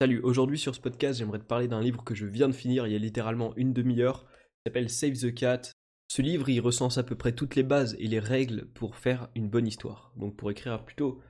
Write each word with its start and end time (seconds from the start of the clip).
Salut, 0.00 0.20
aujourd'hui 0.20 0.60
sur 0.60 0.76
ce 0.76 0.80
podcast, 0.80 1.18
j'aimerais 1.18 1.40
te 1.40 1.44
parler 1.44 1.66
d'un 1.66 1.80
livre 1.80 2.04
que 2.04 2.14
je 2.14 2.24
viens 2.24 2.46
de 2.46 2.54
finir 2.54 2.86
il 2.86 2.92
y 2.92 2.94
a 2.94 3.00
littéralement 3.00 3.52
une 3.56 3.72
demi-heure. 3.72 4.26
Il 4.30 4.68
s'appelle 4.68 4.90
Save 4.90 5.14
the 5.14 5.34
Cat. 5.34 5.72
Ce 6.06 6.22
livre, 6.22 6.48
il 6.48 6.60
recense 6.60 6.98
à 6.98 7.02
peu 7.02 7.16
près 7.16 7.32
toutes 7.32 7.56
les 7.56 7.64
bases 7.64 7.96
et 7.98 8.06
les 8.06 8.20
règles 8.20 8.66
pour 8.74 8.94
faire 8.94 9.28
une 9.34 9.48
bonne 9.48 9.66
histoire. 9.66 10.12
Donc 10.14 10.36
pour 10.36 10.52
écrire 10.52 10.84
plutôt, 10.84 11.20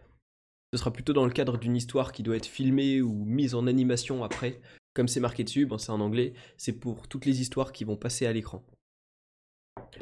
ce 0.74 0.78
sera 0.78 0.92
plutôt 0.92 1.14
dans 1.14 1.24
le 1.24 1.32
cadre 1.32 1.56
d'une 1.56 1.76
histoire 1.76 2.12
qui 2.12 2.22
doit 2.22 2.36
être 2.36 2.44
filmée 2.44 3.00
ou 3.00 3.24
mise 3.24 3.54
en 3.54 3.66
animation 3.66 4.22
après. 4.22 4.60
Comme 4.92 5.08
c'est 5.08 5.18
marqué 5.18 5.44
dessus, 5.44 5.64
bon, 5.64 5.78
c'est 5.78 5.92
en 5.92 6.00
anglais, 6.00 6.34
c'est 6.58 6.78
pour 6.78 7.08
toutes 7.08 7.24
les 7.24 7.40
histoires 7.40 7.72
qui 7.72 7.84
vont 7.84 7.96
passer 7.96 8.26
à 8.26 8.34
l'écran. 8.34 8.66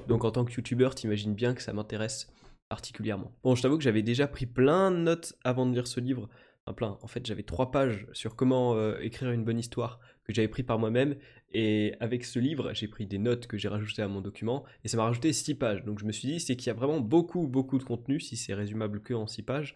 Donc 0.09 0.25
en 0.25 0.33
tant 0.33 0.45
que 0.45 0.53
youtubeur, 0.53 0.96
t'imagines 0.96 1.37
bien 1.37 1.55
que 1.55 1.62
ça 1.62 1.73
m'intéresse 1.73 2.33
particulièrement. 2.69 3.30
Bon, 3.45 3.55
je 3.55 3.62
t'avoue 3.62 3.79
que 3.79 3.85
j'avais 3.85 4.03
déjà 4.03 4.27
pris 4.27 4.46
plein 4.46 4.91
de 4.91 4.96
notes 4.96 5.35
avant 5.45 5.67
de 5.67 5.73
lire 5.73 5.87
ce 5.87 6.01
livre 6.01 6.29
plein. 6.73 6.98
En 7.03 7.07
fait, 7.07 7.25
j'avais 7.27 7.43
trois 7.43 7.71
pages 7.71 8.07
sur 8.12 8.37
comment 8.37 8.75
euh, 8.75 8.98
écrire 9.01 9.30
une 9.30 9.45
bonne 9.45 9.59
histoire 9.59 10.01
que 10.25 10.33
j'avais 10.33 10.48
pris 10.48 10.62
par 10.62 10.79
moi-même. 10.79 11.16
Et 11.52 11.95
avec 12.01 12.24
ce 12.24 12.38
livre, 12.38 12.73
j'ai 12.74 12.88
pris 12.88 13.07
des 13.07 13.19
notes 13.19 13.47
que 13.47 13.57
j'ai 13.57 13.69
rajoutées 13.69 14.02
à 14.02 14.09
mon 14.09 14.20
document. 14.20 14.65
Et 14.84 14.88
ça 14.88 14.97
m'a 14.97 15.05
rajouté 15.05 15.33
six 15.33 15.55
pages. 15.55 15.84
Donc 15.84 15.98
je 15.98 16.05
me 16.05 16.12
suis 16.12 16.29
dit, 16.29 16.41
c'est 16.41 16.57
qu'il 16.57 16.66
y 16.66 16.71
a 16.71 16.74
vraiment 16.74 17.01
beaucoup, 17.01 17.47
beaucoup 17.47 17.79
de 17.79 17.84
contenu 17.84 18.21
si 18.21 18.37
c'est 18.37 18.55
résumable 18.55 19.01
que 19.02 19.15
en 19.15 19.27
six 19.27 19.43
pages. 19.43 19.74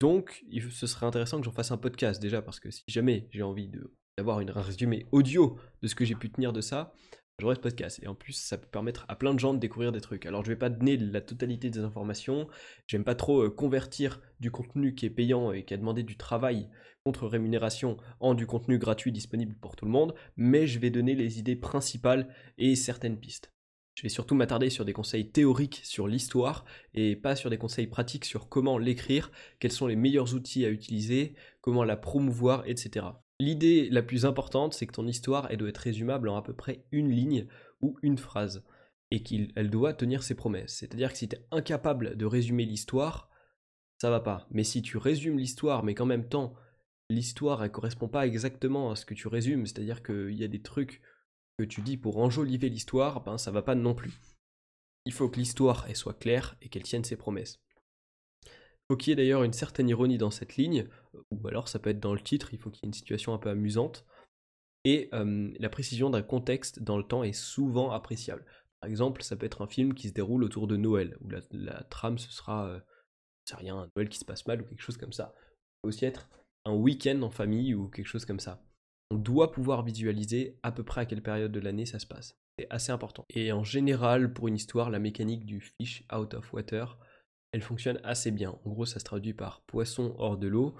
Donc, 0.00 0.44
ce 0.70 0.86
serait 0.86 1.06
intéressant 1.06 1.38
que 1.40 1.44
j'en 1.44 1.52
fasse 1.52 1.72
un 1.72 1.76
podcast 1.76 2.22
déjà, 2.22 2.40
parce 2.40 2.60
que 2.60 2.70
si 2.70 2.84
jamais 2.86 3.26
j'ai 3.32 3.42
envie 3.42 3.68
d'avoir 4.16 4.38
un 4.38 4.60
résumé 4.60 5.06
audio 5.10 5.58
de 5.82 5.88
ce 5.88 5.94
que 5.94 6.04
j'ai 6.04 6.14
pu 6.14 6.30
tenir 6.30 6.52
de 6.52 6.60
ça, 6.60 6.92
j'aurai 7.38 7.54
ce 7.54 7.60
podcast. 7.60 8.00
Et 8.02 8.08
en 8.08 8.14
plus, 8.14 8.32
ça 8.32 8.58
peut 8.58 8.66
permettre 8.66 9.04
à 9.08 9.16
plein 9.16 9.34
de 9.34 9.38
gens 9.38 9.54
de 9.54 9.58
découvrir 9.58 9.92
des 9.92 10.00
trucs. 10.00 10.26
Alors, 10.26 10.44
je 10.44 10.50
vais 10.50 10.56
pas 10.56 10.70
donner 10.70 10.96
la 10.96 11.20
totalité 11.20 11.70
des 11.70 11.80
informations. 11.80 12.48
J'aime 12.86 13.04
pas 13.04 13.14
trop 13.14 13.42
euh, 13.42 13.50
convertir 13.50 14.20
du 14.40 14.50
contenu 14.50 14.94
qui 14.94 15.06
est 15.06 15.10
payant 15.10 15.52
et 15.52 15.64
qui 15.64 15.74
a 15.74 15.76
demandé 15.76 16.02
du 16.02 16.16
travail 16.16 16.68
contre 17.04 17.26
rémunération 17.26 17.96
en 18.20 18.34
du 18.34 18.46
contenu 18.46 18.78
gratuit 18.78 19.12
disponible 19.12 19.54
pour 19.54 19.76
tout 19.76 19.84
le 19.84 19.90
monde. 19.90 20.14
Mais 20.36 20.66
je 20.66 20.78
vais 20.78 20.90
donner 20.90 21.14
les 21.14 21.38
idées 21.38 21.56
principales 21.56 22.28
et 22.58 22.74
certaines 22.74 23.18
pistes. 23.18 23.52
Je 23.94 24.02
vais 24.02 24.08
surtout 24.08 24.36
m'attarder 24.36 24.70
sur 24.70 24.84
des 24.84 24.92
conseils 24.92 25.30
théoriques 25.30 25.80
sur 25.82 26.06
l'histoire 26.06 26.64
et 26.94 27.16
pas 27.16 27.34
sur 27.34 27.50
des 27.50 27.58
conseils 27.58 27.88
pratiques 27.88 28.24
sur 28.24 28.48
comment 28.48 28.78
l'écrire, 28.78 29.32
quels 29.58 29.72
sont 29.72 29.88
les 29.88 29.96
meilleurs 29.96 30.34
outils 30.34 30.64
à 30.64 30.70
utiliser, 30.70 31.34
comment 31.62 31.82
la 31.82 31.96
promouvoir, 31.96 32.62
etc. 32.66 33.06
L'idée 33.40 33.88
la 33.90 34.02
plus 34.02 34.26
importante, 34.26 34.74
c'est 34.74 34.86
que 34.86 34.92
ton 34.92 35.06
histoire, 35.06 35.46
elle 35.50 35.58
doit 35.58 35.68
être 35.68 35.78
résumable 35.78 36.28
en 36.28 36.36
à 36.36 36.42
peu 36.42 36.54
près 36.54 36.84
une 36.90 37.10
ligne 37.10 37.46
ou 37.80 37.96
une 38.02 38.18
phrase. 38.18 38.64
Et 39.10 39.22
qu'elle 39.22 39.70
doit 39.70 39.94
tenir 39.94 40.22
ses 40.22 40.34
promesses. 40.34 40.74
C'est-à-dire 40.74 41.12
que 41.12 41.18
si 41.18 41.28
tu 41.28 41.36
es 41.36 41.46
incapable 41.50 42.16
de 42.16 42.26
résumer 42.26 42.66
l'histoire, 42.66 43.30
ça 43.96 44.10
va 44.10 44.20
pas. 44.20 44.46
Mais 44.50 44.64
si 44.64 44.82
tu 44.82 44.98
résumes 44.98 45.38
l'histoire, 45.38 45.82
mais 45.82 45.94
qu'en 45.94 46.04
même 46.04 46.28
temps, 46.28 46.54
l'histoire, 47.08 47.64
elle 47.64 47.70
correspond 47.70 48.08
pas 48.08 48.26
exactement 48.26 48.90
à 48.90 48.96
ce 48.96 49.06
que 49.06 49.14
tu 49.14 49.28
résumes, 49.28 49.64
c'est-à-dire 49.64 50.02
qu'il 50.02 50.34
y 50.34 50.44
a 50.44 50.48
des 50.48 50.60
trucs 50.60 51.00
que 51.58 51.64
tu 51.64 51.80
dis 51.80 51.96
pour 51.96 52.18
enjoliver 52.18 52.68
l'histoire, 52.68 53.24
ben 53.24 53.38
ça 53.38 53.50
va 53.50 53.62
pas 53.62 53.74
non 53.74 53.94
plus. 53.94 54.12
Il 55.06 55.12
faut 55.12 55.28
que 55.30 55.38
l'histoire, 55.38 55.86
elle 55.88 55.96
soit 55.96 56.18
claire 56.18 56.56
et 56.60 56.68
qu'elle 56.68 56.82
tienne 56.82 57.04
ses 57.04 57.16
promesses 57.16 57.60
faut 58.88 58.96
qu'il 58.96 59.10
y 59.10 59.12
ait 59.12 59.16
d'ailleurs 59.16 59.44
une 59.44 59.52
certaine 59.52 59.88
ironie 59.88 60.18
dans 60.18 60.30
cette 60.30 60.56
ligne, 60.56 60.88
ou 61.30 61.46
alors 61.48 61.68
ça 61.68 61.78
peut 61.78 61.90
être 61.90 62.00
dans 62.00 62.14
le 62.14 62.20
titre, 62.20 62.54
il 62.54 62.58
faut 62.58 62.70
qu'il 62.70 62.84
y 62.84 62.86
ait 62.86 62.88
une 62.88 62.94
situation 62.94 63.34
un 63.34 63.38
peu 63.38 63.50
amusante. 63.50 64.04
Et 64.84 65.10
la 65.12 65.68
précision 65.68 66.08
d'un 66.08 66.22
contexte 66.22 66.82
dans 66.82 66.96
le 66.96 67.04
temps 67.04 67.22
est 67.22 67.34
souvent 67.34 67.90
appréciable. 67.90 68.46
Par 68.80 68.88
exemple, 68.88 69.22
ça 69.22 69.36
peut 69.36 69.44
être 69.44 69.60
un 69.60 69.66
film 69.66 69.92
qui 69.92 70.08
se 70.08 70.14
déroule 70.14 70.44
autour 70.44 70.66
de 70.66 70.76
Noël, 70.76 71.18
où 71.20 71.28
la, 71.50 71.82
trame 71.84 72.16
ce 72.16 72.30
sera, 72.32 72.80
c'est 73.44 73.56
rien, 73.56 73.76
un 73.76 73.88
Noël 73.94 74.08
qui 74.08 74.18
se 74.18 74.24
passe 74.24 74.46
mal 74.46 74.62
ou 74.62 74.64
quelque 74.64 74.80
chose 74.80 74.96
comme 74.96 75.12
ça. 75.12 75.34
Ça 75.34 75.80
peut 75.82 75.88
aussi 75.88 76.04
être 76.04 76.30
un 76.64 76.72
week-end 76.72 77.20
en 77.22 77.30
famille 77.30 77.74
ou 77.74 77.88
quelque 77.88 78.06
chose 78.06 78.24
comme 78.24 78.40
ça. 78.40 78.62
On 79.10 79.16
doit 79.16 79.52
pouvoir 79.52 79.82
visualiser 79.82 80.58
à 80.62 80.72
peu 80.72 80.82
près 80.82 81.02
à 81.02 81.06
quelle 81.06 81.22
période 81.22 81.52
de 81.52 81.60
l'année 81.60 81.86
ça 81.86 81.98
se 81.98 82.06
passe. 82.06 82.38
C'est 82.58 82.66
assez 82.70 82.92
important. 82.92 83.24
Et 83.30 83.52
en 83.52 83.64
général, 83.64 84.32
pour 84.32 84.48
une 84.48 84.56
histoire, 84.56 84.90
la 84.90 84.98
mécanique 84.98 85.46
du 85.46 85.60
fish 85.60 86.04
out 86.14 86.34
of 86.34 86.52
water, 86.52 86.98
elle 87.52 87.62
fonctionne 87.62 88.00
assez 88.04 88.30
bien. 88.30 88.58
En 88.64 88.70
gros, 88.70 88.86
ça 88.86 88.98
se 88.98 89.04
traduit 89.04 89.34
par 89.34 89.62
poisson 89.62 90.14
hors 90.18 90.36
de 90.36 90.48
l'eau. 90.48 90.74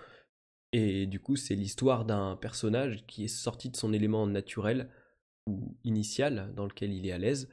Et 0.73 1.07
du 1.07 1.21
coup, 1.21 1.37
c'est 1.37 1.55
l'histoire 1.55 2.05
d'un 2.05 2.37
personnage 2.37 3.07
qui 3.07 3.25
est 3.25 3.29
sorti 3.29 3.71
de 3.71 3.77
son 3.77 3.93
élément 3.93 4.27
naturel 4.27 4.91
ou 5.47 5.77
initial 5.85 6.53
dans 6.55 6.67
lequel 6.67 6.93
il 6.93 7.07
est 7.07 7.13
à 7.13 7.19
l'aise 7.19 7.49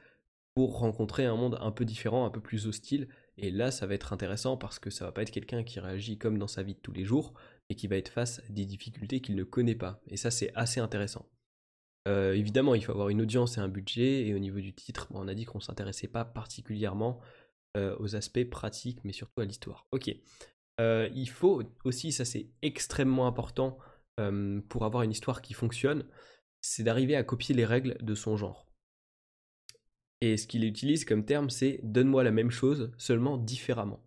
pour 0.53 0.79
rencontrer 0.79 1.25
un 1.25 1.35
monde 1.35 1.57
un 1.61 1.71
peu 1.71 1.85
différent, 1.85 2.25
un 2.25 2.29
peu 2.29 2.41
plus 2.41 2.67
hostile. 2.67 3.07
Et 3.37 3.51
là, 3.51 3.71
ça 3.71 3.87
va 3.87 3.93
être 3.93 4.13
intéressant 4.13 4.57
parce 4.57 4.79
que 4.79 4.89
ça 4.89 5.05
va 5.05 5.11
pas 5.11 5.21
être 5.21 5.31
quelqu'un 5.31 5.63
qui 5.63 5.79
réagit 5.79 6.17
comme 6.17 6.37
dans 6.37 6.47
sa 6.47 6.63
vie 6.63 6.75
de 6.75 6.79
tous 6.79 6.93
les 6.93 7.03
jours, 7.03 7.33
et 7.69 7.75
qui 7.75 7.87
va 7.87 7.97
être 7.97 8.09
face 8.09 8.39
à 8.39 8.53
des 8.53 8.65
difficultés 8.65 9.19
qu'il 9.21 9.35
ne 9.35 9.43
connaît 9.43 9.75
pas. 9.75 10.01
Et 10.07 10.17
ça, 10.17 10.31
c'est 10.31 10.53
assez 10.55 10.79
intéressant. 10.79 11.25
Euh, 12.07 12.33
évidemment, 12.33 12.75
il 12.75 12.83
faut 12.83 12.91
avoir 12.91 13.09
une 13.09 13.21
audience 13.21 13.57
et 13.57 13.61
un 13.61 13.67
budget, 13.67 14.27
et 14.27 14.35
au 14.35 14.39
niveau 14.39 14.59
du 14.59 14.73
titre, 14.73 15.07
on 15.11 15.27
a 15.27 15.33
dit 15.33 15.45
qu'on 15.45 15.59
s'intéressait 15.59 16.07
pas 16.07 16.23
particulièrement 16.23 17.19
euh, 17.75 17.95
aux 17.99 18.15
aspects 18.15 18.49
pratiques, 18.49 18.99
mais 19.03 19.13
surtout 19.13 19.41
à 19.41 19.45
l'histoire. 19.45 19.87
Ok. 19.91 20.09
Euh, 20.79 21.09
il 21.13 21.29
faut 21.29 21.63
aussi, 21.83 22.11
ça 22.11 22.25
c'est 22.25 22.47
extrêmement 22.61 23.27
important 23.27 23.77
euh, 24.19 24.61
pour 24.69 24.85
avoir 24.85 25.03
une 25.03 25.11
histoire 25.11 25.41
qui 25.41 25.53
fonctionne, 25.53 26.05
c'est 26.61 26.83
d'arriver 26.83 27.15
à 27.15 27.23
copier 27.23 27.55
les 27.55 27.65
règles 27.65 27.97
de 28.01 28.15
son 28.15 28.37
genre. 28.37 28.65
Et 30.21 30.37
ce 30.37 30.47
qu'il 30.47 30.63
utilise 30.63 31.05
comme 31.05 31.25
terme, 31.25 31.49
c'est 31.49 31.79
donne-moi 31.83 32.23
la 32.23 32.31
même 32.31 32.51
chose, 32.51 32.93
seulement 32.97 33.37
différemment. 33.37 34.01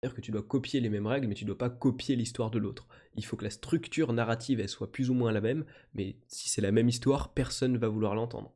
C'est-à-dire 0.00 0.16
que 0.16 0.20
tu 0.20 0.30
dois 0.30 0.42
copier 0.42 0.80
les 0.80 0.88
mêmes 0.88 1.08
règles, 1.08 1.26
mais 1.26 1.34
tu 1.34 1.44
ne 1.44 1.48
dois 1.48 1.58
pas 1.58 1.70
copier 1.70 2.14
l'histoire 2.14 2.50
de 2.50 2.58
l'autre. 2.58 2.86
Il 3.16 3.24
faut 3.24 3.36
que 3.36 3.44
la 3.44 3.50
structure 3.50 4.12
narrative 4.12 4.60
elle 4.60 4.68
soit 4.68 4.92
plus 4.92 5.10
ou 5.10 5.14
moins 5.14 5.32
la 5.32 5.40
même, 5.40 5.64
mais 5.94 6.16
si 6.28 6.48
c'est 6.48 6.62
la 6.62 6.70
même 6.70 6.88
histoire, 6.88 7.34
personne 7.34 7.72
ne 7.72 7.78
va 7.78 7.88
vouloir 7.88 8.14
l'entendre. 8.14 8.54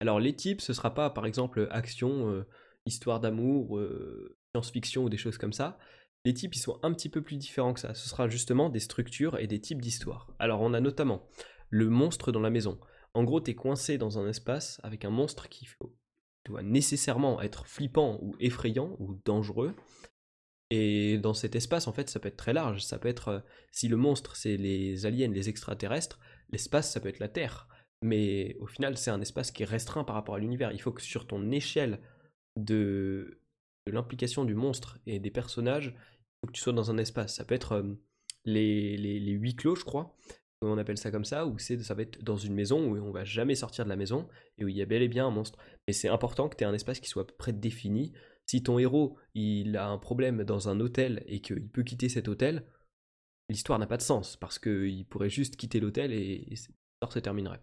Alors 0.00 0.20
les 0.20 0.34
types, 0.34 0.60
ce 0.60 0.72
sera 0.72 0.94
pas 0.94 1.10
par 1.10 1.26
exemple 1.26 1.66
action, 1.70 2.44
histoire 2.86 3.20
d'amour, 3.20 3.78
euh, 3.78 4.36
science-fiction 4.54 5.04
ou 5.04 5.08
des 5.08 5.16
choses 5.16 5.38
comme 5.38 5.52
ça, 5.52 5.78
les 6.24 6.34
types 6.34 6.54
ils 6.54 6.60
sont 6.60 6.78
un 6.82 6.92
petit 6.92 7.08
peu 7.08 7.22
plus 7.22 7.36
différents 7.36 7.74
que 7.74 7.80
ça. 7.80 7.94
Ce 7.94 8.08
sera 8.08 8.28
justement 8.28 8.68
des 8.68 8.80
structures 8.80 9.38
et 9.38 9.46
des 9.46 9.60
types 9.60 9.82
d'histoires. 9.82 10.34
Alors 10.38 10.60
on 10.60 10.74
a 10.74 10.80
notamment 10.80 11.26
le 11.70 11.88
monstre 11.88 12.32
dans 12.32 12.40
la 12.40 12.50
maison. 12.50 12.78
En 13.14 13.24
gros, 13.24 13.40
t'es 13.40 13.54
coincé 13.54 13.98
dans 13.98 14.18
un 14.18 14.28
espace 14.28 14.80
avec 14.82 15.04
un 15.04 15.10
monstre 15.10 15.48
qui 15.48 15.68
doit 16.46 16.62
nécessairement 16.62 17.40
être 17.42 17.66
flippant 17.66 18.18
ou 18.22 18.34
effrayant 18.40 18.96
ou 18.98 19.20
dangereux. 19.24 19.74
Et 20.70 21.18
dans 21.18 21.34
cet 21.34 21.54
espace, 21.54 21.86
en 21.86 21.92
fait, 21.92 22.08
ça 22.08 22.18
peut 22.18 22.28
être 22.28 22.36
très 22.36 22.54
large. 22.54 22.82
Ça 22.82 22.98
peut 22.98 23.08
être, 23.08 23.28
euh, 23.28 23.40
si 23.70 23.88
le 23.88 23.98
monstre, 23.98 24.36
c'est 24.36 24.56
les 24.56 25.04
aliens, 25.04 25.30
les 25.30 25.50
extraterrestres, 25.50 26.18
l'espace, 26.50 26.90
ça 26.90 27.00
peut 27.00 27.10
être 27.10 27.18
la 27.18 27.28
Terre. 27.28 27.68
Mais 28.02 28.56
au 28.60 28.66
final, 28.66 28.96
c'est 28.96 29.10
un 29.10 29.20
espace 29.20 29.50
qui 29.50 29.62
est 29.62 29.66
restreint 29.66 30.04
par 30.04 30.16
rapport 30.16 30.34
à 30.34 30.38
l'univers. 30.38 30.72
Il 30.72 30.80
faut 30.80 30.92
que 30.92 31.02
sur 31.02 31.26
ton 31.26 31.50
échelle 31.50 32.00
de, 32.56 33.40
l'implication 33.86 34.44
du 34.44 34.54
monstre 34.54 34.98
et 35.06 35.18
des 35.18 35.30
personnages, 35.30 35.94
il 35.96 36.40
faut 36.40 36.46
que 36.48 36.52
tu 36.52 36.60
sois 36.60 36.72
dans 36.72 36.90
un 36.90 36.98
espace. 36.98 37.36
Ça 37.36 37.44
peut 37.44 37.54
être 37.54 37.72
euh, 37.72 37.94
les, 38.44 38.96
les, 38.96 39.32
huis 39.32 39.56
clos, 39.56 39.76
je 39.76 39.84
crois, 39.84 40.16
on 40.62 40.78
appelle 40.78 40.98
ça 40.98 41.10
comme 41.10 41.24
ça, 41.24 41.46
ou 41.46 41.58
ça 41.58 41.94
va 41.94 42.02
être 42.02 42.22
dans 42.22 42.36
une 42.36 42.54
maison 42.54 42.86
où 42.86 42.96
on 42.96 43.10
va 43.10 43.24
jamais 43.24 43.54
sortir 43.54 43.84
de 43.84 43.90
la 43.90 43.96
maison 43.96 44.28
et 44.58 44.64
où 44.64 44.68
il 44.68 44.76
y 44.76 44.82
a 44.82 44.86
bel 44.86 45.02
et 45.02 45.08
bien 45.08 45.26
un 45.26 45.30
monstre. 45.30 45.58
Mais 45.86 45.92
c'est 45.92 46.08
important 46.08 46.48
que 46.48 46.56
tu 46.56 46.64
aies 46.64 46.66
un 46.66 46.74
espace 46.74 47.00
qui 47.00 47.08
soit 47.08 47.36
près 47.36 47.52
défini. 47.52 48.12
Si 48.46 48.62
ton 48.62 48.78
héros 48.78 49.16
il 49.34 49.76
a 49.76 49.88
un 49.88 49.98
problème 49.98 50.44
dans 50.44 50.68
un 50.68 50.80
hôtel 50.80 51.22
et 51.26 51.40
qu'il 51.40 51.68
peut 51.68 51.82
quitter 51.82 52.08
cet 52.08 52.28
hôtel, 52.28 52.64
l'histoire 53.48 53.78
n'a 53.78 53.86
pas 53.86 53.96
de 53.96 54.02
sens 54.02 54.36
parce 54.36 54.58
qu'il 54.58 55.06
pourrait 55.06 55.30
juste 55.30 55.56
quitter 55.56 55.80
l'hôtel 55.80 56.12
et, 56.12 56.46
l'histoire 56.48 57.12
se 57.12 57.18
terminerait. 57.18 57.62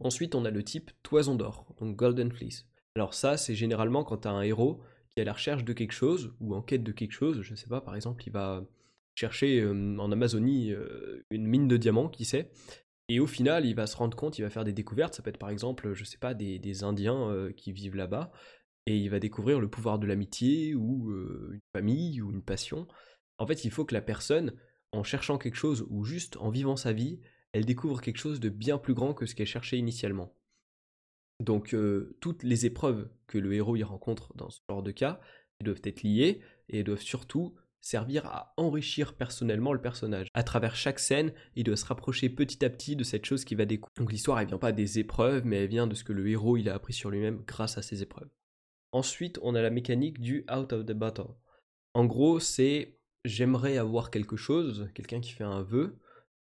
Ensuite, 0.00 0.34
on 0.34 0.44
a 0.44 0.50
le 0.50 0.62
type 0.62 0.90
toison 1.02 1.34
d'or, 1.34 1.74
donc 1.78 1.96
Golden 1.96 2.30
Fleece. 2.30 2.66
Alors 2.96 3.14
ça, 3.14 3.36
c'est 3.36 3.54
généralement 3.54 4.04
quand 4.04 4.18
tu 4.18 4.28
as 4.28 4.32
un 4.32 4.42
héros 4.42 4.80
qui 5.10 5.20
est 5.20 5.22
à 5.22 5.24
la 5.24 5.32
recherche 5.32 5.64
de 5.64 5.72
quelque 5.72 5.92
chose, 5.92 6.34
ou 6.40 6.54
en 6.54 6.62
quête 6.62 6.82
de 6.82 6.92
quelque 6.92 7.12
chose, 7.12 7.42
je 7.42 7.50
ne 7.52 7.56
sais 7.56 7.68
pas, 7.68 7.80
par 7.80 7.94
exemple, 7.94 8.22
il 8.26 8.32
va 8.32 8.64
chercher 9.14 9.64
en 9.64 10.12
Amazonie 10.12 10.72
une 11.30 11.46
mine 11.46 11.68
de 11.68 11.76
diamants, 11.76 12.08
qui 12.08 12.24
sait, 12.24 12.50
et 13.08 13.20
au 13.20 13.26
final, 13.26 13.64
il 13.64 13.74
va 13.74 13.86
se 13.86 13.96
rendre 13.96 14.16
compte, 14.16 14.38
il 14.38 14.42
va 14.42 14.50
faire 14.50 14.64
des 14.64 14.72
découvertes, 14.72 15.14
ça 15.14 15.22
peut 15.22 15.30
être 15.30 15.38
par 15.38 15.50
exemple, 15.50 15.94
je 15.94 16.00
ne 16.00 16.04
sais 16.04 16.18
pas, 16.18 16.34
des, 16.34 16.82
Indiens 16.82 17.50
qui 17.56 17.72
vivent 17.72 17.96
là-bas, 17.96 18.32
et 18.86 18.96
il 18.96 19.08
va 19.08 19.20
découvrir 19.20 19.60
le 19.60 19.68
pouvoir 19.68 19.98
de 19.98 20.06
l'amitié, 20.06 20.74
ou 20.74 21.12
une 21.12 21.60
famille, 21.72 22.20
ou 22.20 22.32
une 22.32 22.42
passion. 22.42 22.88
En 23.38 23.46
fait, 23.46 23.64
il 23.64 23.70
faut 23.70 23.84
que 23.84 23.94
la 23.94 24.02
personne, 24.02 24.52
en 24.92 25.04
cherchant 25.04 25.38
quelque 25.38 25.56
chose, 25.56 25.86
ou 25.90 26.04
juste 26.04 26.36
en 26.38 26.50
vivant 26.50 26.76
sa 26.76 26.92
vie, 26.92 27.20
elle 27.52 27.64
découvre 27.64 28.00
quelque 28.00 28.18
chose 28.18 28.40
de 28.40 28.48
bien 28.48 28.78
plus 28.78 28.94
grand 28.94 29.14
que 29.14 29.26
ce 29.26 29.34
qu'elle 29.34 29.46
cherchait 29.46 29.78
initialement. 29.78 30.34
Donc 31.40 31.74
euh, 31.74 32.16
toutes 32.20 32.42
les 32.42 32.66
épreuves 32.66 33.08
que 33.26 33.38
le 33.38 33.54
héros 33.54 33.76
y 33.76 33.82
rencontre 33.82 34.34
dans 34.36 34.50
ce 34.50 34.60
genre 34.68 34.82
de 34.82 34.92
cas, 34.92 35.20
doivent 35.62 35.80
être 35.84 36.02
liées 36.02 36.40
et 36.68 36.82
doivent 36.82 37.00
surtout 37.00 37.54
servir 37.80 38.24
à 38.26 38.54
enrichir 38.56 39.14
personnellement 39.14 39.72
le 39.72 39.80
personnage. 39.80 40.28
À 40.32 40.42
travers 40.42 40.74
chaque 40.74 40.98
scène, 40.98 41.32
il 41.54 41.64
doit 41.64 41.76
se 41.76 41.84
rapprocher 41.84 42.30
petit 42.30 42.64
à 42.64 42.70
petit 42.70 42.96
de 42.96 43.04
cette 43.04 43.26
chose 43.26 43.44
qui 43.44 43.54
va 43.54 43.66
découvrir. 43.66 43.94
Donc 43.96 44.10
l'histoire, 44.10 44.40
elle 44.40 44.46
vient 44.46 44.58
pas 44.58 44.72
des 44.72 44.98
épreuves, 44.98 45.44
mais 45.44 45.56
elle 45.56 45.68
vient 45.68 45.86
de 45.86 45.94
ce 45.94 46.04
que 46.04 46.12
le 46.12 46.26
héros 46.28 46.56
il 46.56 46.68
a 46.68 46.74
appris 46.74 46.94
sur 46.94 47.10
lui-même 47.10 47.42
grâce 47.46 47.76
à 47.76 47.82
ces 47.82 48.02
épreuves. 48.02 48.30
Ensuite, 48.92 49.38
on 49.42 49.54
a 49.54 49.60
la 49.60 49.70
mécanique 49.70 50.20
du 50.20 50.46
out 50.54 50.72
of 50.72 50.86
the 50.86 50.92
battle. 50.92 51.34
En 51.92 52.06
gros, 52.06 52.40
c'est 52.40 52.98
j'aimerais 53.24 53.76
avoir 53.76 54.10
quelque 54.10 54.36
chose, 54.36 54.88
quelqu'un 54.94 55.20
qui 55.20 55.32
fait 55.32 55.44
un 55.44 55.62
vœu, 55.62 55.98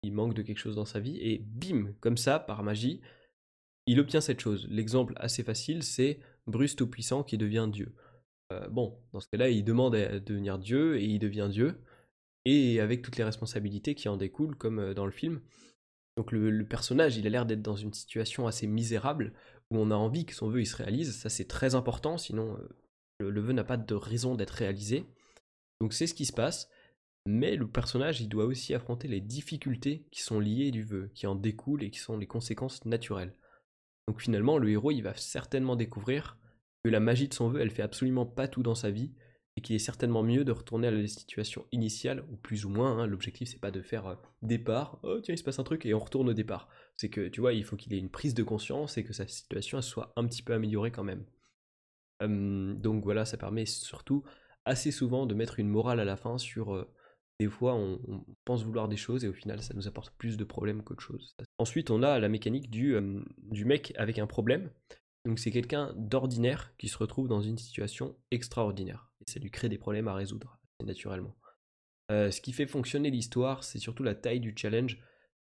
il 0.03 0.13
manque 0.13 0.33
de 0.33 0.41
quelque 0.41 0.57
chose 0.57 0.75
dans 0.75 0.85
sa 0.85 0.99
vie, 0.99 1.17
et 1.21 1.39
bim, 1.39 1.93
comme 1.99 2.17
ça, 2.17 2.39
par 2.39 2.63
magie, 2.63 3.01
il 3.89 3.99
obtient 3.99 4.21
cette 4.21 4.39
chose. 4.39 4.67
L'exemple 4.69 5.13
assez 5.15 5.41
facile, 5.41 5.81
c'est 5.81 6.19
Bruce 6.45 6.75
Tout-Puissant 6.75 7.23
qui 7.23 7.39
devient 7.39 7.67
Dieu. 7.71 7.95
Euh, 8.53 8.67
bon, 8.69 8.95
dans 9.13 9.19
ce 9.19 9.27
cas-là, 9.29 9.49
il 9.49 9.63
demande 9.63 9.95
à 9.95 10.19
devenir 10.19 10.59
Dieu 10.59 10.97
et 10.97 11.05
il 11.05 11.17
devient 11.17 11.47
Dieu, 11.49 11.81
et 12.45 12.79
avec 12.81 13.01
toutes 13.01 13.17
les 13.17 13.23
responsabilités 13.23 13.95
qui 13.95 14.07
en 14.07 14.15
découlent, 14.15 14.55
comme 14.55 14.77
euh, 14.77 14.93
dans 14.93 15.07
le 15.07 15.11
film. 15.11 15.41
Donc 16.17 16.31
le, 16.31 16.63
personnage, 16.65 17.17
il 17.17 17.25
a 17.25 17.31
l'air 17.31 17.47
d'être 17.47 17.63
dans 17.63 17.75
une 17.75 17.91
situation 17.91 18.45
assez 18.45 18.67
misérable, 18.67 19.33
où 19.71 19.79
on 19.79 19.89
a 19.89 19.95
envie 19.95 20.27
que 20.27 20.35
son 20.35 20.49
vœu 20.49 20.63
se 20.65 20.75
réalise, 20.75 21.15
ça 21.15 21.29
c'est 21.29 21.47
très 21.47 21.73
important, 21.73 22.19
sinon 22.19 22.57
euh, 22.57 23.31
le, 23.31 23.41
vœu 23.41 23.53
n'a 23.53 23.63
pas 23.63 23.77
de 23.77 23.95
raison 23.95 24.35
d'être 24.35 24.51
réalisé. 24.51 25.07
Donc 25.81 25.93
c'est 25.93 26.05
ce 26.05 26.13
qui 26.13 26.25
se 26.25 26.33
passe, 26.33 26.69
mais 27.25 27.55
le 27.55 27.67
personnage, 27.67 28.21
il 28.21 28.29
doit 28.29 28.45
aussi 28.45 28.75
affronter 28.75 29.07
les 29.07 29.21
difficultés 29.21 30.05
qui 30.11 30.21
sont 30.21 30.39
liées 30.39 30.69
du 30.69 30.83
vœu, 30.83 31.09
qui 31.15 31.25
en 31.25 31.33
découlent 31.33 31.83
et 31.83 31.89
qui 31.89 31.99
sont 31.99 32.19
les 32.19 32.27
conséquences 32.27 32.85
naturelles. 32.85 33.33
Donc 34.09 34.21
finalement, 34.21 34.57
le 34.57 34.71
héros, 34.71 34.89
il 34.89 35.03
va 35.03 35.13
certainement 35.13 35.75
découvrir 35.75 36.39
que 36.83 36.89
la 36.89 36.99
magie 36.99 37.27
de 37.27 37.33
son 37.35 37.47
vœu, 37.47 37.61
elle 37.61 37.69
fait 37.69 37.83
absolument 37.83 38.25
pas 38.25 38.47
tout 38.47 38.63
dans 38.63 38.73
sa 38.73 38.89
vie, 38.89 39.13
et 39.55 39.61
qu'il 39.61 39.75
est 39.75 39.77
certainement 39.77 40.23
mieux 40.23 40.43
de 40.43 40.51
retourner 40.51 40.87
à 40.87 40.91
la 40.91 41.05
situation 41.05 41.67
initiale, 41.71 42.25
ou 42.31 42.35
plus 42.35 42.65
ou 42.65 42.69
moins, 42.69 42.97
hein, 42.97 43.05
l'objectif 43.05 43.49
c'est 43.49 43.61
pas 43.61 43.69
de 43.69 43.83
faire 43.83 44.07
euh, 44.07 44.15
départ, 44.41 44.99
oh 45.03 45.19
tiens 45.21 45.35
il 45.35 45.37
se 45.37 45.43
passe 45.43 45.59
un 45.59 45.63
truc 45.63 45.85
et 45.85 45.93
on 45.93 45.99
retourne 45.99 46.27
au 46.27 46.33
départ. 46.33 46.69
C'est 46.97 47.11
que 47.11 47.27
tu 47.27 47.39
vois, 47.39 47.53
il 47.53 47.63
faut 47.63 47.75
qu'il 47.75 47.93
ait 47.93 47.99
une 47.99 48.09
prise 48.09 48.33
de 48.33 48.41
conscience 48.41 48.97
et 48.97 49.03
que 49.03 49.13
sa 49.13 49.27
situation 49.27 49.79
soit 49.83 50.11
un 50.15 50.25
petit 50.25 50.41
peu 50.41 50.53
améliorée 50.53 50.89
quand 50.89 51.03
même. 51.03 51.23
donc 52.81 53.03
voilà, 53.03 53.25
ça 53.25 53.37
permet 53.37 53.67
surtout 53.67 54.23
assez 54.65 54.89
souvent 54.89 55.27
de 55.27 55.35
mettre 55.35 55.59
une 55.59 55.69
morale 55.69 55.99
à 55.99 56.05
la 56.05 56.17
fin 56.17 56.39
sur 56.39 56.73
euh, 56.73 56.91
des 57.39 57.47
fois 57.47 57.75
on, 57.75 57.99
pense 58.45 58.63
vouloir 58.63 58.87
des 58.87 58.97
choses 58.97 59.23
et 59.23 59.27
au 59.27 59.33
final 59.33 59.61
ça 59.61 59.73
nous 59.73 59.87
apporte 59.87 60.13
plus 60.17 60.37
de 60.37 60.43
problèmes 60.43 60.83
qu'autre 60.83 61.03
chose. 61.03 61.35
Ensuite 61.57 61.89
on 61.89 62.03
a 62.03 62.19
la 62.19 62.29
mécanique 62.29 62.69
du, 62.69 62.95
du 63.37 63.65
mec 63.65 63.93
avec 63.97 64.19
un 64.19 64.27
problème. 64.27 64.69
Donc 65.25 65.39
c'est 65.39 65.51
quelqu'un 65.51 65.93
d'ordinaire 65.95 66.73
qui 66.77 66.87
se 66.87 66.97
retrouve 66.97 67.27
dans 67.27 67.41
une 67.41 67.57
situation 67.57 68.15
extraordinaire. 68.31 69.11
Et 69.21 69.29
ça 69.29 69.39
lui 69.39 69.51
crée 69.51 69.69
des 69.69 69.77
problèmes 69.77 70.07
à 70.07 70.13
résoudre, 70.13 70.59
naturellement. 70.83 71.35
Euh, 72.11 72.31
ce 72.31 72.41
qui 72.41 72.53
fait 72.53 72.65
fonctionner 72.65 73.11
l'histoire, 73.11 73.63
c'est 73.63 73.79
surtout 73.79 74.03
la 74.03 74.15
taille 74.15 74.39
du 74.39 74.53
challenge. 74.55 74.97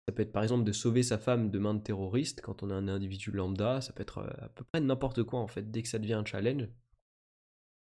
Ça 0.07 0.13
peut 0.13 0.21
être 0.21 0.31
par 0.31 0.43
exemple 0.43 0.63
de 0.63 0.71
sauver 0.71 1.03
sa 1.03 1.17
femme 1.17 1.49
de 1.49 1.59
main 1.59 1.73
de 1.73 1.81
terroristes 1.81 2.41
quand 2.41 2.63
on 2.63 2.69
est 2.69 2.73
un 2.73 2.87
individu 2.87 3.31
lambda, 3.31 3.81
ça 3.81 3.91
peut 3.91 4.01
être 4.01 4.19
euh, 4.19 4.45
à 4.45 4.49
peu 4.49 4.63
près 4.63 4.81
n'importe 4.81 5.23
quoi 5.23 5.39
en 5.39 5.47
fait, 5.47 5.69
dès 5.71 5.81
que 5.81 5.87
ça 5.87 5.99
devient 5.99 6.13
un 6.13 6.25
challenge. 6.25 6.67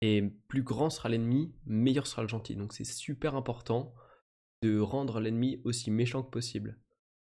Et 0.05 0.21
plus 0.47 0.61
grand 0.61 0.91
sera 0.91 1.09
l'ennemi, 1.09 1.51
meilleur 1.65 2.05
sera 2.05 2.21
le 2.21 2.27
gentil. 2.27 2.55
Donc 2.55 2.73
c'est 2.73 2.83
super 2.83 3.35
important 3.35 3.91
de 4.61 4.79
rendre 4.79 5.19
l'ennemi 5.19 5.61
aussi 5.63 5.89
méchant 5.89 6.21
que 6.21 6.29
possible. 6.29 6.77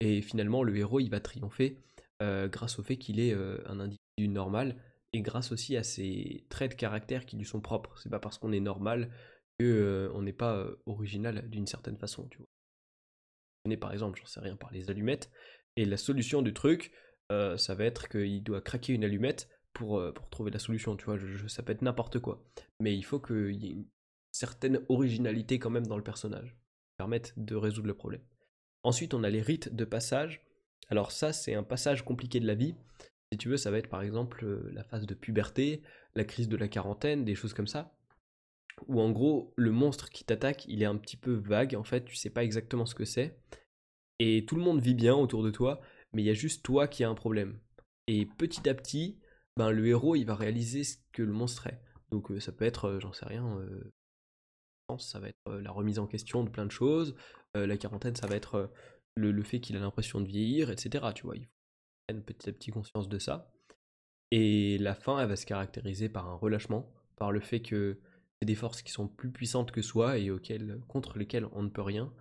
Et 0.01 0.21
finalement, 0.21 0.63
le 0.63 0.75
héros, 0.75 0.99
il 0.99 1.09
va 1.09 1.21
triompher 1.21 1.81
euh, 2.21 2.49
grâce 2.49 2.77
au 2.77 2.83
fait 2.83 2.97
qu'il 2.97 3.21
est 3.21 3.33
un 3.33 3.79
individu 3.79 4.27
normal 4.27 4.75
et 5.13 5.21
grâce 5.21 5.53
aussi 5.53 5.77
à 5.77 5.83
ses 5.83 6.45
traits 6.49 6.71
de 6.71 6.75
caractère 6.75 7.25
qui 7.25 7.37
lui 7.37 7.45
sont 7.45 7.61
propres. 7.61 7.97
C'est 7.99 8.09
pas 8.09 8.19
parce 8.19 8.37
qu'on 8.37 8.51
est 8.51 8.59
normal 8.59 9.09
que 9.59 10.09
euh, 10.13 10.21
n'est 10.21 10.33
pas 10.33 10.55
euh, 10.55 10.75
original 10.85 11.49
d'une 11.49 11.67
certaine 11.67 11.97
façon, 11.97 12.27
tu 12.27 12.37
vois. 12.37 12.47
Est 13.69 13.77
par 13.77 13.91
exemple, 13.91 14.19
j'en 14.19 14.25
sais 14.25 14.39
rien, 14.39 14.55
par 14.55 14.71
les 14.71 14.89
allumettes, 14.89 15.29
et 15.75 15.83
la 15.83 15.97
solution 15.97 16.41
du 16.41 16.53
truc, 16.53 16.91
euh, 17.31 17.57
ça 17.57 17.75
va 17.75 17.83
être 17.83 18.07
qu'il 18.07 18.41
doit 18.43 18.61
craquer 18.61 18.93
une 18.93 19.03
allumette 19.03 19.49
pour, 19.77 20.01
pour 20.13 20.29
trouver 20.29 20.49
la 20.49 20.57
solution, 20.59 20.97
tu 20.97 21.05
vois, 21.05 21.17
ça 21.47 21.61
peut 21.61 21.71
être 21.71 21.83
n'importe 21.83 22.17
quoi. 22.19 22.43
Mais 22.79 22.95
il 22.97 23.03
faut 23.03 23.19
qu'il 23.19 23.63
y 23.63 23.67
ait 23.67 23.73
une 23.73 23.85
certaine 24.31 24.81
originalité 24.89 25.59
quand 25.59 25.69
même 25.69 25.85
dans 25.85 25.97
le 25.97 26.03
personnage, 26.03 26.49
qui 26.49 26.95
permette 26.97 27.33
de 27.37 27.55
résoudre 27.55 27.87
le 27.87 27.93
problème. 27.93 28.23
Ensuite, 28.83 29.13
on 29.13 29.23
a 29.23 29.29
les 29.29 29.41
rites 29.41 29.75
de 29.75 29.85
passage. 29.85 30.41
Alors 30.89 31.11
ça, 31.11 31.31
c'est 31.31 31.53
un 31.53 31.63
passage 31.63 32.03
compliqué 32.03 32.39
de 32.39 32.47
la 32.47 32.55
vie. 32.55 32.73
Si 33.31 33.37
tu 33.37 33.49
veux, 33.49 33.57
ça 33.57 33.69
va 33.69 33.77
être 33.77 33.89
par 33.89 34.01
exemple 34.01 34.45
euh, 34.45 34.69
la 34.73 34.83
phase 34.83 35.05
de 35.05 35.13
puberté, 35.13 35.83
la 36.15 36.23
crise 36.23 36.49
de 36.49 36.57
la 36.57 36.67
quarantaine, 36.67 37.23
des 37.23 37.35
choses 37.35 37.53
comme 37.53 37.67
ça. 37.67 37.93
Où 38.87 38.99
en 38.99 39.11
gros, 39.11 39.53
le 39.57 39.71
monstre 39.71 40.09
qui 40.09 40.23
t'attaque, 40.23 40.65
il 40.67 40.81
est 40.81 40.85
un 40.85 40.97
petit 40.97 41.17
peu 41.17 41.33
vague, 41.33 41.75
en 41.75 41.83
fait, 41.83 42.05
tu 42.05 42.15
sais 42.15 42.29
pas 42.31 42.43
exactement 42.43 42.85
ce 42.85 42.95
que 42.95 43.05
c'est. 43.05 43.37
Et 44.19 44.45
tout 44.45 44.55
le 44.55 44.63
monde 44.63 44.81
vit 44.81 44.95
bien 44.95 45.15
autour 45.15 45.43
de 45.43 45.51
toi, 45.51 45.81
mais 46.13 46.23
il 46.23 46.25
y 46.25 46.31
a 46.31 46.35
juste 46.35 46.63
toi 46.63 46.87
qui 46.87 47.03
a 47.03 47.09
un 47.09 47.15
problème. 47.15 47.59
Et 48.07 48.25
petit 48.25 48.67
à 48.69 48.73
petit, 48.73 49.19
ben, 49.57 49.71
le 49.71 49.87
héros, 49.87 50.15
il 50.15 50.25
va 50.25 50.35
réaliser 50.35 50.83
ce 50.83 50.97
que 51.11 51.23
le 51.23 51.33
monstre 51.33 51.67
est. 51.67 51.81
Donc 52.11 52.31
euh, 52.31 52.39
ça 52.39 52.51
peut 52.51 52.65
être, 52.65 52.85
euh, 52.85 52.99
j'en 52.99 53.13
sais 53.13 53.25
rien, 53.25 53.59
ça 54.99 55.19
va 55.19 55.27
être 55.27 55.59
la 55.59 55.71
remise 55.71 55.99
en 55.99 56.07
question 56.07 56.43
de 56.43 56.49
plein 56.49 56.65
de 56.65 56.71
choses. 56.71 57.13
la 57.55 57.75
quarantaine, 57.75 58.15
ça 58.15 58.27
va 58.27 58.37
être 58.37 58.71
le, 59.15 59.43
fait 59.43 59.59
qu'il 59.59 59.75
a 59.75 59.79
l'impression 59.79 60.21
de 60.21 60.27
vieillir, 60.27 60.69
etc. 60.69 61.07
Tu 61.13 61.23
vois, 61.23 61.35
il 61.35 61.47
petit 62.21 62.49
à 62.49 62.53
petit 62.53 62.71
conscience 62.71 63.09
de 63.09 63.19
ça. 63.19 63.51
Et 64.31 64.77
la 64.77 64.95
fin, 64.95 65.19
elle 65.19 65.27
va 65.27 65.35
se 65.35 65.45
caractériser 65.45 66.07
par 66.07 66.27
un 66.29 66.35
relâchement, 66.35 66.89
par 67.17 67.33
le 67.33 67.39
fait 67.41 67.61
que 67.61 67.99
c'est 68.39 68.45
des 68.45 68.55
forces 68.55 68.81
qui 68.81 68.91
sont 68.91 69.07
plus 69.07 69.31
puissantes 69.31 69.71
que 69.71 69.81
soi 69.81 70.17
et 70.17 70.31
contre 70.87 71.17
lesquelles 71.17 71.47
on 71.53 71.63
ne 71.63 71.69
peut 71.69 71.81
rien. 71.81 72.13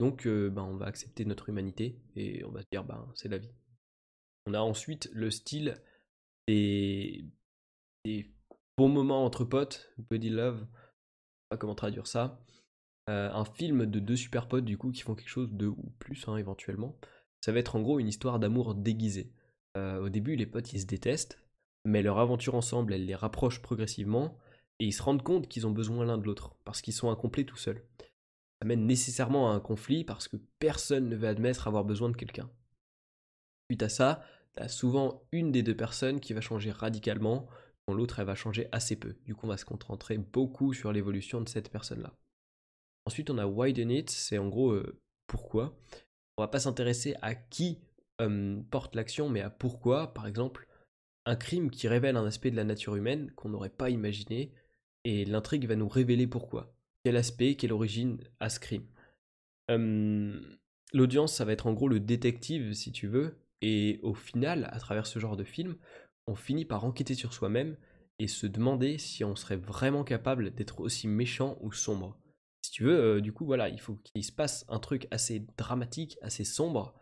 Donc, 0.00 0.26
euh, 0.26 0.48
ben, 0.50 0.62
on 0.62 0.76
va 0.76 0.86
accepter 0.86 1.24
notre 1.24 1.48
humanité 1.48 2.00
et 2.14 2.44
on 2.44 2.50
va 2.50 2.62
se 2.62 2.68
dire, 2.70 2.84
ben, 2.84 3.10
c'est 3.14 3.28
la 3.28 3.38
vie. 3.38 3.52
On 4.46 4.54
a 4.54 4.60
ensuite 4.60 5.10
le 5.12 5.30
style 5.30 5.76
des, 6.48 7.24
des 8.04 8.34
bons 8.76 8.88
moments 8.88 9.24
entre 9.24 9.44
potes, 9.44 9.92
buddy 10.10 10.30
love, 10.30 10.66
pas 11.48 11.56
comment 11.56 11.76
traduire 11.76 12.08
ça. 12.08 12.40
Euh, 13.08 13.30
un 13.32 13.44
film 13.44 13.86
de 13.86 14.00
deux 14.00 14.16
super 14.16 14.48
potes 14.48 14.64
du 14.64 14.76
coup 14.76 14.90
qui 14.90 15.02
font 15.02 15.14
quelque 15.14 15.28
chose 15.28 15.52
de 15.52 15.66
ou 15.66 15.92
plus 15.98 16.28
hein, 16.28 16.36
éventuellement 16.36 16.98
ça 17.40 17.52
va 17.52 17.58
être 17.60 17.76
en 17.76 17.82
gros 17.82 17.98
une 17.98 18.08
histoire 18.08 18.38
d'amour 18.38 18.74
déguisée. 18.74 19.32
Euh, 19.76 20.00
au 20.00 20.08
début, 20.08 20.36
les 20.36 20.46
potes 20.46 20.72
ils 20.72 20.80
se 20.80 20.86
détestent, 20.86 21.38
mais 21.84 22.02
leur 22.02 22.18
aventure 22.18 22.54
ensemble 22.54 22.94
elle 22.94 23.06
les 23.06 23.14
rapproche 23.14 23.62
progressivement 23.62 24.36
et 24.80 24.86
ils 24.86 24.92
se 24.92 25.02
rendent 25.02 25.22
compte 25.22 25.48
qu'ils 25.48 25.66
ont 25.66 25.70
besoin 25.70 26.04
l'un 26.04 26.18
de 26.18 26.24
l'autre 26.24 26.56
parce 26.64 26.82
qu'ils 26.82 26.94
sont 26.94 27.10
incomplets 27.10 27.44
tout 27.44 27.56
seuls. 27.56 27.82
Ça 28.60 28.66
mène 28.66 28.86
nécessairement 28.86 29.50
à 29.50 29.54
un 29.54 29.60
conflit 29.60 30.04
parce 30.04 30.26
que 30.26 30.36
personne 30.58 31.08
ne 31.08 31.16
veut 31.16 31.28
admettre 31.28 31.68
avoir 31.68 31.84
besoin 31.84 32.10
de 32.10 32.16
quelqu'un. 32.16 32.50
Suite 33.70 33.82
à 33.82 33.88
ça, 33.88 34.24
souvent 34.66 35.22
une 35.30 35.52
des 35.52 35.62
deux 35.62 35.76
personnes 35.76 36.18
qui 36.18 36.32
va 36.32 36.40
changer 36.40 36.72
radicalement, 36.72 37.46
quand 37.86 37.94
l'autre 37.94 38.18
elle 38.18 38.26
va 38.26 38.34
changer 38.34 38.66
assez 38.72 38.96
peu. 38.96 39.14
Du 39.24 39.36
coup, 39.36 39.46
on 39.46 39.50
va 39.50 39.56
se 39.56 39.64
concentrer 39.64 40.18
beaucoup 40.18 40.74
sur 40.74 40.92
l'évolution 40.92 41.40
de 41.40 41.48
cette 41.48 41.70
personne-là. 41.70 42.12
Ensuite, 43.06 43.30
on 43.30 43.38
a 43.38 43.46
Widen 43.46 43.90
It, 43.90 44.10
c'est 44.10 44.38
en 44.38 44.48
gros 44.48 44.72
euh, 44.72 45.00
pourquoi 45.28 45.78
on 46.36 46.42
va 46.42 46.48
pas 46.48 46.60
s'intéresser 46.60 47.14
à 47.20 47.34
qui 47.34 47.78
porte 48.70 48.96
l'action, 48.96 49.28
mais 49.28 49.42
à 49.42 49.50
pourquoi, 49.50 50.12
par 50.12 50.26
exemple, 50.26 50.66
un 51.24 51.36
crime 51.36 51.70
qui 51.70 51.86
révèle 51.86 52.16
un 52.16 52.26
aspect 52.26 52.50
de 52.50 52.56
la 52.56 52.64
nature 52.64 52.96
humaine 52.96 53.30
qu'on 53.32 53.48
n'aurait 53.48 53.68
pas 53.68 53.90
imaginé, 53.90 54.52
et 55.04 55.24
l'intrigue 55.24 55.66
va 55.66 55.76
nous 55.76 55.88
révéler 55.88 56.26
pourquoi. 56.26 56.74
Quel 57.04 57.16
aspect, 57.16 57.54
quelle 57.54 57.72
origine 57.72 58.18
à 58.40 58.50
ce 58.50 58.60
crime. 58.60 58.86
L'audience, 60.92 61.34
ça 61.34 61.44
va 61.44 61.52
être 61.52 61.66
en 61.66 61.74
gros 61.74 61.88
le 61.88 62.00
détective, 62.00 62.72
si 62.72 62.92
tu 62.92 63.06
veux, 63.06 63.36
et 63.62 64.00
au 64.02 64.14
final, 64.14 64.68
à 64.72 64.78
travers 64.78 65.06
ce 65.06 65.18
genre 65.18 65.36
de 65.36 65.44
film, 65.44 65.76
on 66.26 66.34
finit 66.34 66.64
par 66.64 66.84
enquêter 66.84 67.14
sur 67.14 67.32
soi-même 67.32 67.76
et 68.18 68.28
se 68.28 68.46
demander 68.46 68.98
si 68.98 69.24
on 69.24 69.36
serait 69.36 69.56
vraiment 69.56 70.04
capable 70.04 70.54
d'être 70.54 70.80
aussi 70.80 71.08
méchant 71.08 71.56
ou 71.60 71.72
sombre 71.72 72.18
si 72.68 72.72
tu 72.72 72.84
veux, 72.84 73.16
euh, 73.16 73.20
du 73.20 73.32
coup, 73.32 73.46
voilà, 73.46 73.70
il 73.70 73.80
faut 73.80 73.94
qu'il 73.96 74.22
se 74.22 74.32
passe 74.32 74.66
un 74.68 74.78
truc 74.78 75.08
assez 75.10 75.46
dramatique, 75.56 76.18
assez 76.20 76.44
sombre, 76.44 76.94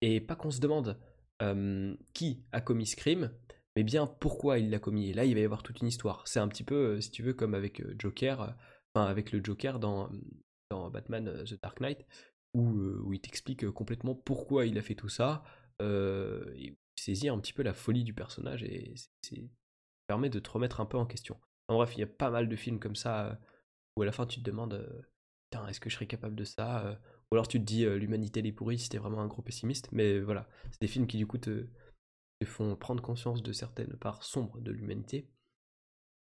et 0.00 0.20
pas 0.20 0.36
qu'on 0.36 0.50
se 0.50 0.60
demande 0.60 0.98
qui 2.12 2.44
a 2.52 2.60
commis 2.60 2.86
ce 2.86 2.94
crime, 2.94 3.32
mais 3.74 3.82
bien 3.82 4.06
pourquoi 4.06 4.60
il 4.60 4.70
l'a 4.70 4.78
commis. 4.78 5.10
Et 5.10 5.12
là, 5.12 5.24
il 5.24 5.34
va 5.34 5.40
y 5.40 5.44
avoir 5.44 5.64
toute 5.64 5.80
une 5.80 5.88
histoire. 5.88 6.28
C'est 6.28 6.38
un 6.38 6.46
petit 6.46 6.62
peu, 6.62 6.74
euh, 6.76 7.00
si 7.00 7.10
tu 7.10 7.24
veux, 7.24 7.32
comme 7.32 7.54
avec 7.54 7.80
euh, 7.80 7.96
Joker, 7.98 8.54
enfin 8.94 9.06
avec 9.06 9.32
le 9.32 9.40
Joker 9.42 9.80
dans, 9.80 10.08
Batman 10.70 11.42
The 11.44 11.60
Dark 11.60 11.80
Knight, 11.80 12.06
où 12.54 13.12
il 13.12 13.20
t'explique 13.20 13.68
complètement 13.72 14.14
pourquoi 14.14 14.66
il 14.66 14.78
a 14.78 14.82
fait 14.82 14.94
tout 14.94 15.08
ça, 15.08 15.42
et 15.82 16.76
saisir 16.96 17.34
un 17.34 17.38
petit 17.38 17.52
peu 17.52 17.62
la 17.62 17.74
folie 17.74 18.04
du 18.04 18.14
personnage, 18.14 18.62
et 18.62 18.94
c'est 19.22 19.50
permet 20.06 20.30
de 20.30 20.38
te 20.38 20.50
remettre 20.50 20.80
un 20.80 20.86
peu 20.86 20.98
en 20.98 21.06
question. 21.06 21.38
En 21.68 21.76
bref, 21.76 21.92
il 21.96 22.00
y 22.00 22.02
a 22.02 22.06
pas 22.06 22.30
mal 22.30 22.48
de 22.48 22.56
films 22.56 22.78
comme 22.78 22.96
ça 22.96 23.38
où 23.96 24.02
à 24.02 24.06
la 24.06 24.12
fin 24.12 24.26
tu 24.26 24.40
te 24.40 24.44
demandes 24.44 24.74
euh, 24.74 25.02
est-ce 25.68 25.80
que 25.80 25.90
je 25.90 25.94
serais 25.94 26.06
capable 26.06 26.34
de 26.34 26.44
ça 26.44 26.86
euh, 26.86 26.94
Ou 27.30 27.34
alors 27.34 27.46
tu 27.46 27.60
te 27.60 27.64
dis 27.64 27.84
euh, 27.84 27.96
l'humanité 27.96 28.40
elle 28.40 28.46
est 28.46 28.52
pourrie 28.52 28.78
si 28.78 28.88
t'es 28.88 28.98
vraiment 28.98 29.20
un 29.20 29.26
gros 29.26 29.42
pessimiste. 29.42 29.88
Mais 29.92 30.20
voilà, 30.20 30.48
c'est 30.70 30.80
des 30.80 30.86
films 30.86 31.06
qui 31.06 31.18
du 31.18 31.26
coup 31.26 31.38
te, 31.38 31.66
font 32.44 32.74
prendre 32.74 33.02
conscience 33.02 33.42
de 33.42 33.52
certaines 33.52 33.96
parts 33.96 34.24
sombres 34.24 34.60
de 34.60 34.72
l'humanité. 34.72 35.28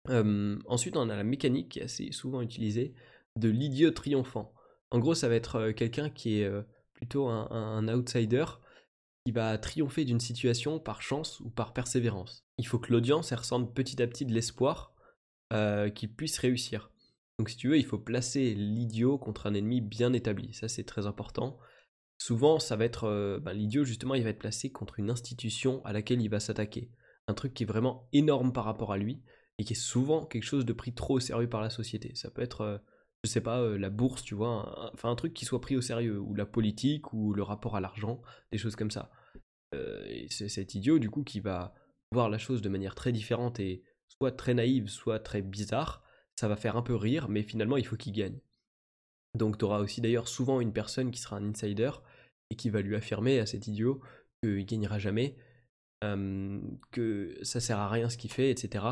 ensuite, 0.07 0.97
on 0.97 1.09
a 1.09 1.15
la 1.15 1.23
mécanique 1.23 1.69
qui 1.69 1.79
est 1.79 1.83
assez 1.83 2.11
souvent 2.11 2.41
utilisée 2.41 2.93
de 3.37 3.49
l'idiot 3.49 3.91
triomphant. 3.91 4.53
En 4.91 4.99
gros, 4.99 5.15
ça 5.15 5.29
va 5.29 5.35
être 5.35 5.71
quelqu'un 5.71 6.09
qui 6.09 6.41
est 6.41 6.51
plutôt 6.93 7.27
un, 7.27 7.87
outsider 7.87 8.45
qui 9.25 9.31
va 9.31 9.57
triompher 9.57 10.05
d'une 10.05 10.19
situation 10.19 10.79
par 10.79 11.01
chance 11.01 11.39
ou 11.41 11.49
par 11.49 11.73
persévérance. 11.73 12.45
Il 12.57 12.67
faut 12.67 12.79
que 12.79 12.91
l'audience 12.91 13.31
ressente 13.33 13.73
petit 13.73 14.01
à 14.01 14.07
petit 14.07 14.25
de 14.25 14.33
l'espoir 14.33 14.93
qu'il 15.95 16.13
puisse 16.15 16.37
réussir. 16.39 16.91
Donc 17.37 17.49
si 17.49 17.57
tu 17.57 17.69
veux, 17.69 17.77
il 17.77 17.85
faut 17.85 17.99
placer 17.99 18.53
l'idiot 18.53 19.17
contre 19.17 19.47
un 19.47 19.53
ennemi 19.53 19.81
bien 19.81 20.13
établi. 20.13 20.53
Ça 20.53 20.67
c'est 20.67 20.83
très 20.83 21.07
important. 21.07 21.59
souvent, 22.17 22.59
ça 22.59 22.75
va 22.75 22.85
être 22.85 23.39
ben, 23.43 23.53
l'idiot 23.53 23.83
justement, 23.83 24.13
il 24.13 24.23
va 24.23 24.29
être 24.29 24.39
placé 24.39 24.71
contre 24.71 24.99
une 24.99 25.09
institution 25.09 25.83
à 25.85 25.91
laquelle 25.93 26.21
il 26.21 26.29
va 26.29 26.39
s'attaquer. 26.39 26.91
Un 27.27 27.33
truc 27.33 27.53
qui 27.53 27.63
est 27.63 27.65
vraiment 27.65 28.07
énorme 28.13 28.53
par 28.53 28.65
rapport 28.65 28.91
à 28.91 28.97
lui 28.97 29.23
et 29.57 29.63
qui 29.63 29.73
est 29.73 29.75
souvent 29.75 30.25
quelque 30.25 30.43
chose 30.43 30.65
de 30.65 30.73
pris 30.73 30.93
trop 30.93 31.15
au 31.15 31.19
sérieux 31.19 31.49
par 31.49 31.61
la 31.61 31.69
société. 31.69 32.13
Ça 32.15 32.29
peut 32.29 32.41
être, 32.41 32.81
je 33.23 33.29
sais 33.29 33.41
pas, 33.41 33.77
la 33.77 33.89
bourse, 33.89 34.23
tu 34.23 34.35
vois, 34.35 34.91
enfin 34.93 35.11
un 35.11 35.15
truc 35.15 35.33
qui 35.33 35.45
soit 35.45 35.61
pris 35.61 35.75
au 35.75 35.81
sérieux, 35.81 36.19
ou 36.19 36.33
la 36.33 36.45
politique, 36.45 37.13
ou 37.13 37.33
le 37.33 37.43
rapport 37.43 37.75
à 37.75 37.81
l'argent, 37.81 38.21
des 38.51 38.57
choses 38.57 38.75
comme 38.75 38.91
ça. 38.91 39.11
c'est 40.29 40.49
cet 40.49 40.75
idiot 40.75 40.99
du 40.99 41.09
coup 41.09 41.23
qui 41.23 41.39
va 41.39 41.73
voir 42.11 42.29
la 42.29 42.37
chose 42.37 42.61
de 42.61 42.69
manière 42.69 42.95
très 42.95 43.11
différente 43.11 43.59
et 43.59 43.83
soit 44.09 44.31
très 44.31 44.53
naïve, 44.53 44.89
soit 44.89 45.19
très 45.19 45.41
bizarre, 45.41 46.03
ça 46.35 46.47
va 46.47 46.55
faire 46.55 46.75
un 46.75 46.81
peu 46.81 46.95
rire, 46.95 47.29
mais 47.29 47.43
finalement 47.43 47.77
il 47.77 47.85
faut 47.85 47.95
qu'il 47.95 48.13
gagne. 48.13 48.39
Donc 49.35 49.57
tu 49.57 49.65
auras 49.65 49.79
aussi 49.79 50.01
d'ailleurs 50.01 50.27
souvent 50.27 50.59
une 50.59 50.73
personne 50.73 51.11
qui 51.11 51.21
sera 51.21 51.37
un 51.37 51.49
insider 51.49 51.91
et 52.49 52.55
qui 52.55 52.69
va 52.69 52.81
lui 52.81 52.95
affirmer 52.95 53.39
à 53.39 53.45
cet 53.45 53.67
idiot 53.67 54.01
qu'il 54.43 54.65
gagnera 54.65 54.99
jamais, 54.99 55.37
que 56.01 57.37
ça 57.43 57.59
sert 57.59 57.79
à 57.79 57.89
rien 57.89 58.09
ce 58.09 58.17
qu'il 58.17 58.31
fait, 58.31 58.49
etc. 58.49 58.85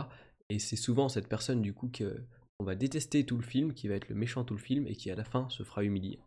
Et 0.50 0.59
c'est 0.59 0.75
souvent 0.75 1.09
cette 1.09 1.27
personne 1.27 1.62
du 1.62 1.74
coup 1.74 1.89
que 1.89 2.24
on 2.59 2.65
va 2.65 2.75
détester 2.75 3.25
tout 3.25 3.37
le 3.37 3.43
film, 3.43 3.73
qui 3.73 3.87
va 3.87 3.95
être 3.95 4.09
le 4.09 4.15
méchant 4.15 4.43
tout 4.43 4.53
le 4.53 4.59
film 4.59 4.87
et 4.87 4.95
qui 4.95 5.09
à 5.11 5.15
la 5.15 5.23
fin 5.23 5.49
se 5.49 5.63
fera 5.63 5.83
humilier. 5.83 6.19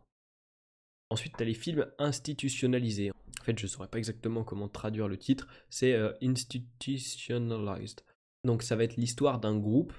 Ensuite, 1.10 1.36
tu 1.36 1.42
as 1.42 1.46
les 1.46 1.54
films 1.54 1.86
institutionnalisés. 1.98 3.10
En 3.10 3.44
fait, 3.44 3.58
je 3.58 3.66
ne 3.66 3.68
saurais 3.68 3.88
pas 3.88 3.98
exactement 3.98 4.44
comment 4.44 4.68
traduire 4.68 5.08
le 5.08 5.18
titre. 5.18 5.46
C'est 5.68 5.92
euh, 5.92 6.12
institutionalized. 6.22 8.00
Donc, 8.44 8.62
ça 8.62 8.76
va 8.76 8.84
être 8.84 8.96
l'histoire 8.96 9.38
d'un 9.38 9.58
groupe, 9.58 9.92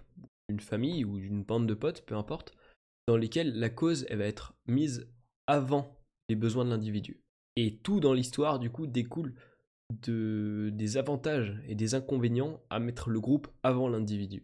d'une 0.49 0.59
famille 0.59 1.05
ou 1.05 1.19
d'une 1.19 1.43
bande 1.43 1.67
de 1.67 1.75
potes, 1.75 2.03
peu 2.05 2.15
importe, 2.15 2.55
dans 3.07 3.15
lesquels 3.15 3.53
la 3.59 3.69
cause 3.69 4.07
elle 4.09 4.17
va 4.17 4.25
être 4.25 4.55
mise 4.65 5.07
avant 5.45 5.99
les 6.29 6.35
besoins 6.35 6.65
de 6.65 6.71
l'individu. 6.71 7.21
Et 7.55 7.77
tout 7.77 7.99
dans 7.99 8.13
l'histoire, 8.13 8.57
du 8.57 8.71
coup, 8.71 8.87
découle 8.87 9.35
de, 9.91 10.71
des 10.73 10.97
avantages 10.97 11.61
et 11.67 11.75
des 11.75 11.93
inconvénients 11.93 12.59
à 12.71 12.79
mettre 12.79 13.11
le 13.11 13.19
groupe 13.19 13.47
avant 13.61 13.87
l'individu. 13.87 14.43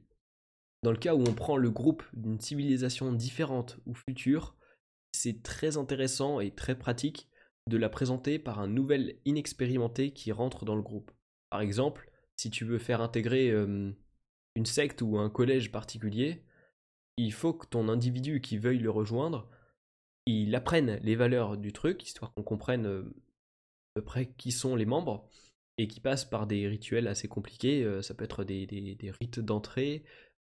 Dans 0.81 0.91
le 0.91 0.97
cas 0.97 1.13
où 1.13 1.21
on 1.21 1.33
prend 1.33 1.57
le 1.57 1.69
groupe 1.69 2.03
d'une 2.13 2.39
civilisation 2.39 3.11
différente 3.11 3.79
ou 3.85 3.93
future, 3.93 4.55
c'est 5.11 5.43
très 5.43 5.77
intéressant 5.77 6.39
et 6.39 6.51
très 6.51 6.77
pratique 6.77 7.27
de 7.67 7.77
la 7.77 7.89
présenter 7.89 8.39
par 8.39 8.59
un 8.59 8.67
nouvel 8.67 9.19
inexpérimenté 9.25 10.11
qui 10.13 10.31
rentre 10.31 10.65
dans 10.65 10.75
le 10.75 10.81
groupe. 10.81 11.11
Par 11.49 11.61
exemple, 11.61 12.09
si 12.37 12.49
tu 12.49 12.63
veux 12.63 12.79
faire 12.79 13.01
intégrer 13.01 13.49
une 13.49 14.65
secte 14.65 15.01
ou 15.01 15.17
un 15.17 15.29
collège 15.29 15.71
particulier, 15.71 16.45
il 17.17 17.33
faut 17.33 17.53
que 17.53 17.67
ton 17.67 17.89
individu 17.89 18.39
qui 18.39 18.57
veuille 18.57 18.79
le 18.79 18.89
rejoindre, 18.89 19.49
il 20.25 20.55
apprenne 20.55 20.99
les 21.03 21.15
valeurs 21.15 21.57
du 21.57 21.73
truc, 21.73 22.03
histoire 22.03 22.33
qu'on 22.33 22.43
comprenne 22.43 22.85
à 22.85 23.03
peu 23.95 24.03
près 24.03 24.31
qui 24.37 24.51
sont 24.51 24.75
les 24.75 24.85
membres, 24.85 25.27
et 25.77 25.87
qui 25.87 25.99
passe 25.99 26.25
par 26.25 26.45
des 26.45 26.67
rituels 26.67 27.07
assez 27.07 27.27
compliqués. 27.27 28.01
Ça 28.01 28.13
peut 28.13 28.25
être 28.25 28.43
des 28.43 29.13
rites 29.19 29.39
d'entrée, 29.39 30.03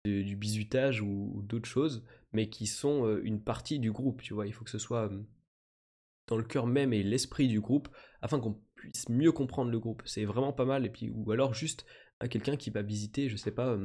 du 0.05 0.37
bizutage 0.37 1.01
ou, 1.01 1.43
d'autres 1.43 1.69
choses, 1.69 2.05
mais 2.33 2.49
qui 2.49 2.67
sont 2.67 3.07
euh, 3.07 3.21
une 3.25 3.43
partie 3.43 3.79
du 3.79 3.91
groupe, 3.91 4.23
tu 4.23 4.35
vois. 4.35 4.47
Il 4.47 4.53
faut 4.53 4.65
que 4.65 4.71
ce 4.71 4.79
soit 4.79 5.11
euh, 5.11 5.23
dans 6.27 6.37
le 6.37 6.45
cœur 6.45 6.67
même 6.67 6.93
et 6.93 7.03
l'esprit 7.03 7.49
du 7.49 7.61
groupe, 7.61 7.89
afin 8.21 8.39
qu'on 8.39 8.61
puisse 8.75 9.09
mieux 9.09 9.33
comprendre 9.33 9.71
le 9.71 9.79
groupe. 9.79 10.03
C'est 10.05 10.25
vraiment 10.25 10.53
pas 10.53 10.67
mal. 10.67 10.85
Et 10.85 10.91
puis, 10.91 11.11
ou 11.11 11.31
alors 11.33 11.55
juste 11.55 11.87
à 12.21 12.29
quelqu'un 12.29 12.57
qui 12.57 12.71
va 12.71 12.83
visiter, 12.83 13.29
je 13.29 13.37
sais 13.37 13.51
pas, 13.51 13.77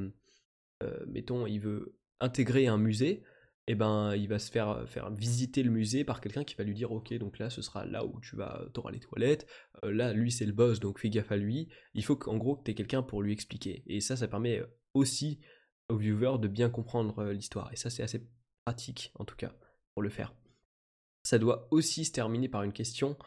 euh, 0.84 1.06
mettons, 1.08 1.48
il 1.48 1.60
veut 1.60 1.96
intégrer 2.20 2.68
un 2.68 2.78
musée, 2.78 3.24
et 3.68 3.74
eh 3.74 3.76
ben 3.76 4.16
il 4.16 4.28
va 4.28 4.40
se 4.40 4.50
faire, 4.52 4.84
faire 4.90 5.12
visiter 5.12 5.62
le 5.62 5.70
musée 5.70 6.04
par 6.04 6.22
quelqu'un 6.22 6.44
qui 6.44 6.56
va 6.56 6.64
lui 6.64 6.74
dire 6.74 6.92
ok 6.92 7.14
donc 7.20 7.38
là 7.38 7.52
ce 7.52 7.62
sera 7.62 7.86
là 7.86 8.04
où 8.04 8.20
tu 8.20 8.36
vas 8.36 8.66
auras 8.76 8.90
les 8.90 9.00
toilettes 9.00 9.46
là 9.84 10.12
lui 10.12 10.32
c'est 10.32 10.48
le 10.48 10.54
boss 10.54 10.80
donc 10.80 10.98
fais 10.98 11.12
gaffe 11.12 11.32
à 11.32 11.38
lui 11.38 11.70
il 11.94 12.04
faut 12.04 12.16
qu'en 12.16 12.38
gros 12.38 12.56
que 12.56 12.64
tu 12.64 12.72
aies 12.72 12.74
quelqu'un 12.74 13.04
pour 13.04 13.22
lui 13.22 13.32
expliquer 13.32 13.84
et 13.86 14.02
ça 14.02 14.18
ça 14.18 14.28
permet 14.28 14.64
aussi 14.96 15.40
au 15.90 15.98
viewer 15.98 16.38
de 16.40 16.48
bien 16.48 16.70
comprendre 16.70 17.20
euh, 17.20 17.34
l'histoire. 17.34 17.72
Et 17.74 17.76
ça, 17.76 17.90
c'est 17.90 18.04
assez 18.04 18.26
pratique, 18.66 19.12
en 19.16 19.26
tout 19.26 19.36
cas, 19.36 19.54
pour 19.94 20.04
le 20.04 20.10
faire. 20.10 20.34
Ça 21.24 21.40
doit 21.40 21.68
aussi 21.72 22.06
se 22.06 22.12
terminer 22.12 22.48
par 22.48 22.64
une 22.64 22.72
question 22.72 23.18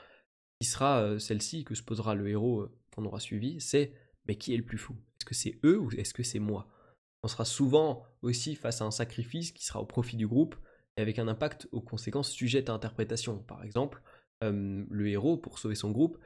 qui 0.60 0.68
sera 0.68 1.02
euh, 1.02 1.18
celle-ci 1.18 1.64
que 1.64 1.74
se 1.74 1.82
posera 1.82 2.14
le 2.14 2.28
héros 2.28 2.60
euh, 2.60 2.78
qu'on 2.94 3.04
aura 3.04 3.20
suivi, 3.20 3.60
c'est 3.60 3.92
mais 4.26 4.36
qui 4.36 4.54
est 4.54 4.56
le 4.56 4.64
plus 4.64 4.78
fou? 4.78 4.94
Est-ce 5.18 5.24
que 5.24 5.34
c'est 5.34 5.58
eux 5.64 5.78
ou 5.78 5.90
est-ce 5.90 6.14
que 6.14 6.22
c'est 6.22 6.38
moi? 6.38 6.68
On 7.24 7.28
sera 7.28 7.44
souvent 7.44 8.04
aussi 8.22 8.54
face 8.54 8.80
à 8.80 8.84
un 8.84 8.90
sacrifice 8.92 9.50
qui 9.50 9.64
sera 9.64 9.80
au 9.80 9.86
profit 9.86 10.16
du 10.16 10.28
groupe 10.28 10.54
et 10.96 11.02
avec 11.02 11.18
un 11.18 11.26
impact 11.26 11.68
aux 11.72 11.80
conséquences 11.80 12.30
sujettes 12.30 12.68
à 12.70 12.72
interprétation. 12.72 13.38
Par 13.38 13.64
exemple, 13.64 14.02
le 14.40 15.08
héros, 15.08 15.36
pour 15.36 15.58
sauver 15.60 15.76
son 15.76 15.92
groupe, 15.92 16.18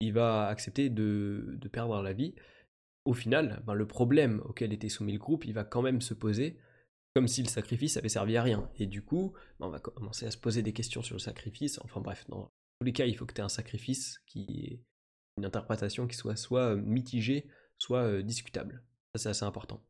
il 0.00 0.12
va 0.12 0.46
accepter 0.46 0.88
de 0.88 1.68
perdre 1.72 2.00
la 2.00 2.12
vie, 2.12 2.34
au 3.06 3.14
final, 3.14 3.62
ben, 3.66 3.74
le 3.74 3.86
problème 3.86 4.42
auquel 4.44 4.72
était 4.72 4.88
soumis 4.88 5.12
le 5.12 5.18
groupe, 5.18 5.44
il 5.44 5.54
va 5.54 5.64
quand 5.64 5.82
même 5.82 6.00
se 6.00 6.12
poser 6.12 6.58
comme 7.14 7.28
si 7.28 7.42
le 7.42 7.48
sacrifice 7.48 7.96
avait 7.96 8.10
servi 8.10 8.36
à 8.36 8.42
rien. 8.42 8.68
Et 8.76 8.86
du 8.86 9.02
coup, 9.02 9.32
ben, 9.58 9.68
on 9.68 9.70
va 9.70 9.80
commencer 9.80 10.26
à 10.26 10.30
se 10.30 10.36
poser 10.36 10.62
des 10.62 10.74
questions 10.74 11.02
sur 11.02 11.14
le 11.14 11.20
sacrifice. 11.20 11.80
Enfin 11.82 12.00
bref, 12.00 12.26
dans 12.28 12.50
tous 12.78 12.84
les 12.84 12.92
cas, 12.92 13.06
il 13.06 13.16
faut 13.16 13.24
que 13.24 13.32
tu 13.32 13.40
aies 13.40 13.44
un 13.44 13.48
sacrifice 13.48 14.20
qui 14.26 14.42
ait 14.42 14.82
une 15.38 15.44
interprétation 15.46 16.06
qui 16.06 16.16
soit 16.16 16.36
soit 16.36 16.74
euh, 16.74 16.76
mitigée, 16.76 17.48
soit 17.78 18.02
euh, 18.02 18.22
discutable. 18.22 18.82
Ça, 19.14 19.22
c'est 19.22 19.28
assez 19.30 19.44
important. 19.44 19.82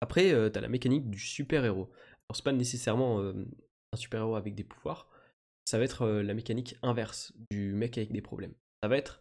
Après, 0.00 0.32
euh, 0.32 0.48
tu 0.48 0.58
as 0.58 0.62
la 0.62 0.68
mécanique 0.68 1.10
du 1.10 1.18
super-héros. 1.18 1.90
Alors, 1.92 2.36
c'est 2.36 2.44
pas 2.44 2.52
nécessairement 2.52 3.20
un 3.20 3.96
super-héros 3.96 4.36
avec 4.36 4.54
des 4.54 4.64
pouvoirs. 4.64 5.10
Ça 5.64 5.78
va 5.78 5.84
être 5.84 6.06
la 6.06 6.32
mécanique 6.32 6.76
inverse 6.82 7.32
du 7.50 7.74
mec 7.74 7.98
avec 7.98 8.12
des 8.12 8.22
problèmes. 8.22 8.54
Ça 8.82 8.88
va 8.88 8.96
être 8.96 9.20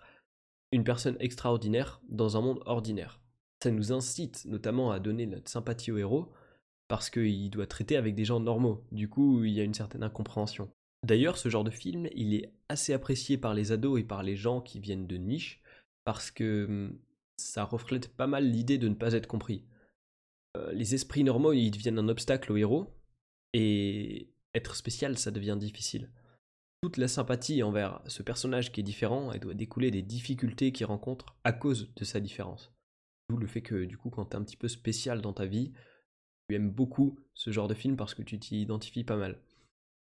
une 0.72 0.84
personne 0.84 1.18
extraordinaire 1.20 2.02
dans 2.10 2.38
un 2.38 2.42
monde 2.42 2.62
ordinaire. 2.66 3.20
Ça 3.64 3.72
nous 3.72 3.92
incite 3.92 4.46
notamment 4.46 4.92
à 4.92 5.00
donner 5.00 5.26
notre 5.26 5.50
sympathie 5.50 5.92
au 5.92 5.98
héros 5.98 6.32
parce 6.88 7.10
qu'il 7.10 7.50
doit 7.50 7.68
traiter 7.68 7.98
avec 7.98 8.16
des 8.16 8.26
gens 8.26 8.40
normaux. 8.40 8.84
Du 8.92 9.10
coup, 9.10 9.44
il 9.44 9.54
y 9.54 9.60
a 9.60 9.64
une 9.64 9.74
certaine 9.74 10.04
incompréhension. 10.04 10.72
D'ailleurs, 11.06 11.38
ce 11.38 11.50
genre 11.50 11.64
de 11.64 11.72
film, 11.72 12.08
il 12.16 12.34
est 12.34 12.52
assez 12.68 12.94
apprécié 12.94 13.38
par 13.38 13.54
les 13.54 13.72
ados 13.72 14.00
et 14.00 14.04
par 14.04 14.24
les 14.24 14.36
gens 14.36 14.62
qui 14.62 14.80
viennent 14.80 15.08
de 15.08 15.18
niche 15.18 15.62
parce 16.04 16.32
que 16.32 16.66
hum, 16.66 17.00
ça 17.38 17.64
reflète 17.64 18.10
pas 18.16 18.28
mal 18.28 18.50
l'idée 18.50 18.78
de 18.78 18.88
ne 18.88 18.96
pas 18.96 19.14
être 19.14 19.28
compris. 19.28 19.64
Euh, 20.58 20.72
les 20.74 20.96
esprits 20.96 21.24
normaux, 21.24 21.54
ils 21.54 21.72
deviennent 21.72 22.00
un 22.00 22.10
obstacle 22.10 22.52
au 22.52 22.58
héros 22.58 22.88
et 23.54 24.30
être 24.54 24.76
spécial, 24.76 25.18
ça 25.18 25.32
devient 25.32 25.58
difficile 25.60 26.10
toute 26.82 26.98
la 26.98 27.08
sympathie 27.08 27.62
envers 27.62 28.02
ce 28.08 28.24
personnage 28.24 28.72
qui 28.72 28.80
est 28.80 28.84
différent, 28.84 29.32
elle 29.32 29.42
doit 29.42 29.54
découler 29.54 29.92
des 29.92 30.02
difficultés 30.02 30.72
qu'il 30.72 30.86
rencontre 30.86 31.36
à 31.44 31.52
cause 31.52 31.94
de 31.96 32.06
sa 32.06 32.20
différence. 32.20 32.72
D'où 33.30 33.38
le 33.38 33.48
fait 33.48 33.62
que 33.62 33.86
du 33.86 33.98
coup 33.98 34.10
quand 34.10 34.26
t'es 34.26 34.38
un 34.38 34.44
petit 34.44 34.58
peu 34.58 34.68
spécial 34.68 35.22
dans 35.22 35.34
ta 35.34 35.46
vie, 35.46 35.74
tu 36.48 36.56
aimes 36.56 36.72
beaucoup 36.72 37.20
ce 37.34 37.52
genre 37.52 37.68
de 37.68 37.74
film 37.74 37.96
parce 37.96 38.14
que 38.14 38.24
tu 38.24 38.40
t'y 38.40 38.62
identifies 38.62 39.04
pas 39.04 39.18
mal. 39.18 39.40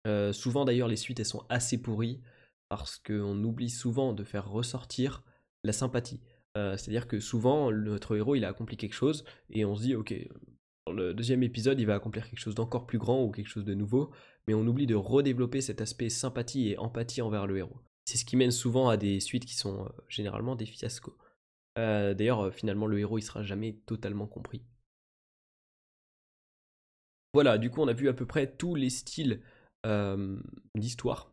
Euh, 0.06 0.34
souvent 0.34 0.66
d'ailleurs 0.66 0.88
les 0.88 0.98
suites 0.98 1.20
elles 1.20 1.26
sont 1.26 1.46
assez 1.50 1.82
pourries 1.82 2.22
parce 2.70 3.00
qu'on 3.00 3.44
oublie 3.44 3.70
souvent 3.70 4.14
de 4.14 4.24
faire 4.24 4.50
ressortir 4.50 5.24
la 5.64 5.74
sympathie. 5.74 6.22
Euh, 6.58 6.78
c'est-à-dire 6.78 7.08
que 7.08 7.20
souvent 7.20 7.72
notre 7.72 8.16
héros 8.16 8.36
il 8.36 8.46
a 8.46 8.50
accompli 8.50 8.78
quelque 8.78 8.94
chose 8.94 9.24
et 9.50 9.66
on 9.66 9.76
se 9.76 9.82
dit 9.82 9.96
ok 9.96 10.14
le 10.94 11.14
deuxième 11.14 11.44
épisode 11.44 11.80
il 11.80 11.86
va 11.86 11.96
accomplir 11.96 12.30
quelque 12.30 12.40
chose 12.40 12.56
d'encore 12.56 12.86
plus 12.86 13.00
grand 13.00 13.24
ou 13.24 13.32
quelque 13.32 13.48
chose 13.48 13.66
de 13.66 13.74
nouveau 13.74 14.12
mais 14.48 14.54
on 14.54 14.66
oublie 14.68 14.88
de 14.88 14.96
redévelopper 14.96 15.62
cet 15.62 15.82
aspect 15.82 16.10
sympathie 16.10 16.70
et 16.70 16.78
empathie 16.78 17.22
envers 17.22 17.48
le 17.48 17.58
héros. 17.58 17.82
C'est 18.06 18.18
ce 18.18 18.26
qui 18.26 18.38
mène 18.38 18.52
souvent 18.52 18.90
à 18.90 18.98
des 18.98 19.20
suites 19.20 19.46
qui 19.46 19.56
sont 19.56 19.86
euh, 19.86 19.90
généralement 20.08 20.56
des 20.56 20.66
fiascos. 20.66 21.18
Euh, 21.78 22.14
d'ailleurs, 22.14 22.42
euh, 22.42 22.52
finalement, 22.52 22.86
le 22.86 23.00
héros, 23.00 23.18
il 23.18 23.24
sera 23.24 23.44
jamais 23.44 23.74
totalement 23.86 24.28
compris. 24.28 24.62
Voilà, 27.34 27.58
du 27.58 27.70
coup, 27.70 27.82
on 27.82 27.88
a 27.88 27.94
vu 27.94 28.08
à 28.08 28.14
peu 28.14 28.26
près 28.26 28.56
tous 28.56 28.76
les 28.76 28.90
styles 28.90 29.42
d'histoire. 30.74 31.32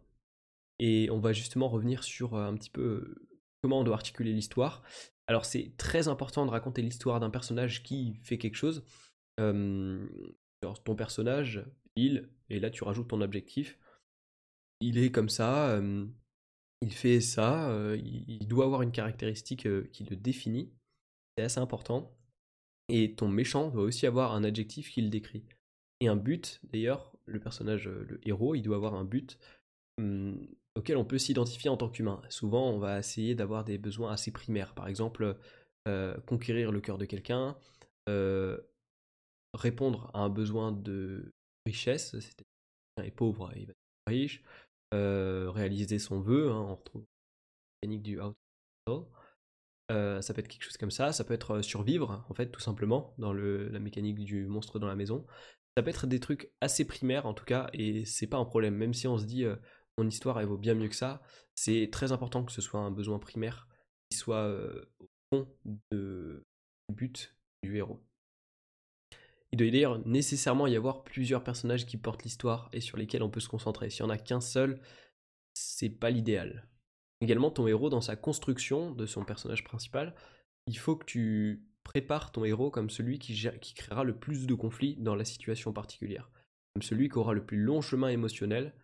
Et 0.79 1.09
on 1.11 1.21
va 1.21 1.33
justement 1.33 1.71
revenir 1.71 2.05
sur 2.05 2.35
un 2.35 2.55
petit 2.55 2.69
peu 2.69 3.15
comment 3.63 3.81
on 3.81 3.85
doit 3.85 3.95
articuler 3.95 4.35
l'histoire. 4.35 4.83
Alors, 5.27 5.47
c'est 5.47 5.73
très 5.79 6.09
important 6.09 6.45
de 6.45 6.51
raconter 6.51 6.83
l'histoire 6.83 7.19
d'un 7.19 7.31
personnage 7.31 7.83
qui 7.83 8.21
fait 8.25 8.37
quelque 8.37 8.57
chose. 8.57 8.85
Ton 9.37 10.95
personnage, 10.97 11.65
il, 11.97 12.29
et 12.51 12.61
là 12.61 12.71
tu 12.71 12.85
rajoutes 12.85 13.09
ton 13.09 13.21
objectif. 13.21 13.79
Il 14.81 14.99
est 14.99 15.11
comme 15.11 15.29
ça, 15.29 15.81
il 16.81 16.93
fait 16.93 17.21
ça, 17.21 17.73
il, 17.97 18.47
doit 18.49 18.65
avoir 18.65 18.83
une 18.83 18.93
caractéristique 18.93 19.69
qui 19.93 20.05
le 20.05 20.17
définit, 20.17 20.73
c'est 21.37 21.45
assez 21.45 21.61
important. 21.61 22.17
Et 22.89 23.15
ton 23.15 23.29
méchant 23.29 23.71
doit 23.71 23.85
aussi 23.85 24.07
avoir 24.07 24.35
un 24.35 24.45
adjectif 24.45 24.91
qui 24.91 25.03
le 25.03 25.09
décrit. 25.09 25.45
Et 26.01 26.09
un 26.09 26.17
but, 26.17 26.61
d'ailleurs, 26.65 27.13
le 27.27 27.39
personnage, 27.39 27.89
le 27.89 28.21
héros, 28.27 28.55
il 28.55 28.63
doit 28.63 28.77
avoir 28.77 28.95
un 28.95 29.05
but 29.05 29.39
auquel 30.75 30.97
on 30.97 31.05
peut 31.05 31.19
s'identifier 31.19 31.71
en 31.71 31.77
tant 31.77 31.89
qu'humain. 31.89 32.21
Souvent, 32.29 32.71
on 32.71 32.79
va 32.79 32.99
essayer 32.99 33.35
d'avoir 33.35 33.65
des 33.65 33.79
besoins 33.79 34.11
assez 34.13 34.33
primaires. 34.33 34.75
Par 34.75 34.89
exemple, 34.89 35.37
conquérir 36.27 36.73
le 36.73 36.81
cœur 36.81 36.99
de 36.99 37.05
quelqu'un, 37.05 37.57
répondre 39.55 40.11
à 40.15 40.21
un 40.21 40.29
besoin 40.29 40.73
de 40.73 41.33
richesse, 41.67 42.11
c'est-à-dire 42.13 43.05
est 43.05 43.11
pauvre, 43.11 43.53
il 43.57 43.67
va 43.67 43.73
être 43.73 43.79
riche, 44.07 44.43
réaliser 44.93 45.99
son 45.99 46.21
vœu, 46.21 46.51
hein, 46.51 46.61
on 46.61 46.77
retrouve 46.77 47.05
la 47.83 47.89
mécanique 47.89 48.03
du 48.03 48.21
out. 48.21 48.37
ça 49.89 50.35
peut 50.35 50.41
être 50.41 50.49
quelque 50.49 50.65
chose 50.65 50.77
comme 50.77 50.91
ça, 50.91 51.13
ça 51.13 51.25
peut 51.25 51.35
être 51.35 51.63
survivre, 51.63 52.25
en 52.29 52.35
fait, 52.35 52.51
tout 52.51 52.61
simplement, 52.61 53.15
dans 53.19 53.33
la 53.33 53.79
mécanique 53.79 54.19
du 54.21 54.47
monstre 54.47 54.79
dans 54.79 54.87
la 54.87 54.97
maison. 54.97 55.27
Ça 55.77 55.83
peut 55.83 55.91
être 55.91 56.07
des 56.07 56.21
trucs 56.21 56.53
assez 56.61 56.87
primaires, 56.87 57.27
en 57.27 57.35
tout 57.35 57.47
cas, 57.47 57.71
et 57.73 58.05
c'est 58.05 58.27
pas 58.27 58.37
un 58.37 58.45
problème, 58.45 58.75
même 58.75 58.95
si 58.95 59.07
on 59.09 59.17
se 59.17 59.25
dit, 59.25 59.45
mon 59.99 60.07
histoire, 60.07 60.39
elle 60.41 60.47
vaut 60.47 60.59
bien 60.59 60.75
mieux 60.75 60.89
que 60.89 60.97
ça, 60.97 61.23
c'est 61.55 61.89
très 61.91 62.13
important 62.13 62.45
que 62.45 62.53
ce 62.53 62.61
soit 62.61 62.81
un 62.81 62.91
besoin 62.91 63.19
primaire 63.19 63.69
qui 64.11 64.19
soit 64.19 64.49
au 65.01 65.07
fond 65.33 65.49
du 65.91 66.43
but 66.91 67.35
du 67.63 67.77
héros. 67.77 68.03
Il 69.53 69.59
doit 69.59 69.71
d'ailleurs 69.71 70.07
nécessairement 70.07 70.67
y 70.67 70.77
avoir 70.77 71.05
plusieurs 71.05 71.45
personnages 71.45 71.85
qui 71.85 71.99
portent 71.99 72.25
l'histoire 72.25 72.71
et 72.73 72.81
sur 72.81 72.97
lesquels 72.97 73.23
on 73.23 73.31
peut 73.31 73.41
se 73.41 73.49
concentrer. 73.49 73.91
S'il 73.91 74.05
n'y 74.07 74.11
en 74.11 74.15
a 74.15 74.19
qu'un 74.19 74.41
seul, 74.41 74.81
c'est 75.53 75.91
pas 75.91 76.11
l'idéal. 76.11 76.69
Également, 77.21 77.51
ton 77.51 77.67
héros, 77.67 77.91
dans 77.91 78.01
sa 78.01 78.17
construction 78.17 78.93
de 78.93 79.05
son 79.05 79.25
personnage 79.25 79.63
principal, 79.63 80.15
il 80.67 80.79
faut 80.79 80.97
que 80.97 81.05
tu 81.05 81.67
prépares 81.85 82.33
ton 82.33 82.45
héros 82.45 82.71
comme 82.71 82.91
celui 82.91 83.19
qui, 83.19 83.35
qui 83.61 83.75
créera 83.75 84.05
le 84.05 84.17
plus 84.17 84.47
de 84.47 84.55
conflits 84.55 84.97
dans 84.97 85.15
la 85.15 85.25
situation 85.25 85.73
particulière, 85.73 86.31
comme 86.75 86.83
celui 86.83 87.09
qui 87.09 87.19
aura 87.19 87.35
le 87.35 87.45
plus 87.45 87.59
long 87.59 87.81
chemin 87.81 88.09
émotionnel 88.09 88.75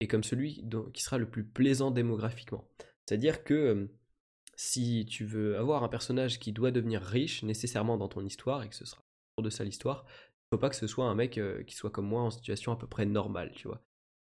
et 0.00 0.06
comme 0.06 0.24
celui 0.24 0.64
qui 0.92 1.02
sera 1.02 1.18
le 1.18 1.28
plus 1.28 1.44
plaisant 1.44 1.90
démographiquement. 1.90 2.68
C'est-à-dire 3.06 3.42
que 3.42 3.54
euh, 3.54 3.86
si 4.54 5.06
tu 5.08 5.24
veux 5.24 5.58
avoir 5.58 5.82
un 5.82 5.88
personnage 5.88 6.38
qui 6.38 6.52
doit 6.52 6.70
devenir 6.70 7.02
riche 7.02 7.42
nécessairement 7.42 7.96
dans 7.96 8.08
ton 8.08 8.24
histoire 8.24 8.62
et 8.62 8.68
que 8.68 8.76
ce 8.76 8.84
sera 8.84 9.02
de 9.42 9.50
ça 9.50 9.64
l'histoire. 9.64 10.04
Il 10.08 10.56
faut 10.56 10.58
pas 10.58 10.70
que 10.70 10.76
ce 10.76 10.86
soit 10.86 11.06
un 11.06 11.14
mec 11.14 11.38
euh, 11.38 11.62
qui 11.64 11.74
soit 11.74 11.90
comme 11.90 12.06
moi 12.06 12.22
en 12.22 12.30
situation 12.30 12.72
à 12.72 12.76
peu 12.76 12.86
près 12.86 13.06
normale, 13.06 13.52
tu 13.54 13.68
vois. 13.68 13.82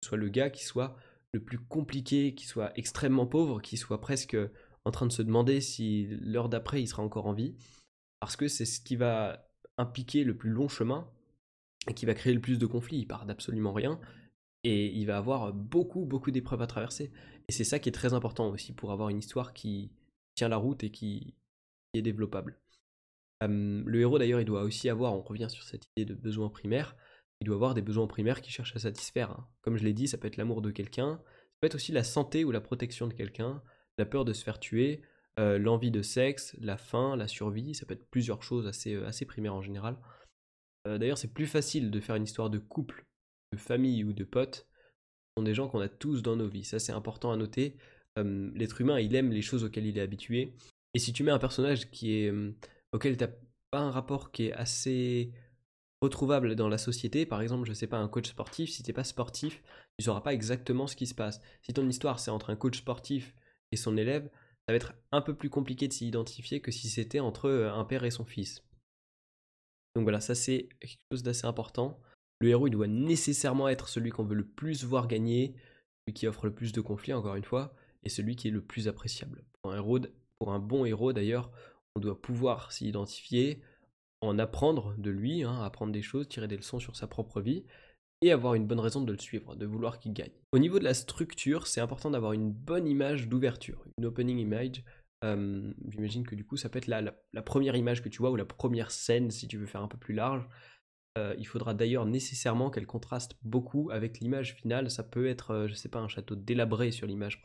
Ce 0.02 0.08
soit 0.08 0.18
le 0.18 0.28
gars 0.28 0.50
qui 0.50 0.64
soit 0.64 0.96
le 1.32 1.42
plus 1.42 1.58
compliqué, 1.58 2.34
qui 2.34 2.46
soit 2.46 2.72
extrêmement 2.76 3.26
pauvre, 3.26 3.60
qui 3.60 3.76
soit 3.76 4.00
presque 4.00 4.36
en 4.84 4.90
train 4.90 5.06
de 5.06 5.12
se 5.12 5.22
demander 5.22 5.60
si 5.60 6.06
l'heure 6.20 6.48
d'après 6.48 6.82
il 6.82 6.86
sera 6.86 7.02
encore 7.02 7.26
en 7.26 7.32
vie. 7.32 7.54
Parce 8.20 8.36
que 8.36 8.48
c'est 8.48 8.64
ce 8.64 8.80
qui 8.80 8.96
va 8.96 9.48
impliquer 9.78 10.24
le 10.24 10.36
plus 10.36 10.50
long 10.50 10.68
chemin 10.68 11.10
et 11.88 11.94
qui 11.94 12.06
va 12.06 12.14
créer 12.14 12.34
le 12.34 12.40
plus 12.40 12.58
de 12.58 12.66
conflits. 12.66 12.98
Il 12.98 13.06
part 13.06 13.26
d'absolument 13.26 13.72
rien 13.72 14.00
et 14.64 14.88
il 14.88 15.06
va 15.06 15.16
avoir 15.16 15.52
beaucoup, 15.52 16.04
beaucoup 16.04 16.30
d'épreuves 16.30 16.62
à 16.62 16.66
traverser. 16.66 17.12
Et 17.48 17.52
c'est 17.52 17.64
ça 17.64 17.78
qui 17.78 17.88
est 17.88 17.92
très 17.92 18.12
important 18.12 18.48
aussi 18.50 18.72
pour 18.72 18.92
avoir 18.92 19.08
une 19.08 19.18
histoire 19.18 19.54
qui 19.54 19.90
tient 20.34 20.48
la 20.48 20.56
route 20.56 20.84
et 20.84 20.90
qui 20.90 21.34
est 21.94 22.02
développable 22.02 22.58
le 23.48 24.00
héros 24.00 24.18
d'ailleurs, 24.18 24.40
il 24.40 24.44
doit 24.44 24.62
aussi 24.62 24.88
avoir, 24.88 25.14
on 25.14 25.22
revient 25.22 25.48
sur 25.48 25.62
cette 25.62 25.86
idée 25.96 26.04
de 26.04 26.14
besoin 26.14 26.48
primaire, 26.48 26.96
il 27.40 27.46
doit 27.46 27.56
avoir 27.56 27.74
des 27.74 27.82
besoins 27.82 28.06
primaires 28.06 28.42
qu'il 28.42 28.52
cherche 28.52 28.76
à 28.76 28.78
satisfaire. 28.78 29.30
Hein. 29.30 29.48
Comme 29.62 29.76
je 29.76 29.84
l'ai 29.84 29.94
dit, 29.94 30.08
ça 30.08 30.18
peut 30.18 30.28
être 30.28 30.36
l'amour 30.36 30.60
de 30.60 30.70
quelqu'un, 30.70 31.20
ça 31.24 31.56
peut 31.60 31.66
être 31.66 31.74
aussi 31.74 31.92
la 31.92 32.04
santé 32.04 32.44
ou 32.44 32.50
la 32.50 32.60
protection 32.60 33.06
de 33.06 33.14
quelqu'un, 33.14 33.62
la 33.98 34.04
peur 34.04 34.24
de 34.24 34.32
se 34.32 34.44
faire 34.44 34.60
tuer, 34.60 35.02
l'envie 35.38 35.90
de 35.90 36.02
sexe, 36.02 36.54
la 36.60 36.76
faim, 36.76 37.16
la 37.16 37.26
survie, 37.26 37.74
ça 37.74 37.86
peut 37.86 37.94
être 37.94 38.10
plusieurs 38.10 38.42
choses 38.42 38.66
assez, 38.66 38.94
assez 38.96 39.24
primaires 39.24 39.54
en 39.54 39.62
général. 39.62 39.96
d'ailleurs, 40.84 41.16
c'est 41.16 41.32
plus 41.32 41.46
facile 41.46 41.90
de 41.90 42.00
faire 42.00 42.16
une 42.16 42.24
histoire 42.24 42.50
de 42.50 42.58
couple, 42.58 43.06
de 43.52 43.58
famille 43.58 44.04
ou 44.04 44.12
de 44.12 44.24
potes. 44.24 44.66
Ce 44.66 45.40
sont 45.40 45.44
des 45.44 45.54
gens 45.54 45.68
qu'on 45.68 45.80
a 45.80 45.88
tous 45.88 46.20
dans 46.20 46.36
nos 46.36 46.48
vies, 46.48 46.64
ça 46.64 46.78
c'est 46.78 46.92
important 46.92 47.32
à 47.32 47.36
noter. 47.38 47.78
L'être 48.16 48.82
humain, 48.82 49.00
il 49.00 49.14
aime 49.14 49.32
les 49.32 49.40
choses 49.40 49.64
auxquelles 49.64 49.86
il 49.86 49.96
est 49.96 50.02
habitué. 50.02 50.52
Et 50.92 50.98
si 50.98 51.14
tu 51.14 51.22
mets 51.22 51.30
un 51.30 51.38
personnage 51.38 51.90
qui 51.90 52.12
est 52.12 52.32
auquel 52.92 53.16
tu 53.16 53.24
n'as 53.24 53.30
pas 53.70 53.80
un 53.80 53.90
rapport 53.90 54.32
qui 54.32 54.46
est 54.46 54.52
assez 54.52 55.32
retrouvable 56.02 56.56
dans 56.56 56.68
la 56.68 56.78
société, 56.78 57.26
par 57.26 57.42
exemple, 57.42 57.68
je 57.68 57.74
sais 57.74 57.86
pas, 57.86 57.98
un 57.98 58.08
coach 58.08 58.28
sportif, 58.28 58.70
si 58.70 58.82
tu 58.82 58.90
n'es 58.90 58.94
pas 58.94 59.04
sportif, 59.04 59.62
tu 59.98 60.04
sauras 60.04 60.22
pas 60.22 60.32
exactement 60.32 60.86
ce 60.86 60.96
qui 60.96 61.06
se 61.06 61.14
passe. 61.14 61.40
Si 61.62 61.72
ton 61.72 61.88
histoire 61.88 62.18
c'est 62.18 62.30
entre 62.30 62.50
un 62.50 62.56
coach 62.56 62.78
sportif 62.78 63.34
et 63.70 63.76
son 63.76 63.96
élève, 63.96 64.30
ça 64.66 64.72
va 64.72 64.76
être 64.76 64.94
un 65.12 65.20
peu 65.20 65.34
plus 65.34 65.50
compliqué 65.50 65.88
de 65.88 65.92
s'y 65.92 66.08
identifier 66.08 66.60
que 66.60 66.70
si 66.70 66.88
c'était 66.88 67.20
entre 67.20 67.48
euh, 67.48 67.72
un 67.72 67.84
père 67.84 68.04
et 68.04 68.10
son 68.10 68.24
fils. 68.24 68.64
Donc 69.94 70.04
voilà, 70.04 70.20
ça 70.20 70.34
c'est 70.34 70.68
quelque 70.80 70.98
chose 71.12 71.22
d'assez 71.22 71.46
important. 71.46 72.00
Le 72.40 72.48
héros, 72.48 72.68
il 72.68 72.70
doit 72.70 72.86
nécessairement 72.86 73.68
être 73.68 73.88
celui 73.88 74.10
qu'on 74.10 74.24
veut 74.24 74.36
le 74.36 74.46
plus 74.46 74.84
voir 74.84 75.08
gagner, 75.08 75.54
celui 76.06 76.14
qui 76.14 76.26
offre 76.26 76.46
le 76.46 76.54
plus 76.54 76.72
de 76.72 76.80
conflits, 76.80 77.12
encore 77.12 77.34
une 77.34 77.44
fois, 77.44 77.74
et 78.02 78.08
celui 78.08 78.36
qui 78.36 78.48
est 78.48 78.52
le 78.52 78.62
plus 78.62 78.88
appréciable. 78.88 79.44
Un, 79.64 79.76
héros, 79.76 79.98
pour 80.38 80.52
un 80.52 80.58
bon 80.58 80.86
héros, 80.86 81.12
d'ailleurs, 81.12 81.50
on 81.96 82.00
doit 82.00 82.20
pouvoir 82.20 82.72
s'y 82.72 82.88
identifier, 82.88 83.62
en 84.20 84.38
apprendre 84.38 84.94
de 84.98 85.10
lui, 85.10 85.42
hein, 85.42 85.62
apprendre 85.62 85.92
des 85.92 86.02
choses, 86.02 86.28
tirer 86.28 86.48
des 86.48 86.56
leçons 86.56 86.78
sur 86.78 86.96
sa 86.96 87.06
propre 87.06 87.40
vie, 87.40 87.64
et 88.22 88.32
avoir 88.32 88.54
une 88.54 88.66
bonne 88.66 88.80
raison 88.80 89.00
de 89.00 89.12
le 89.12 89.18
suivre, 89.18 89.56
de 89.56 89.66
vouloir 89.66 89.98
qu'il 89.98 90.12
gagne. 90.12 90.32
Au 90.52 90.58
niveau 90.58 90.78
de 90.78 90.84
la 90.84 90.94
structure, 90.94 91.66
c'est 91.66 91.80
important 91.80 92.10
d'avoir 92.10 92.32
une 92.32 92.52
bonne 92.52 92.86
image 92.86 93.28
d'ouverture, 93.28 93.84
une 93.98 94.06
opening 94.06 94.38
image. 94.38 94.84
Euh, 95.24 95.72
j'imagine 95.88 96.26
que 96.26 96.34
du 96.34 96.44
coup, 96.44 96.56
ça 96.56 96.68
peut 96.68 96.78
être 96.78 96.86
la, 96.86 97.12
première 97.42 97.76
image 97.76 98.02
que 98.02 98.08
tu 98.08 98.18
vois 98.18 98.30
ou 98.30 98.36
la 98.36 98.44
première 98.44 98.90
scène 98.90 99.30
si 99.30 99.48
tu 99.48 99.56
veux 99.56 99.66
faire 99.66 99.82
un 99.82 99.88
peu 99.88 99.98
plus 99.98 100.14
large. 100.14 100.46
Euh, 101.18 101.34
il 101.38 101.46
faudra 101.46 101.74
d'ailleurs 101.74 102.06
nécessairement 102.06 102.70
qu'elle 102.70 102.86
contraste 102.86 103.36
beaucoup 103.42 103.90
avec 103.90 104.20
l'image 104.20 104.54
finale. 104.54 104.90
Ça 104.90 105.02
peut 105.02 105.26
être, 105.26 105.52
euh, 105.52 105.68
je 105.68 105.74
sais 105.74 105.88
pas, 105.88 105.98
un 105.98 106.08
château 106.08 106.36
délabré 106.36 106.92
sur 106.92 107.06
l'image 107.06 107.42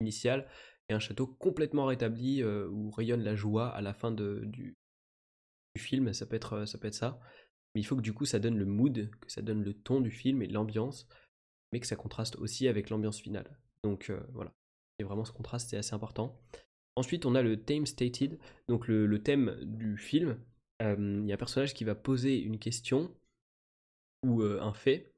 initiale 0.00 0.46
et 0.88 0.94
un 0.94 0.98
château 0.98 1.26
complètement 1.26 1.86
rétabli 1.86 2.42
euh, 2.42 2.68
où 2.68 2.90
rayonne 2.90 3.22
la 3.22 3.34
joie 3.34 3.68
à 3.68 3.80
la 3.80 3.94
fin 3.94 4.10
du, 4.10 4.76
film, 5.76 6.12
ça 6.12 6.26
peut, 6.26 6.36
être, 6.36 6.52
euh, 6.52 6.66
ça 6.66 6.78
peut 6.78 6.88
être 6.88 6.94
ça. 6.94 7.20
Mais 7.74 7.80
il 7.80 7.84
faut 7.84 7.96
que 7.96 8.02
du 8.02 8.12
coup 8.12 8.24
ça 8.24 8.38
donne 8.38 8.56
le 8.56 8.66
mood, 8.66 9.10
que 9.20 9.32
ça 9.32 9.42
donne 9.42 9.64
le 9.64 9.74
ton 9.74 10.00
du 10.00 10.10
film 10.10 10.42
et 10.42 10.46
l'ambiance, 10.46 11.08
mais 11.72 11.80
que 11.80 11.86
ça 11.86 11.96
contraste 11.96 12.36
aussi 12.36 12.68
avec 12.68 12.90
l'ambiance 12.90 13.20
finale. 13.20 13.58
Donc 13.82 14.10
euh, 14.10 14.20
voilà, 14.32 14.52
et 14.98 15.04
vraiment 15.04 15.24
ce 15.24 15.32
contraste 15.32 15.70
c'est 15.70 15.76
assez 15.76 15.94
important. 15.94 16.40
Ensuite 16.96 17.26
on 17.26 17.34
a 17.34 17.42
le 17.42 17.60
theme 17.60 17.86
stated, 17.86 18.38
donc 18.68 18.86
le, 18.86 19.22
thème 19.22 19.58
du 19.62 19.96
film. 19.96 20.38
Il 20.80 21.24
y 21.26 21.32
a 21.32 21.34
un 21.34 21.38
personnage 21.38 21.72
qui 21.72 21.84
va 21.84 21.94
poser 21.94 22.38
une 22.38 22.58
question 22.58 23.12
ou 24.22 24.42
un 24.42 24.74
fait. 24.74 25.12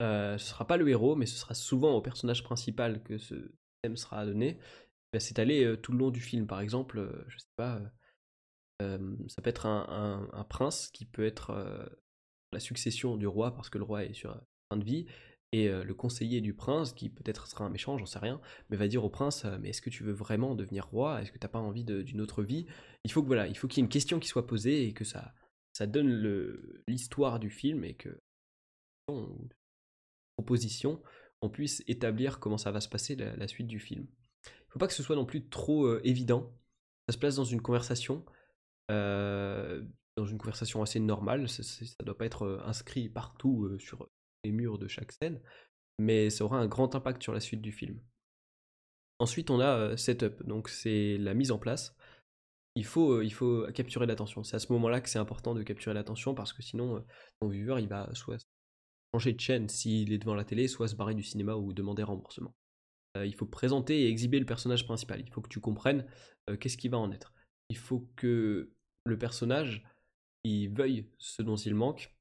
ce 0.00 0.36
sera 0.38 0.66
pas 0.66 0.76
le 0.76 0.88
héros, 0.88 1.14
mais 1.14 1.26
ce 1.26 1.36
sera 1.36 1.54
souvent 1.54 1.94
au 1.94 2.00
personnage 2.00 2.42
principal 2.42 3.02
que 3.04 3.18
ce 3.18 3.52
thème 3.82 3.96
sera 3.96 4.24
donné 4.26 4.58
c'est 5.20 5.38
aller 5.38 5.76
tout 5.82 5.92
le 5.92 5.98
long 5.98 6.10
du 6.10 6.20
film. 6.20 6.46
Par 6.46 6.60
exemple, 6.60 7.24
je 7.28 7.38
sais 7.38 7.52
pas, 7.56 7.80
ça 8.80 9.42
peut 9.42 9.50
être 9.50 9.66
un, 9.66 10.46
prince 10.48 10.88
qui 10.92 11.06
peut 11.06 11.24
être 11.24 11.90
la 12.52 12.60
succession 12.60 13.16
du 13.16 13.26
roi 13.26 13.54
parce 13.54 13.70
que 13.70 13.78
le 13.78 13.84
roi 13.84 14.04
est 14.04 14.14
sur 14.14 14.40
fin 14.70 14.76
de 14.76 14.84
vie. 14.84 15.06
Et 15.52 15.68
le 15.68 15.94
conseiller 15.94 16.40
du 16.40 16.52
prince, 16.52 16.92
qui 16.92 17.08
peut-être 17.08 17.46
sera 17.46 17.64
un 17.64 17.70
méchant, 17.70 17.96
j'en 17.96 18.06
sais 18.06 18.18
rien, 18.18 18.40
mais 18.68 18.76
va 18.76 18.88
dire 18.88 19.04
au 19.04 19.10
prince 19.10 19.44
Mais 19.60 19.70
est-ce 19.70 19.82
que 19.82 19.90
tu 19.90 20.02
veux 20.02 20.12
vraiment 20.12 20.56
devenir 20.56 20.86
roi? 20.86 21.22
Est-ce 21.22 21.30
que 21.30 21.38
tu 21.38 21.44
n'as 21.44 21.50
pas 21.50 21.60
envie 21.60 21.84
d'une 21.84 22.20
autre 22.20 22.42
vie? 22.42 22.66
Il 23.04 23.12
faut 23.12 23.22
voilà, 23.22 23.48
qu'il 23.48 23.72
y 23.72 23.80
ait 23.80 23.80
une 23.80 23.88
question 23.88 24.18
qui 24.18 24.28
soit 24.28 24.46
posée 24.46 24.88
et 24.88 24.92
que 24.92 25.04
ça, 25.04 25.32
ça 25.72 25.86
donne 25.86 26.10
l'histoire 26.88 27.38
du 27.38 27.50
film 27.50 27.84
et 27.84 27.94
que 27.94 28.20
proposition, 30.36 31.02
on 31.42 31.50
puisse 31.50 31.82
établir 31.86 32.40
comment 32.40 32.58
ça 32.58 32.70
va 32.70 32.80
se 32.80 32.88
passer 32.88 33.16
la 33.16 33.48
suite 33.48 33.66
du 33.66 33.78
film 33.78 34.06
faut 34.74 34.80
pas 34.80 34.88
que 34.88 34.92
ce 34.92 35.04
soit 35.04 35.14
non 35.14 35.24
plus 35.24 35.48
trop 35.48 35.86
euh, 35.86 36.00
évident. 36.02 36.52
Ça 37.08 37.12
se 37.14 37.18
place 37.18 37.36
dans 37.36 37.44
une 37.44 37.62
conversation, 37.62 38.24
euh, 38.90 39.84
dans 40.16 40.26
une 40.26 40.36
conversation 40.36 40.82
assez 40.82 40.98
normale. 40.98 41.48
Ça, 41.48 41.62
ne 42.00 42.04
doit 42.04 42.18
pas 42.18 42.26
être 42.26 42.42
euh, 42.42 42.60
inscrit 42.66 43.08
partout 43.08 43.78
sur 43.78 44.08
les 44.42 44.50
murs 44.50 44.78
de 44.78 44.88
chaque 44.88 45.12
scène, 45.12 45.40
mais 46.00 46.28
ça 46.28 46.44
aura 46.44 46.58
un 46.58 46.66
grand 46.66 46.96
impact 46.96 47.22
sur 47.22 47.32
la 47.32 47.38
suite 47.38 47.62
du 47.62 47.70
film. 47.70 48.00
Ensuite, 49.20 49.48
on 49.50 49.60
a 49.60 49.96
setup, 49.96 50.42
donc 50.42 50.68
c'est 50.68 51.18
la 51.18 51.34
mise 51.34 51.52
en 51.52 51.58
place. 51.58 51.96
Il 52.74 52.84
faut, 52.84 53.22
capturer 53.72 54.06
l'attention. 54.06 54.42
C'est 54.42 54.56
à 54.56 54.58
ce 54.58 54.72
moment-là 54.72 55.00
que 55.00 55.08
c'est 55.08 55.20
important 55.20 55.54
de 55.54 55.62
capturer 55.62 55.94
l'attention 55.94 56.34
parce 56.34 56.52
que 56.52 56.62
sinon, 56.62 57.04
ton 57.40 57.46
viewer, 57.46 57.80
il 57.80 57.86
va 57.86 58.12
soit 58.12 58.44
changer 59.14 59.34
de 59.34 59.40
chaîne 59.40 59.68
s'il 59.68 60.12
est 60.12 60.18
devant 60.18 60.34
la 60.34 60.44
télé, 60.44 60.66
soit 60.66 60.88
se 60.88 60.96
barrer 60.96 61.14
du 61.14 61.22
cinéma 61.22 61.54
ou 61.54 61.72
demander 61.72 62.02
remboursement. 62.02 62.52
Euh, 63.16 63.26
il 63.26 63.34
faut 63.34 63.46
présenter 63.46 64.02
et 64.02 64.08
exhiber 64.08 64.38
le 64.38 64.46
personnage 64.46 64.84
principal. 64.84 65.20
Il 65.20 65.30
faut 65.30 65.40
que 65.40 65.48
tu 65.48 65.60
comprennes 65.60 66.06
euh, 66.50 66.56
qu'est-ce 66.56 66.76
qui 66.76 66.88
va 66.88 66.98
en 66.98 67.12
être. 67.12 67.32
Il 67.68 67.76
faut 67.76 68.08
que 68.16 68.72
le 69.04 69.18
personnage 69.18 69.84
il 70.44 70.68
veuille 70.68 71.08
ce 71.18 71.42
dont 71.42 71.56
il 71.56 71.74
manque. 71.74 72.14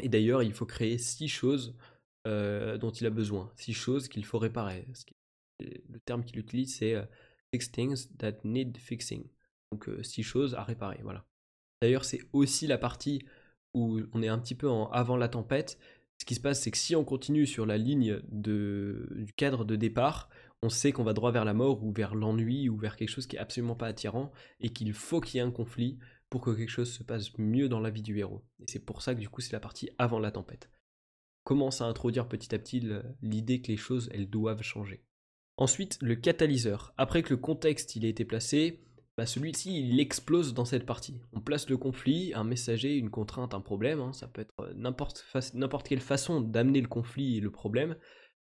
Et 0.00 0.08
d'ailleurs, 0.08 0.42
il 0.42 0.54
faut 0.54 0.64
créer 0.64 0.96
six 0.96 1.28
choses 1.28 1.76
euh, 2.26 2.78
dont 2.78 2.90
il 2.90 3.06
a 3.06 3.10
besoin, 3.10 3.52
six 3.56 3.74
choses 3.74 4.08
qu'il 4.08 4.24
faut 4.24 4.38
réparer. 4.38 4.86
Le 5.60 6.00
terme 6.00 6.24
qu'il 6.24 6.38
utilise, 6.38 6.76
c'est 6.76 6.96
six 7.52 7.70
things 7.70 8.08
that 8.16 8.38
need 8.44 8.78
fixing. 8.78 9.28
Donc 9.70 9.90
six 10.02 10.22
choses 10.22 10.54
à 10.54 10.64
réparer. 10.64 11.00
Voilà. 11.02 11.26
D'ailleurs, 11.82 12.06
c'est 12.06 12.20
aussi 12.32 12.66
la 12.66 12.78
partie 12.78 13.22
où 13.74 14.00
on 14.12 14.22
est 14.22 14.28
un 14.28 14.38
petit 14.38 14.54
peu 14.54 14.68
en 14.68 14.90
avant 14.92 15.16
la 15.16 15.28
tempête 15.28 15.78
ce 16.18 16.24
qui 16.24 16.34
se 16.34 16.40
passe, 16.40 16.62
c'est 16.62 16.70
que 16.70 16.78
si 16.78 16.94
on 16.94 17.04
continue 17.04 17.46
sur 17.46 17.66
la 17.66 17.78
ligne 17.78 18.20
du 18.30 19.32
cadre 19.36 19.64
de 19.64 19.76
départ, 19.76 20.28
on 20.62 20.68
sait 20.68 20.92
qu'on 20.92 21.02
va 21.02 21.12
droit 21.12 21.32
vers 21.32 21.44
la 21.44 21.54
mort 21.54 21.82
ou 21.82 21.92
vers 21.92 22.14
l'ennui 22.14 22.68
ou 22.68 22.76
vers 22.76 22.96
quelque 22.96 23.08
chose 23.08 23.26
qui 23.26 23.36
est 23.36 23.40
absolument 23.40 23.74
pas 23.74 23.88
attirant 23.88 24.30
et 24.60 24.68
qu'il 24.68 24.92
faut 24.92 25.20
qu'il 25.20 25.36
y 25.36 25.38
ait 25.38 25.46
un 25.46 25.50
conflit 25.50 25.98
pour 26.30 26.40
que 26.40 26.50
quelque 26.50 26.70
chose 26.70 26.92
se 26.92 27.02
passe 27.02 27.36
mieux 27.38 27.68
dans 27.68 27.80
la 27.80 27.90
vie 27.90 28.02
du 28.02 28.18
héros. 28.18 28.44
Et 28.60 28.64
c'est 28.68 28.78
pour 28.78 29.02
ça 29.02 29.14
que 29.14 29.20
du 29.20 29.28
coup 29.28 29.40
c'est 29.40 29.52
la 29.52 29.60
partie 29.60 29.90
avant 29.98 30.20
la 30.20 30.30
tempête. 30.30 30.70
commence 31.44 31.80
à 31.80 31.86
introduire 31.86 32.28
petit 32.28 32.54
à 32.54 32.58
petit 32.58 32.88
l'idée 33.20 33.60
que 33.60 33.72
les 33.72 33.76
choses, 33.76 34.08
elles 34.12 34.30
doivent 34.30 34.62
changer. 34.62 35.04
Ensuite, 35.56 35.98
le 36.00 36.14
catalyseur. 36.14 36.94
Après 36.96 37.22
que 37.22 37.30
le 37.30 37.36
contexte 37.36 37.96
il 37.96 38.04
ait 38.04 38.10
été 38.10 38.24
placé, 38.24 38.84
bah 39.18 39.26
celui-ci 39.26 39.88
il 39.88 40.00
explose 40.00 40.54
dans 40.54 40.64
cette 40.64 40.86
partie. 40.86 41.20
On 41.32 41.40
place 41.40 41.68
le 41.68 41.76
conflit, 41.76 42.32
un 42.34 42.44
messager, 42.44 42.96
une 42.96 43.10
contrainte, 43.10 43.54
un 43.54 43.60
problème. 43.60 44.00
Hein. 44.00 44.12
Ça 44.12 44.26
peut 44.26 44.40
être 44.40 44.54
euh, 44.60 44.72
n'importe, 44.74 45.88
quelle 45.88 46.00
façon 46.00 46.40
d'amener 46.40 46.80
le 46.80 46.88
conflit 46.88 47.36
et 47.36 47.40
le 47.40 47.50
problème, 47.50 47.96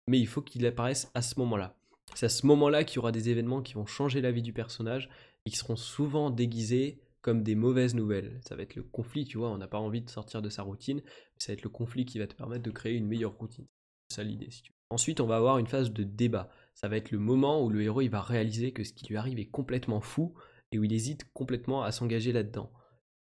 mais 0.06 0.18
il 0.18 0.26
faut 0.26 0.42
qu'il 0.42 0.66
apparaisse 0.66 1.10
à 1.14 1.22
ce 1.22 1.38
moment-là. 1.40 1.76
C'est 2.14 2.26
à 2.26 2.30
ce 2.30 2.46
moment-là 2.46 2.84
qu'il 2.84 2.96
y 2.96 2.98
aura 2.98 3.12
des 3.12 3.28
événements 3.28 3.62
qui 3.62 3.74
vont 3.74 3.86
changer 3.86 4.20
la 4.20 4.32
vie 4.32 4.42
du 4.42 4.52
personnage 4.52 5.10
et 5.44 5.50
qui 5.50 5.56
seront 5.56 5.76
souvent 5.76 6.30
déguisés 6.30 7.00
comme 7.20 7.42
des 7.42 7.54
mauvaises 7.54 7.94
nouvelles. 7.94 8.40
Ça 8.42 8.56
va 8.56 8.62
être 8.62 8.76
le 8.76 8.82
conflit, 8.82 9.24
tu 9.24 9.38
vois, 9.38 9.50
on 9.50 9.58
n'a 9.58 9.68
pas 9.68 9.78
envie 9.78 10.00
de 10.00 10.08
sortir 10.08 10.40
de 10.40 10.48
sa 10.48 10.62
routine, 10.62 11.02
mais 11.04 11.38
ça 11.38 11.52
va 11.52 11.54
être 11.54 11.62
le 11.62 11.70
conflit 11.70 12.06
qui 12.06 12.18
va 12.18 12.26
te 12.26 12.34
permettre 12.34 12.62
de 12.62 12.70
créer 12.70 12.94
une 12.94 13.06
meilleure 13.06 13.36
routine. 13.36 13.66
C'est 14.08 14.16
ça 14.16 14.22
l'idée. 14.22 14.48
Ensuite, 14.90 15.20
on 15.20 15.26
va 15.26 15.36
avoir 15.36 15.58
une 15.58 15.66
phase 15.66 15.92
de 15.92 16.02
débat. 16.02 16.48
Ça 16.74 16.88
va 16.88 16.96
être 16.96 17.10
le 17.10 17.18
moment 17.18 17.62
où 17.62 17.68
le 17.68 17.82
héros 17.82 18.00
il 18.00 18.08
va 18.08 18.22
réaliser 18.22 18.72
que 18.72 18.84
ce 18.84 18.92
qui 18.92 19.06
lui 19.06 19.16
arrive 19.16 19.38
est 19.38 19.50
complètement 19.50 20.00
fou 20.00 20.34
et 20.72 20.78
où 20.78 20.84
il 20.84 20.92
hésite 20.92 21.30
complètement 21.32 21.82
à 21.82 21.92
s'engager 21.92 22.32
là-dedans. 22.32 22.70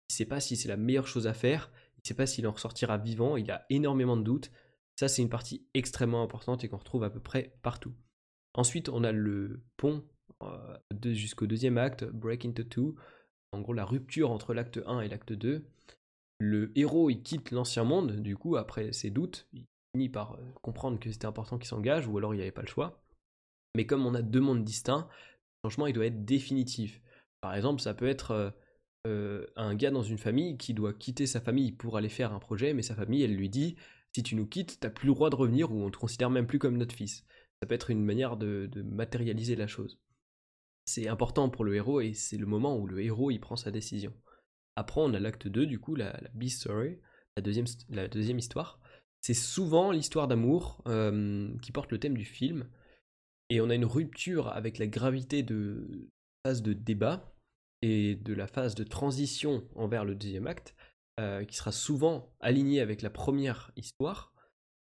Il 0.08 0.12
ne 0.12 0.16
sait 0.16 0.26
pas 0.26 0.40
si 0.40 0.56
c'est 0.56 0.68
la 0.68 0.76
meilleure 0.76 1.06
chose 1.06 1.26
à 1.26 1.34
faire, 1.34 1.70
il 1.96 2.00
ne 2.04 2.06
sait 2.08 2.14
pas 2.14 2.26
s'il 2.26 2.46
en 2.46 2.52
ressortira 2.52 2.98
vivant, 2.98 3.36
il 3.36 3.50
a 3.50 3.66
énormément 3.70 4.16
de 4.16 4.22
doutes. 4.22 4.50
Ça, 4.98 5.08
c'est 5.08 5.22
une 5.22 5.28
partie 5.28 5.66
extrêmement 5.74 6.22
importante 6.22 6.64
et 6.64 6.68
qu'on 6.68 6.78
retrouve 6.78 7.04
à 7.04 7.10
peu 7.10 7.20
près 7.20 7.58
partout. 7.62 7.92
Ensuite, 8.54 8.88
on 8.88 9.04
a 9.04 9.12
le 9.12 9.62
pont 9.76 10.04
euh, 10.42 10.78
jusqu'au 11.04 11.46
deuxième 11.46 11.78
acte, 11.78 12.04
Break 12.04 12.44
into 12.46 12.64
Two, 12.64 12.94
en 13.52 13.60
gros 13.60 13.72
la 13.72 13.84
rupture 13.84 14.30
entre 14.30 14.54
l'acte 14.54 14.80
1 14.86 15.00
et 15.00 15.08
l'acte 15.08 15.32
2. 15.32 15.66
Le 16.38 16.72
héros, 16.78 17.10
il 17.10 17.22
quitte 17.22 17.50
l'ancien 17.50 17.84
monde, 17.84 18.16
du 18.16 18.36
coup, 18.36 18.56
après 18.56 18.92
ses 18.92 19.10
doutes, 19.10 19.48
il 19.52 19.64
finit 19.94 20.08
par 20.08 20.34
euh, 20.34 20.52
comprendre 20.62 20.98
que 20.98 21.10
c'était 21.10 21.26
important 21.26 21.58
qu'il 21.58 21.68
s'engage, 21.68 22.06
ou 22.06 22.18
alors 22.18 22.34
il 22.34 22.38
n'y 22.38 22.42
avait 22.42 22.52
pas 22.52 22.62
le 22.62 22.68
choix. 22.68 23.02
Mais 23.74 23.86
comme 23.86 24.06
on 24.06 24.14
a 24.14 24.22
deux 24.22 24.40
mondes 24.40 24.64
distincts, 24.64 25.08
le 25.64 25.70
changement, 25.70 25.86
il 25.86 25.92
doit 25.92 26.06
être 26.06 26.24
définitif. 26.24 27.00
Par 27.46 27.54
exemple, 27.54 27.80
ça 27.80 27.94
peut 27.94 28.08
être 28.08 28.30
euh, 28.32 28.50
euh, 29.06 29.46
un 29.56 29.74
gars 29.74 29.90
dans 29.90 30.02
une 30.02 30.18
famille 30.18 30.56
qui 30.56 30.74
doit 30.74 30.92
quitter 30.92 31.26
sa 31.26 31.40
famille 31.40 31.72
pour 31.72 31.96
aller 31.96 32.08
faire 32.08 32.32
un 32.32 32.38
projet, 32.38 32.74
mais 32.74 32.82
sa 32.82 32.94
famille, 32.94 33.22
elle 33.22 33.34
lui 33.34 33.48
dit 33.48 33.76
si 34.14 34.22
tu 34.22 34.34
nous 34.34 34.46
quittes, 34.46 34.78
t'as 34.80 34.90
plus 34.90 35.08
le 35.08 35.14
droit 35.14 35.30
de 35.30 35.36
revenir 35.36 35.72
ou 35.72 35.82
on 35.82 35.90
te 35.90 35.98
considère 35.98 36.30
même 36.30 36.46
plus 36.46 36.58
comme 36.58 36.76
notre 36.76 36.94
fils. 36.94 37.24
Ça 37.60 37.66
peut 37.66 37.74
être 37.74 37.90
une 37.90 38.04
manière 38.04 38.36
de 38.36 38.68
matérialiser 38.82 39.56
la 39.56 39.66
chose 39.66 39.98
c'est 40.86 41.08
important 41.08 41.50
pour 41.50 41.64
le 41.64 41.74
héros 41.74 42.00
et 42.00 42.14
c'est 42.14 42.38
le 42.38 42.46
moment 42.46 42.78
où 42.78 42.86
le 42.86 43.02
héros 43.02 43.30
prend 43.40 43.56
sa 43.56 43.70
décision. 43.70 44.14
Après, 44.76 45.00
on 45.00 45.12
a 45.14 45.18
l'acte 45.18 45.48
2, 45.48 45.66
du 45.66 45.80
coup, 45.80 45.94
la, 45.94 46.12
la 46.22 46.30
B-story, 46.34 46.98
la 47.36 47.42
deuxième, 47.42 47.66
la 47.90 48.08
deuxième 48.08 48.38
histoire. 48.38 48.80
C'est 49.20 49.34
souvent 49.34 49.90
l'histoire 49.90 50.28
d'amour 50.28 50.82
euh, 50.86 51.52
qui 51.60 51.72
porte 51.72 51.90
le 51.90 51.98
thème 51.98 52.16
du 52.16 52.24
film. 52.24 52.68
Et 53.50 53.60
on 53.60 53.70
a 53.70 53.74
une 53.74 53.84
rupture 53.84 54.48
avec 54.48 54.78
la 54.78 54.86
gravité 54.86 55.42
de 55.42 56.08
phase 56.44 56.62
de 56.62 56.72
débat 56.72 57.35
et 57.82 58.16
de 58.16 58.34
la 58.34 58.46
phase 58.46 58.74
de 58.74 58.84
transition 58.84 59.68
envers 59.74 60.04
le 60.04 60.14
deuxième 60.14 60.46
acte, 60.46 60.74
euh, 61.20 61.44
qui 61.44 61.56
sera 61.56 61.72
souvent 61.72 62.34
alignée 62.40 62.80
avec 62.80 63.02
la 63.02 63.10
première 63.10 63.72
histoire. 63.76 64.32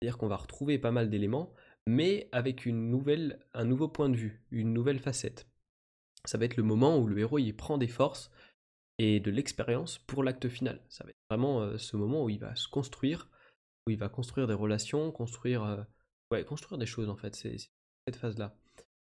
C'est-à-dire 0.02 0.18
qu'on 0.18 0.28
va 0.28 0.38
retrouver 0.38 0.80
pas 0.80 0.92
mal 0.92 1.10
d'éléments, 1.10 1.54
mais 1.88 2.30
avec 2.32 2.66
une 2.66 2.94
un 3.54 3.66
nouveau 3.66 3.88
point 3.88 4.10
de 4.10 4.16
vue, 4.16 4.44
une 4.52 4.74
nouvelle 4.74 5.00
facette 5.00 5.48
ça 6.26 6.38
va 6.38 6.46
être 6.46 6.58
le 6.58 6.64
moment 6.64 6.98
où 6.98 7.08
le 7.08 7.20
héros 7.20 7.40
il 7.40 7.56
prend 7.56 7.78
des 7.78 7.88
forces 7.88 8.32
et 8.98 9.20
de 9.20 9.32
l'expérience 9.32 9.98
pour 10.00 10.24
l'acte 10.24 10.48
final. 10.48 10.82
Ça 10.90 11.04
va 11.04 11.10
être 11.10 11.26
vraiment 11.30 11.62
euh, 11.62 11.78
ce 11.78 11.98
moment 11.98 12.24
où 12.24 12.30
il 12.30 12.40
va 12.40 12.56
se 12.56 12.68
construire, 12.68 13.30
où 13.86 13.92
il 13.92 13.98
va 13.98 14.10
construire 14.10 14.48
des 14.48 14.54
relations, 14.54 15.12
construire, 15.12 15.64
euh, 15.64 16.44
construire 16.44 16.78
des 16.78 16.86
choses 16.86 17.10
en 17.10 17.16
fait. 17.16 17.36
C'est 17.36 17.58
cette 18.08 18.16
phase-là. 18.16 18.56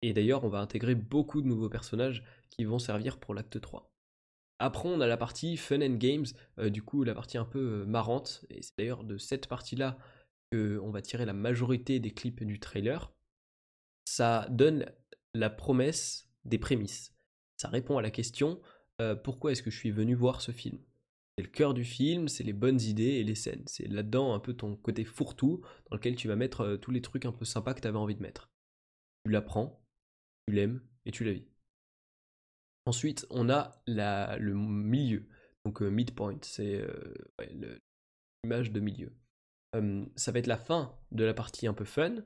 Et 0.03 0.13
d'ailleurs, 0.13 0.45
on 0.45 0.49
va 0.49 0.61
intégrer 0.61 0.95
beaucoup 0.95 1.43
de 1.43 1.47
nouveaux 1.47 1.69
personnages 1.69 2.25
qui 2.49 2.65
vont 2.65 2.79
servir 2.79 3.19
pour 3.19 3.35
l'acte 3.35 3.61
3. 3.61 3.93
Après, 4.59 4.89
on 4.89 5.01
a 5.01 5.07
la 5.07 5.17
partie 5.17 5.57
Fun 5.57 5.81
and 5.81 5.97
Games, 5.97 6.27
euh, 6.59 6.71
du 6.71 6.83
coup, 6.83 7.03
la 7.05 7.15
partie 7.15 7.39
un 7.39 7.45
peu 7.45 7.85
marrante. 7.87 8.45
Et 8.51 8.63
c'est 8.63 8.77
d'ailleurs 8.79 9.05
de 9.05 9.17
cette 9.19 9.47
partie-là 9.47 9.99
qu'on 10.53 10.91
va 10.91 11.03
tirer 11.03 11.25
la 11.25 11.33
majorité 11.33 12.01
des 12.01 12.13
clips 12.13 12.45
du 12.45 12.61
trailer. 12.61 13.13
Ça 14.05 14.47
donne 14.51 14.87
la 15.35 15.51
promesse 15.51 16.29
des 16.45 16.59
prémices. 16.59 17.15
Ça 17.57 17.69
répond 17.69 17.99
à 17.99 18.03
la 18.03 18.11
question 18.11 18.61
euh, 19.01 19.15
pourquoi 19.15 19.53
est-ce 19.53 19.63
que 19.63 19.71
je 19.71 19.79
suis 19.79 19.91
venu 19.91 20.15
voir 20.15 20.41
ce 20.41 20.53
film? 20.53 20.79
C'est 21.37 21.45
le 21.45 21.51
cœur 21.51 21.73
du 21.73 21.85
film, 21.85 22.29
c'est 22.29 22.45
les 22.45 22.53
bonnes 22.53 22.81
idées 22.81 23.15
et 23.15 23.25
les 23.25 23.35
scènes. 23.35 23.65
C'est 23.67 23.89
là-dedans 23.89 24.35
un 24.35 24.41
peu 24.41 24.53
ton 24.53 24.77
côté 24.77 25.05
fourre-tout 25.05 25.63
dans 25.89 25.97
lequel 25.97 26.17
tu 26.17 26.29
vas 26.29 26.37
mettre 26.37 26.61
euh, 26.63 26.77
tous 26.77 26.91
les 26.91 27.01
trucs 27.01 27.25
un 27.25 27.33
peu 27.33 27.45
sympas 27.45 27.73
que 27.73 27.81
tu 27.81 27.89
avais 27.89 27.99
envie 27.99 28.15
de 28.15 28.23
mettre. 28.23 28.51
Tu 29.25 29.31
l'apprends, 29.31 29.80
tu 30.51 30.57
l'aimes 30.57 30.81
et 31.07 31.13
tu 31.13 31.25
la 31.25 31.33
vis. 31.33 31.47
Ensuite, 32.87 33.27
on 33.31 33.49
a 33.51 33.83
la, 33.87 34.37
le 34.39 34.55
milieu, 34.55 35.29
donc 35.65 35.83
euh, 35.83 35.91
midpoint, 35.91 36.39
c'est 36.43 36.85
l'image 38.43 38.73
de 38.73 38.81
milieu. 38.81 39.13
ça 40.17 40.33
va 40.33 40.39
être 40.39 40.47
la 40.47 40.57
fin 40.57 40.99
de 41.13 41.25
la 41.25 41.35
partie 41.35 41.67
un 41.67 41.75
peu 41.75 41.85
fun, 41.85 42.17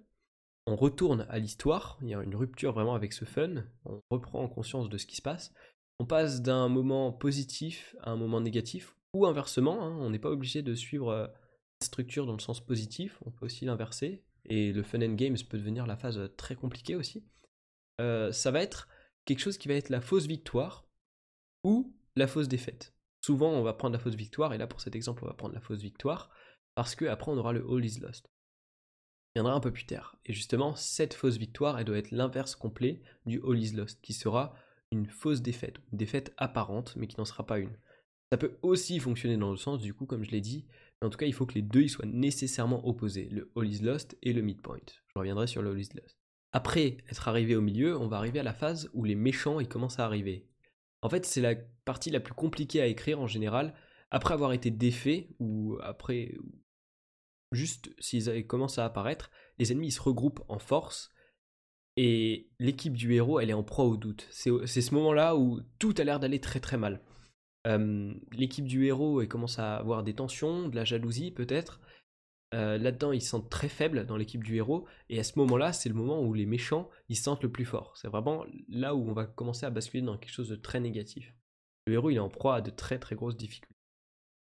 on 0.67 0.77
retourne 0.77 1.27
à 1.29 1.39
l'histoire, 1.39 1.99
il 2.01 2.09
y 2.09 2.15
a 2.15 2.23
une 2.23 2.37
rupture 2.37 2.73
vraiment 2.73 2.95
avec 2.95 3.13
ce 3.13 3.27
fun, 3.27 3.65
on 3.85 4.01
reprend 4.11 4.49
conscience 4.49 4.89
de 4.89 4.97
ce 4.97 5.07
qui 5.07 5.17
se 5.17 5.23
passe, 5.23 5.53
on 5.99 6.07
passe 6.07 6.41
d'un 6.41 6.69
moment 6.69 7.13
positif 7.13 7.95
à 8.01 8.11
un 8.11 8.17
moment 8.17 8.41
négatif, 8.41 8.97
ou 9.15 9.27
inversement, 9.27 9.83
hein, 9.83 9.97
on 10.01 10.11
n'est 10.11 10.19
pas 10.19 10.31
obligé 10.31 10.63
de 10.63 10.75
suivre 10.75 11.11
euh, 11.11 11.27
la 11.27 11.85
structure 11.85 12.25
dans 12.25 12.33
le 12.33 12.41
sens 12.41 12.65
positif, 12.65 13.19
on 13.27 13.31
peut 13.31 13.45
aussi 13.45 13.67
l'inverser, 13.67 14.25
et 14.47 14.73
le 14.73 14.83
fun 14.83 15.03
and 15.03 15.15
games 15.15 15.37
peut 15.49 15.59
devenir 15.59 15.87
la 15.87 15.97
phase 15.97 16.21
très 16.37 16.55
compliquée 16.55 16.97
aussi. 16.97 17.25
Euh, 18.01 18.33
ça 18.33 18.51
va 18.51 18.63
être 18.63 18.89
quelque 19.25 19.41
chose 19.41 19.59
qui 19.59 19.69
va 19.69 19.75
être 19.75 19.89
la 19.89 20.01
fausse 20.01 20.27
victoire 20.27 20.87
ou 21.63 21.95
la 22.17 22.27
fausse 22.27 22.49
défaite. 22.49 22.95
Souvent, 23.25 23.51
on 23.51 23.63
va 23.63 23.73
prendre 23.73 23.95
la 23.95 23.99
fausse 23.99 24.17
victoire, 24.17 24.53
et 24.53 24.59
là 24.59 24.67
pour 24.67 24.81
cet 24.81 24.95
exemple, 24.95 25.25
on 25.25 25.29
va 25.29 25.35
prendre 25.35 25.55
la 25.55 25.61
fausse 25.61 25.81
victoire, 25.81 26.31
parce 26.75 26.95
qu'après 26.95 27.31
on 27.31 27.39
aura 27.39 27.53
le 27.53 27.65
all 27.71 27.85
is 27.85 28.01
lost 28.01 28.29
viendra 29.35 29.55
un 29.55 29.61
peu 29.61 29.73
plus 29.73 29.87
tard. 29.87 30.17
Et 30.25 30.33
justement, 30.33 30.75
cette 30.77 31.15
fausse 31.15 31.37
victoire, 31.37 31.79
elle 31.79 31.85
doit 31.85 31.99
être 31.99 32.13
l'inverse 32.13 32.55
complet 32.55 33.03
du 33.27 33.41
All 33.43 33.59
is 33.59 33.73
Lost, 33.73 34.01
qui 34.01 34.13
sera 34.13 34.55
une 34.91 35.07
fausse 35.07 35.43
défaite, 35.43 35.79
une 35.93 35.99
défaite 35.99 36.33
apparente, 36.37 36.95
mais 36.97 37.07
qui 37.07 37.17
n'en 37.19 37.25
sera 37.25 37.45
pas 37.45 37.59
une. 37.59 37.77
Ça 38.31 38.39
peut 38.39 38.57
aussi 38.63 38.99
fonctionner 39.01 39.37
dans 39.37 39.51
le 39.51 39.57
sens, 39.57 39.81
du 39.81 39.93
coup, 39.93 40.07
comme 40.07 40.25
je 40.25 40.31
l'ai 40.31 40.41
dit, 40.41 40.67
mais 41.01 41.07
en 41.07 41.11
tout 41.11 41.19
cas, 41.19 41.27
il 41.27 41.35
faut 41.35 41.47
que 41.47 41.55
les 41.55 41.63
deux 41.63 41.83
ils 41.83 41.91
soient 41.91 42.07
nécessairement 42.07 42.87
opposés, 42.87 43.29
le 43.31 43.51
All 43.57 43.69
is 43.69 43.81
Lost 43.81 44.17
et 44.23 44.33
le 44.33 44.43
Midpoint. 44.43 44.79
Je 45.09 45.19
reviendrai 45.19 45.47
sur 45.47 45.63
le 45.63 45.73
All 45.73 45.81
is 45.81 45.91
Lost. 45.95 46.17
Après 46.55 46.99
être 47.11 47.27
arrivé 47.27 47.57
au 47.57 47.61
milieu, 47.61 47.99
on 47.99 48.07
va 48.07 48.17
arriver 48.17 48.39
à 48.39 48.45
la 48.45 48.55
phase 48.55 48.89
où 48.95 49.03
les 49.03 49.17
méchants 49.17 49.59
ils 49.59 49.69
commencent 49.69 49.99
à 49.99 50.05
arriver. 50.05 50.47
En 51.03 51.09
fait, 51.09 51.27
c'est 51.27 51.41
la 51.41 51.57
partie 51.85 52.11
la 52.11 52.21
plus 52.21 52.33
compliquée 52.33 52.81
à 52.81 52.87
écrire 52.87 53.21
en 53.21 53.27
général. 53.27 53.75
Après 54.13 54.35
avoir 54.35 54.53
été 54.53 54.71
défait, 54.71 55.35
ou 55.41 55.77
après 55.83 56.33
juste 57.51 57.91
s'ils 57.99 58.47
commencent 58.47 58.79
à 58.79 58.85
apparaître, 58.85 59.33
les 59.59 59.73
ennemis 59.73 59.91
se 59.91 60.01
regroupent 60.01 60.45
en 60.49 60.61
force 60.61 61.13
et 61.97 62.51
l'équipe 62.61 62.95
du 62.95 63.15
héros 63.15 63.41
elle 63.41 63.51
est 63.51 63.55
en 63.55 63.65
proie 63.65 63.87
au 63.87 63.97
doute. 63.97 64.29
C'est 64.31 64.81
ce 64.81 64.95
moment-là 64.95 65.35
où 65.37 65.61
tout 65.81 65.95
a 65.99 66.05
l'air 66.05 66.21
d'aller 66.21 66.41
très 66.41 66.61
très 66.61 66.77
mal. 66.77 67.03
l'équipe 68.31 68.67
du 68.67 68.87
héros 68.87 69.21
elle 69.21 69.29
commence 69.29 69.59
à 69.59 69.75
avoir 69.75 70.05
des 70.05 70.15
tensions, 70.15 70.69
de 70.69 70.77
la 70.77 70.85
jalousie 70.85 71.33
peut-être. 71.33 71.81
Euh, 72.55 72.79
là-dedans 72.79 73.13
ils 73.13 73.21
se 73.21 73.31
sentent 73.31 73.51
très 73.51 73.69
faibles 73.69 74.07
dans 74.07 74.17
l'équipe 74.17 74.45
du 74.45 74.57
héros 74.57 74.87
et 75.09 75.19
à 75.19 75.25
ce 75.25 75.39
moment-là 75.41 75.73
c'est 75.73 75.89
le 75.89 75.95
moment 75.95 76.23
où 76.23 76.33
les 76.35 76.47
méchants 76.47 76.89
ils 77.09 77.17
se 77.17 77.25
sentent 77.25 77.43
le 77.43 77.51
plus 77.51 77.65
fort. 77.65 77.97
C'est 77.97 78.09
vraiment 78.09 78.47
là 78.69 78.95
où 78.95 79.09
on 79.09 79.13
va 79.13 79.27
commencer 79.27 79.67
à 79.67 79.71
basculer 79.71 80.03
dans 80.03 80.17
quelque 80.17 80.33
chose 80.33 80.51
de 80.51 80.57
très 80.57 80.81
négatif. 80.81 81.35
Le 81.87 81.95
héros 81.95 82.11
il 82.11 82.17
est 82.17 82.21
en 82.21 82.29
proie 82.29 82.57
à 82.57 82.61
de 82.61 82.71
très 82.71 82.99
très 82.99 83.17
grosses 83.17 83.37
difficultés. 83.37 83.75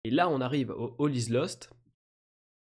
Et 0.04 0.12
là 0.12 0.30
on 0.30 0.42
arrive 0.42 0.72
au 0.72 0.96
All 1.04 1.16
is 1.16 1.30
Lost 1.30 1.72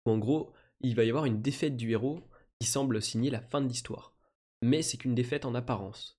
en 0.06 0.18
gros, 0.18 0.52
il 0.80 0.94
va 0.94 1.04
y 1.04 1.10
avoir 1.10 1.26
une 1.26 1.42
défaite 1.42 1.76
du 1.76 1.90
héros 1.90 2.20
qui 2.58 2.66
semble 2.66 3.02
signer 3.02 3.30
la 3.30 3.40
fin 3.40 3.60
de 3.60 3.68
l'histoire. 3.68 4.14
Mais 4.62 4.82
c'est 4.82 4.96
qu'une 4.96 5.14
défaite 5.14 5.44
en 5.44 5.54
apparence. 5.54 6.18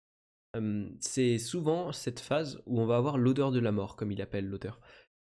c'est 0.99 1.37
souvent 1.37 1.91
cette 1.91 2.19
phase 2.19 2.61
où 2.65 2.81
on 2.81 2.85
va 2.85 2.97
avoir 2.97 3.17
l'odeur 3.17 3.51
de 3.51 3.59
la 3.59 3.71
mort, 3.71 3.95
comme 3.95 4.11
il 4.11 4.21
appelle 4.21 4.47
l'auteur. 4.47 4.79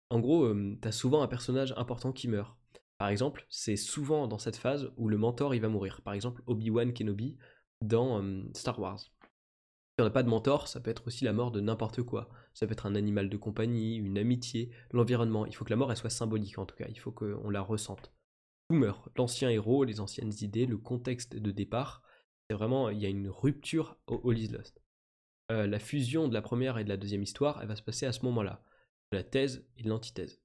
En 0.09 0.19
gros, 0.19 0.51
t'as 0.81 0.91
souvent 0.91 1.21
un 1.21 1.27
personnage 1.27 1.73
important 1.77 2.11
qui 2.11 2.27
meurt. 2.27 2.58
Par 2.99 3.07
exemple, 3.07 3.45
c'est 3.49 3.77
souvent 3.77 4.27
dans 4.27 4.37
cette 4.37 4.57
phase 4.57 4.91
où 4.97 5.07
le 5.07 5.17
mentor 5.17 5.55
il 5.55 5.61
va 5.61 5.69
mourir. 5.69 6.01
Par 6.01 6.13
exemple, 6.13 6.43
Obi-Wan 6.45 6.93
Kenobi 6.93 7.37
dans 7.81 8.21
Star 8.53 8.77
Wars. 8.77 8.99
Si 8.99 10.01
on 10.01 10.03
n'a 10.03 10.09
pas 10.09 10.23
de 10.23 10.29
mentor, 10.29 10.67
ça 10.67 10.81
peut 10.81 10.91
être 10.91 11.07
aussi 11.07 11.23
la 11.23 11.33
mort 11.33 11.51
de 11.51 11.61
n'importe 11.61 12.03
quoi. 12.03 12.29
Ça 12.53 12.67
peut 12.67 12.73
être 12.73 12.85
un 12.85 12.95
animal 12.95 13.29
de 13.29 13.37
compagnie, 13.37 13.95
une 13.95 14.17
amitié, 14.17 14.69
l'environnement. 14.91 15.45
Il 15.45 15.55
faut 15.55 15.63
que 15.63 15.69
la 15.69 15.77
mort 15.77 15.91
elle 15.91 15.97
soit 15.97 16.09
symbolique 16.09 16.57
en 16.57 16.65
tout 16.65 16.75
cas. 16.75 16.87
Il 16.89 16.99
faut 16.99 17.11
qu'on 17.11 17.49
la 17.49 17.61
ressente 17.61 18.11
tout 18.69 18.75
meurt. 18.75 19.09
L'ancien 19.17 19.49
héros, 19.49 19.83
les 19.83 19.99
anciennes 19.99 20.33
idées, 20.41 20.65
le 20.65 20.77
contexte 20.77 21.35
de 21.35 21.51
départ. 21.51 22.03
C'est 22.49 22.55
vraiment, 22.55 22.89
il 22.89 22.99
y 22.99 23.05
a 23.05 23.09
une 23.09 23.29
rupture 23.29 23.97
au 24.07 24.29
All 24.29 24.51
Lost. 24.51 24.81
Euh, 25.51 25.67
la 25.67 25.79
fusion 25.79 26.27
de 26.27 26.33
la 26.33 26.41
première 26.41 26.77
et 26.77 26.83
de 26.83 26.89
la 26.89 26.97
deuxième 26.97 27.23
histoire, 27.23 27.59
elle 27.61 27.67
va 27.67 27.75
se 27.75 27.81
passer 27.81 28.05
à 28.05 28.11
ce 28.11 28.23
moment-là. 28.25 28.63
La 29.11 29.23
thèse 29.23 29.65
et 29.77 29.83
l'antithèse. 29.83 30.41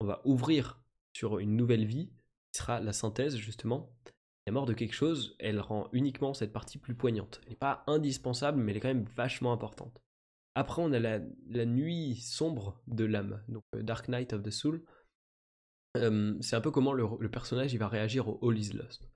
On 0.00 0.06
va 0.06 0.20
ouvrir 0.24 0.81
sur 1.12 1.38
une 1.38 1.56
nouvelle 1.56 1.84
vie 1.84 2.10
qui 2.52 2.58
sera 2.58 2.80
la 2.80 2.92
synthèse 2.92 3.36
justement. 3.36 3.94
La 4.46 4.52
mort 4.52 4.66
de 4.66 4.74
quelque 4.74 4.94
chose, 4.94 5.36
elle 5.38 5.60
rend 5.60 5.88
uniquement 5.92 6.34
cette 6.34 6.52
partie 6.52 6.78
plus 6.78 6.94
poignante. 6.94 7.40
Elle 7.44 7.50
n'est 7.50 7.56
pas 7.56 7.84
indispensable, 7.86 8.60
mais 8.60 8.72
elle 8.72 8.78
est 8.78 8.80
quand 8.80 8.88
même 8.88 9.08
vachement 9.16 9.52
importante. 9.52 10.02
Après, 10.54 10.82
on 10.82 10.92
a 10.92 10.98
la, 10.98 11.20
nuit 11.64 12.16
sombre 12.16 12.82
de 12.86 13.04
l'âme, 13.04 13.42
donc 13.48 13.62
euh, 13.74 13.82
Dark 13.82 14.08
Night 14.08 14.32
of 14.32 14.42
the 14.42 14.50
Soul. 14.50 14.84
C'est 15.94 16.56
un 16.56 16.60
peu 16.60 16.70
comment 16.70 16.94
le, 16.94 17.30
personnage 17.30 17.74
va 17.76 17.86
réagir 17.86 18.28
au 18.28 18.50
All 18.50 18.58
is 18.58 18.72
Lost. 18.72 19.10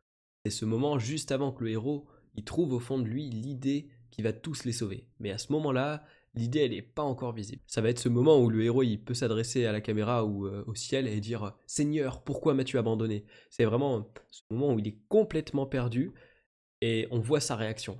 C'est 0.44 0.50
ce 0.50 0.64
moment 0.64 0.98
juste 0.98 1.32
avant 1.32 1.50
que 1.50 1.64
le 1.64 1.70
héros 1.70 2.06
il 2.37 2.44
trouve 2.44 2.72
au 2.72 2.80
fond 2.80 2.98
de 2.98 3.04
lui 3.04 3.28
l'idée 3.30 3.88
qui 4.11 4.22
va 4.22 4.32
tous 4.32 4.64
les 4.64 4.72
sauver. 4.72 5.09
Mais 5.18 5.30
à 5.30 5.38
ce 5.38 5.52
moment-là, 5.52 6.04
l'idée 6.37 6.61
elle 6.61 6.70
n'est 6.70 6.83
pas 6.83 7.03
encore 7.03 7.33
visible. 7.33 7.62
Ça 7.66 7.81
va 7.81 7.88
être 7.88 7.99
ce 7.99 8.09
moment 8.09 8.38
où 8.40 8.49
le 8.51 8.62
héros 8.62 8.83
il 8.83 8.99
peut 8.99 9.14
s'adresser 9.14 9.66
à 9.66 9.72
la 9.72 9.81
caméra 9.81 10.25
ou 10.25 10.46
euh, 10.46 10.64
au 10.66 10.75
ciel 10.75 11.09
et 11.09 11.20
dire 11.20 11.57
Seigneur, 11.66 12.22
pourquoi 12.22 12.55
m'as-tu 12.55 12.79
abandonné? 12.79 13.25
C'est 13.51 13.64
vraiment 13.64 14.12
ce 14.31 14.42
moment 14.51 14.72
où 14.72 14.79
il 14.79 14.87
est 14.87 14.99
complètement 15.09 15.66
perdu 15.66 16.12
et 16.81 17.09
on 17.11 17.18
voit 17.18 17.40
sa 17.40 17.57
réaction. 17.57 17.99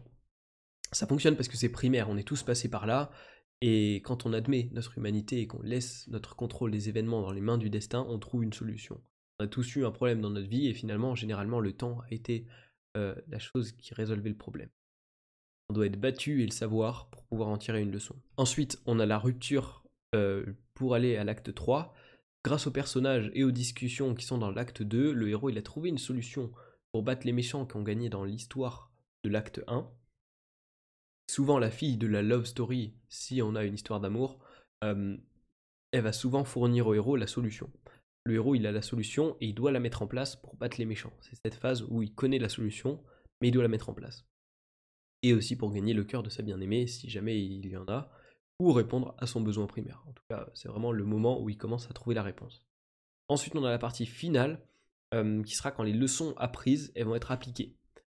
Ça 0.92 1.07
fonctionne 1.07 1.37
parce 1.37 1.49
que 1.49 1.57
c'est 1.57 1.70
primaire, 1.70 2.09
on 2.09 2.16
est 2.16 2.22
tous 2.22 2.42
passés 2.42 2.68
par 2.68 2.87
là. 2.87 3.11
Et 3.62 3.96
quand 3.96 4.27
on 4.27 4.33
admet 4.35 4.68
notre 4.72 4.99
humanité 4.99 5.40
et 5.40 5.46
qu'on 5.46 5.62
laisse 5.62 6.07
notre 6.09 6.37
contrôle 6.37 6.70
des 6.70 6.88
événements 6.88 7.22
dans 7.22 7.33
les 7.33 7.40
mains 7.40 7.59
du 7.59 7.70
destin, 7.70 8.07
on 8.09 8.18
trouve 8.18 8.44
une 8.44 8.53
solution. 8.53 9.03
On 9.40 9.44
a 9.44 9.49
tous 9.49 9.77
eu 9.77 9.85
un 9.87 9.90
problème 9.90 10.20
dans 10.20 10.31
notre 10.31 10.49
vie 10.49 10.68
et 10.68 10.75
finalement, 10.75 11.14
généralement, 11.14 11.61
le 11.61 11.72
temps 11.72 12.01
a 12.01 12.14
été 12.14 12.46
euh, 12.96 13.14
la 13.29 13.38
chose 13.38 13.72
qui 13.72 13.94
résolvait 13.94 14.29
le 14.29 14.37
problème. 14.37 14.68
On 15.68 15.74
doit 15.74 15.87
être 15.87 16.00
battu 16.00 16.42
et 16.42 16.46
le 16.46 16.52
savoir 16.52 17.11
pour 17.11 17.24
pouvoir 17.24 17.48
en 17.48 17.59
tirer 17.59 17.83
une 17.83 17.90
leçon. 17.90 18.14
Ensuite, 18.37 18.81
on 18.87 19.00
a 19.00 19.07
la 19.07 19.18
rupture 19.18 19.85
euh, 20.14 20.44
pour 20.74 20.94
aller 20.94 21.16
à 21.16 21.24
l'acte 21.24 21.52
3. 21.52 21.92
Grâce 22.44 22.68
aux 22.68 22.70
personnages 22.70 23.31
et 23.35 23.42
aux 23.42 23.50
discussions 23.50 24.14
qui 24.14 24.24
sont 24.24 24.38
dans 24.38 24.52
l'acte 24.52 24.83
2, 24.83 25.12
le 25.12 25.29
héros 25.29 25.50
il 25.50 25.59
a 25.59 25.62
trouvé 25.62 25.88
une 25.88 25.98
solution 25.98 26.52
pour 26.92 27.02
battre 27.02 27.26
les 27.26 27.33
méchants 27.33 27.66
qui 27.66 27.76
ont 27.76 27.83
gagné 27.83 28.09
dans 28.09 28.24
l'histoire 28.24 28.92
de 29.24 29.31
l'acte 29.31 29.62
1. 29.66 29.90
Souvent 31.29 31.59
la 31.59 31.72
fille 31.72 31.96
de 31.96 32.07
la 32.07 32.22
love 32.22 32.44
story, 32.44 32.94
si 33.09 33.42
on 33.42 33.57
a 33.57 33.64
une 33.64 33.74
histoire 33.74 34.00
d'amour, 34.00 34.38
euh, 34.85 35.16
elle 35.90 36.02
va 36.02 36.12
souvent 36.12 36.44
fournir 36.44 36.87
au 36.87 36.94
héros 36.94 37.16
la 37.16 37.26
solution. 37.26 37.68
Le 38.24 38.35
héros 38.35 38.55
il 38.55 38.66
a 38.68 38.72
la 38.72 38.83
solution 38.83 39.37
et 39.40 39.46
il 39.46 39.55
doit 39.55 39.72
la 39.72 39.81
mettre 39.81 40.02
en 40.02 40.07
place 40.07 40.37
pour 40.37 40.55
battre 40.55 40.76
les 40.79 40.85
méchants. 40.85 41.12
C'est 41.20 41.37
cette 41.44 41.57
phase 41.57 41.83
où 41.88 42.02
il 42.02 42.14
connaît 42.14 42.38
la 42.38 42.48
solution, 42.48 43.02
mais 43.40 43.48
il 43.48 43.52
doit 43.52 43.64
la 43.64 43.68
mettre 43.68 43.88
en 43.88 43.94
place 43.94 44.24
et 45.22 45.33
aussi 45.35 45.57
pour 45.57 45.72
gagner 45.72 45.94
le 45.94 46.05
cœur 46.05 46.22
de 46.22 46.31
sa 46.31 46.42
bien-aimée 46.42 46.87
si 46.87 47.09
jamais 47.09 47.38
il 47.42 47.66
y 47.66 47.76
en 47.76 47.87
a, 47.88 48.11
ou 48.59 48.72
répondre 48.72 49.14
à 49.18 49.26
son 49.26 49.40
besoin 49.40 49.66
primaire. 49.66 50.02
En 50.07 50.12
tout 50.12 50.24
cas, 50.31 50.48
c'est 50.55 50.68
vraiment 50.68 50.92
le 50.92 51.05
moment 51.05 51.40
où 51.40 51.48
il 51.50 51.59
commence 51.59 51.90
à 51.90 51.92
trouver 51.92 52.14
la 52.14 52.22
réponse. 52.22 52.62
Ensuite, 53.29 53.57
on 53.57 53.64
a 53.64 53.70
la 53.70 53.79
partie 53.79 54.07
finale, 54.07 54.61
qui 55.12 55.55
sera 55.55 55.70
quand 55.70 55.83
les 55.83 55.92
leçons 55.92 56.35
apprises 56.37 56.92
vont 56.96 57.14
être 57.14 57.31
appliquées. 57.31 57.74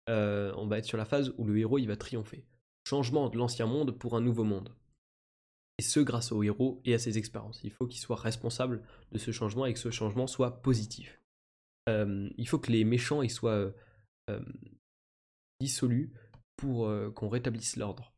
Euh, 0.09 0.52
on 0.56 0.66
va 0.66 0.78
être 0.78 0.87
sur 0.87 0.96
la 0.96 1.04
phase 1.04 1.35
où 1.37 1.44
le 1.44 1.59
héros 1.59 1.78
il 1.78 1.87
va 1.87 1.96
triompher. 1.96 2.46
Changement 2.88 3.28
de 3.28 3.37
l'ancien 3.37 3.66
monde 3.66 3.98
pour 3.98 4.16
un 4.16 4.20
nouveau 4.20 4.44
monde. 4.44 4.74
Et 5.78 5.82
ce 5.82 6.00
grâce 6.00 6.32
au 6.32 6.42
héros 6.42 6.80
et 6.85 6.94
à 6.94 6.98
ses 6.98 7.18
expériences. 7.18 7.61
Il 7.64 7.70
faut 7.70 7.87
qu'il 7.87 8.00
soit 8.00 8.16
responsable 8.16 8.82
de 9.12 9.18
ce 9.18 9.30
changement 9.30 9.66
et 9.66 9.74
que 9.74 9.78
ce 9.78 9.90
changement 9.90 10.26
soit 10.26 10.62
positif. 10.62 11.20
Il 11.88 12.48
faut 12.48 12.59
que 12.59 12.72
les 12.72 12.85
méchants 12.85 13.22
ils 13.22 13.30
soient 13.30 13.72
dissolus 15.61 16.12
pour 16.56 16.86
euh, 16.86 17.10
qu'on 17.10 17.28
rétablisse 17.28 17.76
l'ordre. 17.76 18.14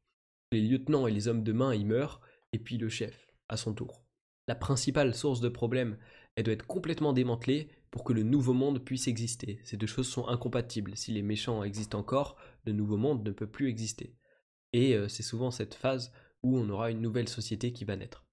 Les 0.53 0.61
lieutenants 0.61 1.07
et 1.07 1.13
les 1.13 1.29
hommes 1.29 1.45
de 1.45 1.53
main 1.53 1.75
y 1.75 1.85
meurent, 1.85 2.21
et 2.53 2.59
puis 2.59 2.79
le 2.79 2.89
chef, 2.89 3.29
à 3.49 3.57
son 3.57 3.75
tour. 3.75 4.05
La 4.47 4.55
principale 4.55 5.15
source 5.15 5.41
de 5.41 5.49
problème, 5.49 5.99
elle 6.37 6.45
doit 6.45 6.55
être 6.55 6.67
complètement 6.67 7.13
démantelée 7.13 7.69
pour 7.91 8.05
que 8.05 8.13
le 8.13 8.23
nouveau 8.23 8.55
monde 8.55 8.85
puisse 8.85 9.09
exister. 9.09 9.61
Ces 9.65 9.77
deux 9.77 9.87
choses 9.87 10.09
sont 10.09 10.29
incompatibles. 10.29 10.97
Si 10.97 11.13
les 11.13 11.23
méchants 11.23 11.65
existent 11.65 11.99
encore, 11.99 12.37
le 12.65 12.73
nouveau 12.73 12.97
monde 12.97 13.25
ne 13.25 13.31
peut 13.31 13.47
plus 13.47 13.69
exister. 13.69 14.17
Et 14.73 14.95
euh, 14.95 15.09
c'est 15.09 15.23
souvent 15.23 15.51
cette 15.51 15.75
phase 15.75 16.13
où 16.43 16.57
on 16.57 16.69
aura 16.71 16.91
une 16.91 17.01
nouvelle 17.01 17.29
société 17.29 17.73
qui 17.73 17.85
va 17.85 17.97
naître. 17.97 18.25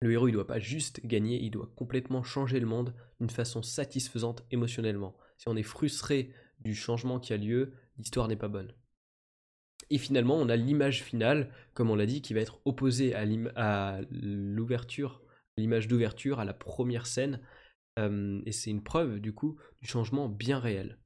Le 0.00 0.12
héros, 0.12 0.28
il 0.28 0.32
doit 0.32 0.46
pas 0.46 0.58
juste 0.58 1.04
gagner, 1.06 1.42
il 1.42 1.50
doit 1.50 1.72
complètement 1.76 2.22
changer 2.22 2.60
le 2.60 2.66
monde 2.66 2.94
d'une 3.20 3.30
façon 3.30 3.62
satisfaisante 3.62 4.44
émotionnellement. 4.50 5.16
Si 5.38 5.48
on 5.48 5.56
est 5.56 5.62
frustré 5.62 6.32
du 6.60 6.74
changement 6.74 7.18
qui 7.20 7.32
a 7.32 7.38
lieu, 7.38 7.72
l'histoire 7.96 8.28
n'est 8.28 8.36
pas 8.36 8.48
bonne. 8.48 8.72
Et 9.90 9.98
finalement, 9.98 10.36
on 10.36 10.48
a 10.48 10.56
l'image 10.56 11.02
finale, 11.02 11.50
comme 11.74 11.90
on 11.90 11.96
l'a 11.96 12.06
dit, 12.06 12.22
qui 12.22 12.34
va 12.34 12.40
être 12.40 12.60
opposée 12.64 13.14
à 13.14 13.24
l'ouverture, 14.10 15.22
l'image 15.56 15.88
d'ouverture, 15.88 16.40
à 16.40 16.44
la 16.44 16.54
première 16.54 17.06
scène. 17.06 17.40
Euh, 17.98 18.40
et 18.46 18.52
c'est 18.52 18.70
une 18.70 18.82
preuve, 18.82 19.20
du 19.20 19.32
coup, 19.32 19.56
du 19.80 19.88
changement 19.88 20.28
bien 20.28 20.58
réel. 20.58 20.98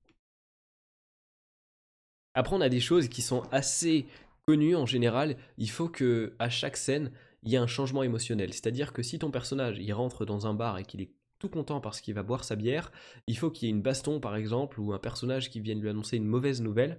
Après, 2.34 2.54
on 2.54 2.60
a 2.60 2.68
des 2.68 2.80
choses 2.80 3.08
qui 3.08 3.20
sont 3.20 3.42
assez 3.50 4.06
connues 4.46 4.76
en 4.76 4.86
général. 4.86 5.36
Il 5.58 5.70
faut 5.70 5.88
que 5.88 6.34
à 6.38 6.48
chaque 6.48 6.76
scène, 6.76 7.12
il 7.42 7.52
y 7.52 7.54
ait 7.54 7.58
un 7.58 7.66
changement 7.66 8.02
émotionnel. 8.02 8.52
C'est-à-dire 8.52 8.92
que 8.92 9.02
si 9.02 9.18
ton 9.18 9.30
personnage 9.30 9.78
il 9.78 9.92
rentre 9.92 10.24
dans 10.24 10.46
un 10.46 10.54
bar 10.54 10.78
et 10.78 10.84
qu'il 10.84 11.00
est 11.00 11.12
tout 11.38 11.48
content 11.48 11.80
parce 11.80 12.00
qu'il 12.00 12.14
va 12.14 12.22
boire 12.22 12.44
sa 12.44 12.56
bière, 12.56 12.90
il 13.26 13.36
faut 13.36 13.50
qu'il 13.50 13.66
y 13.66 13.70
ait 13.70 13.74
une 13.74 13.82
baston 13.82 14.20
par 14.20 14.36
exemple 14.36 14.80
ou 14.80 14.92
un 14.92 14.98
personnage 14.98 15.50
qui 15.50 15.60
vienne 15.60 15.80
lui 15.80 15.88
annoncer 15.88 16.16
une 16.16 16.26
mauvaise 16.26 16.62
nouvelle 16.62 16.98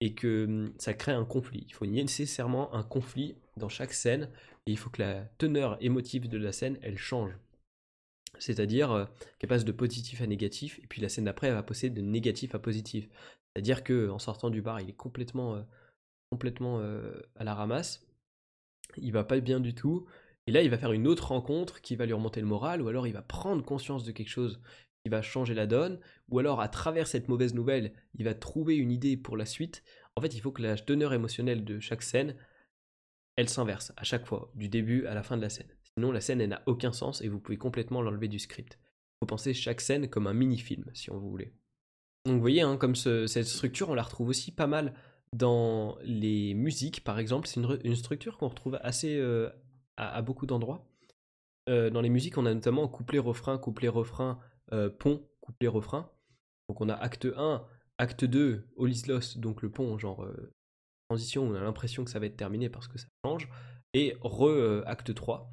et 0.00 0.14
que 0.14 0.44
hum, 0.44 0.72
ça 0.78 0.94
crée 0.94 1.12
un 1.12 1.24
conflit. 1.24 1.64
Il 1.68 1.74
faut 1.74 1.86
nécessairement 1.86 2.74
un 2.74 2.82
conflit 2.82 3.36
dans 3.56 3.68
chaque 3.68 3.92
scène 3.92 4.28
et 4.66 4.72
il 4.72 4.78
faut 4.78 4.90
que 4.90 5.02
la 5.02 5.24
teneur 5.38 5.76
émotive 5.80 6.28
de 6.28 6.38
la 6.38 6.52
scène, 6.52 6.78
elle 6.82 6.98
change. 6.98 7.32
C'est-à-dire 8.38 8.90
euh, 8.92 9.04
qu'elle 9.38 9.48
passe 9.48 9.64
de 9.64 9.72
positif 9.72 10.20
à 10.20 10.26
négatif 10.26 10.80
et 10.82 10.86
puis 10.86 11.00
la 11.00 11.08
scène 11.08 11.24
d'après, 11.24 11.48
elle 11.48 11.54
va 11.54 11.62
passer 11.62 11.90
de 11.90 12.00
négatif 12.00 12.54
à 12.54 12.58
positif. 12.58 13.08
C'est-à-dire 13.54 13.84
que 13.84 14.08
en 14.10 14.18
sortant 14.18 14.50
du 14.50 14.62
bar, 14.62 14.80
il 14.80 14.90
est 14.90 14.94
complètement, 14.94 15.54
euh, 15.54 15.62
complètement 16.30 16.80
euh, 16.80 17.12
à 17.36 17.44
la 17.44 17.54
ramasse. 17.54 18.06
Il 18.96 19.12
va 19.12 19.24
pas 19.24 19.38
bien 19.40 19.60
du 19.60 19.74
tout. 19.74 20.06
Et 20.46 20.52
là, 20.52 20.62
il 20.62 20.70
va 20.70 20.76
faire 20.76 20.92
une 20.92 21.06
autre 21.06 21.28
rencontre 21.28 21.80
qui 21.80 21.96
va 21.96 22.04
lui 22.04 22.12
remonter 22.12 22.40
le 22.40 22.46
moral, 22.46 22.82
ou 22.82 22.88
alors 22.88 23.06
il 23.06 23.14
va 23.14 23.22
prendre 23.22 23.64
conscience 23.64 24.04
de 24.04 24.12
quelque 24.12 24.28
chose 24.28 24.60
va 25.10 25.22
changer 25.22 25.54
la 25.54 25.66
donne, 25.66 26.00
ou 26.28 26.38
alors 26.38 26.60
à 26.60 26.68
travers 26.68 27.06
cette 27.06 27.28
mauvaise 27.28 27.54
nouvelle, 27.54 27.92
il 28.14 28.24
va 28.24 28.34
trouver 28.34 28.76
une 28.76 28.90
idée 28.90 29.16
pour 29.16 29.36
la 29.36 29.46
suite. 29.46 29.82
En 30.16 30.20
fait, 30.20 30.34
il 30.34 30.40
faut 30.40 30.52
que 30.52 30.62
la 30.62 30.76
teneur 30.76 31.12
émotionnelle 31.12 31.64
de 31.64 31.80
chaque 31.80 32.02
scène, 32.02 32.36
elle 33.36 33.48
s'inverse 33.48 33.92
à 33.96 34.04
chaque 34.04 34.26
fois, 34.26 34.50
du 34.54 34.68
début 34.68 35.06
à 35.06 35.14
la 35.14 35.22
fin 35.22 35.36
de 35.36 35.42
la 35.42 35.50
scène. 35.50 35.68
Sinon, 35.96 36.12
la 36.12 36.20
scène, 36.20 36.40
elle 36.40 36.50
n'a 36.50 36.62
aucun 36.66 36.92
sens 36.92 37.20
et 37.22 37.28
vous 37.28 37.40
pouvez 37.40 37.58
complètement 37.58 38.02
l'enlever 38.02 38.28
du 38.28 38.38
script. 38.38 38.78
Il 38.80 39.16
faut 39.20 39.26
penser 39.26 39.54
chaque 39.54 39.80
scène 39.80 40.08
comme 40.08 40.26
un 40.26 40.34
mini-film, 40.34 40.84
si 40.94 41.10
on 41.10 41.18
voulait. 41.18 41.52
Donc 42.24 42.36
vous 42.36 42.40
voyez, 42.40 42.62
hein, 42.62 42.76
comme 42.76 42.94
cette 42.94 43.46
structure, 43.46 43.90
on 43.90 43.94
la 43.94 44.02
retrouve 44.02 44.28
aussi 44.28 44.50
pas 44.50 44.66
mal 44.66 44.94
dans 45.34 45.98
les 46.02 46.54
musiques, 46.54 47.04
par 47.04 47.18
exemple. 47.18 47.46
C'est 47.46 47.60
une, 47.60 47.96
structure 47.96 48.38
qu'on 48.38 48.48
retrouve 48.48 48.78
assez 48.82 49.16
euh, 49.16 49.50
à, 49.96 50.22
beaucoup 50.22 50.46
d'endroits. 50.46 50.88
Euh, 51.68 51.90
dans 51.90 52.00
les 52.00 52.08
musiques, 52.08 52.38
on 52.38 52.46
a 52.46 52.54
notamment 52.54 52.88
couplet-refrain, 52.88 53.58
couplet-refrain, 53.58 54.38
euh, 54.74 54.90
pont, 54.90 55.24
couplet, 55.40 55.68
refrain. 55.68 56.10
Donc 56.68 56.80
on 56.80 56.88
a 56.88 56.94
acte 56.94 57.26
1, 57.36 57.64
acte 57.98 58.24
2, 58.24 58.66
Olislos, 58.76 59.36
donc 59.36 59.62
le 59.62 59.70
pont, 59.70 59.96
genre 59.98 60.24
euh, 60.24 60.52
transition, 61.08 61.44
on 61.44 61.54
a 61.54 61.60
l'impression 61.60 62.04
que 62.04 62.10
ça 62.10 62.18
va 62.18 62.26
être 62.26 62.36
terminé 62.36 62.68
parce 62.68 62.88
que 62.88 62.98
ça 62.98 63.06
change. 63.24 63.48
Et 63.92 64.16
re, 64.20 64.48
euh, 64.48 64.82
acte 64.86 65.14
3. 65.14 65.50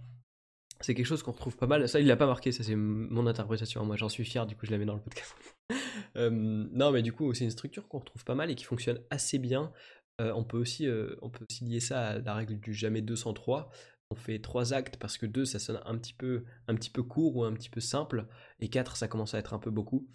C'est 0.79 0.95
quelque 0.95 1.05
chose 1.05 1.21
qu'on 1.21 1.31
retrouve 1.31 1.55
pas 1.55 1.67
mal. 1.67 1.87
Ça, 1.87 1.99
il 1.99 2.07
l'a 2.07 2.15
pas 2.15 2.25
marqué, 2.25 2.51
ça 2.51 2.63
c'est 2.63 2.75
mon 2.75 3.27
interprétation. 3.27 3.85
Moi 3.85 3.95
j'en 3.97 4.09
suis 4.09 4.25
fier, 4.25 4.47
du 4.47 4.55
coup 4.55 4.65
je 4.65 4.71
la 4.71 4.79
mets 4.79 4.85
dans 4.85 4.95
le 4.95 5.01
podcast. 5.01 5.35
non, 6.15 6.91
mais 6.91 7.03
du 7.03 7.13
coup, 7.13 7.33
c'est 7.35 7.43
une 7.43 7.51
structure 7.51 7.87
qu'on 7.87 7.99
retrouve 7.99 8.25
pas 8.25 8.33
mal 8.33 8.49
et 8.49 8.55
qui 8.55 8.63
fonctionne 8.63 8.99
assez 9.11 9.37
bien. 9.37 9.71
on, 10.19 10.43
peut 10.43 10.57
aussi, 10.57 10.87
on 11.21 11.29
peut 11.29 11.45
aussi 11.47 11.65
lier 11.65 11.79
ça 11.79 12.07
à 12.07 12.19
la 12.19 12.33
règle 12.33 12.59
du 12.59 12.73
jamais 12.73 13.01
203 13.01 13.71
on 14.11 14.15
fait 14.15 14.39
trois 14.39 14.73
actes 14.73 14.97
parce 14.97 15.17
que 15.17 15.25
deux 15.25 15.45
ça 15.45 15.57
sonne 15.57 15.81
un 15.85 15.97
petit 15.97 16.13
peu 16.13 16.43
un 16.67 16.75
petit 16.75 16.89
peu 16.89 17.01
court 17.01 17.37
ou 17.37 17.43
un 17.43 17.53
petit 17.53 17.69
peu 17.69 17.79
simple 17.79 18.27
et 18.59 18.69
quatre 18.69 18.95
ça 18.97 19.07
commence 19.07 19.33
à 19.33 19.39
être 19.39 19.53
un 19.53 19.59
peu 19.59 19.71
beaucoup. 19.71 20.07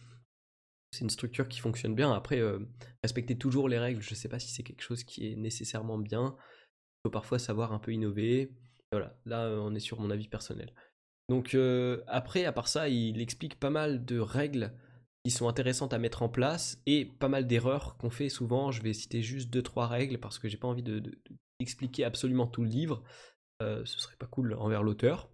C'est 0.93 1.01
une 1.01 1.11
structure 1.11 1.49
qui 1.49 1.59
fonctionne 1.61 1.95
bien. 1.95 2.13
Après 2.13 2.39
euh, 2.39 2.61
respecter 3.03 3.37
toujours 3.37 3.69
les 3.69 3.79
règles 3.79 4.03
je 4.03 4.15
sais 4.15 4.29
pas 4.29 4.39
si 4.39 4.51
c'est 4.51 4.63
quelque 4.63 4.83
chose 4.83 5.03
qui 5.03 5.33
est 5.33 5.37
nécessairement 5.37 5.99
bien. 5.99 6.37
Il 6.39 7.09
faut 7.09 7.11
parfois 7.11 7.39
savoir 7.39 7.73
un 7.73 7.79
peu 7.79 7.93
innover. 7.93 8.53
Voilà. 8.93 9.19
Là 9.25 9.49
on 9.51 9.75
est 9.75 9.81
sur 9.81 10.01
mon 10.01 10.11
avis 10.11 10.29
personnel. 10.29 10.73
Donc 11.29 11.55
euh, 11.55 12.03
après 12.07 12.45
à 12.45 12.53
part 12.53 12.69
ça 12.69 12.89
il 12.89 13.21
explique 13.21 13.59
pas 13.59 13.71
mal 13.71 14.05
de 14.05 14.19
règles 14.19 14.73
qui 15.25 15.31
sont 15.33 15.49
intéressantes 15.49 15.93
à 15.93 15.99
mettre 15.99 16.23
en 16.23 16.29
place 16.29 16.81
et 16.87 17.05
pas 17.05 17.29
mal 17.29 17.47
d'erreurs 17.49 17.97
qu'on 17.97 18.11
fait 18.11 18.29
souvent. 18.29 18.71
Je 18.71 18.83
vais 18.83 18.93
citer 18.93 19.23
juste 19.23 19.51
deux 19.51 19.63
trois 19.63 19.89
règles 19.89 20.19
parce 20.21 20.39
que 20.39 20.49
j'ai 20.49 20.57
pas 20.57 20.69
envie 20.69 20.85
de, 20.85 21.03
d'expliquer 21.59 22.05
absolument 22.05 22.47
tout 22.47 22.63
le 22.63 22.69
livre. 22.69 23.03
euh, 23.03 23.36
ce 23.61 23.99
serait 23.99 24.17
pas 24.17 24.27
cool 24.27 24.55
envers 24.55 24.83
l'auteur. 24.83 25.31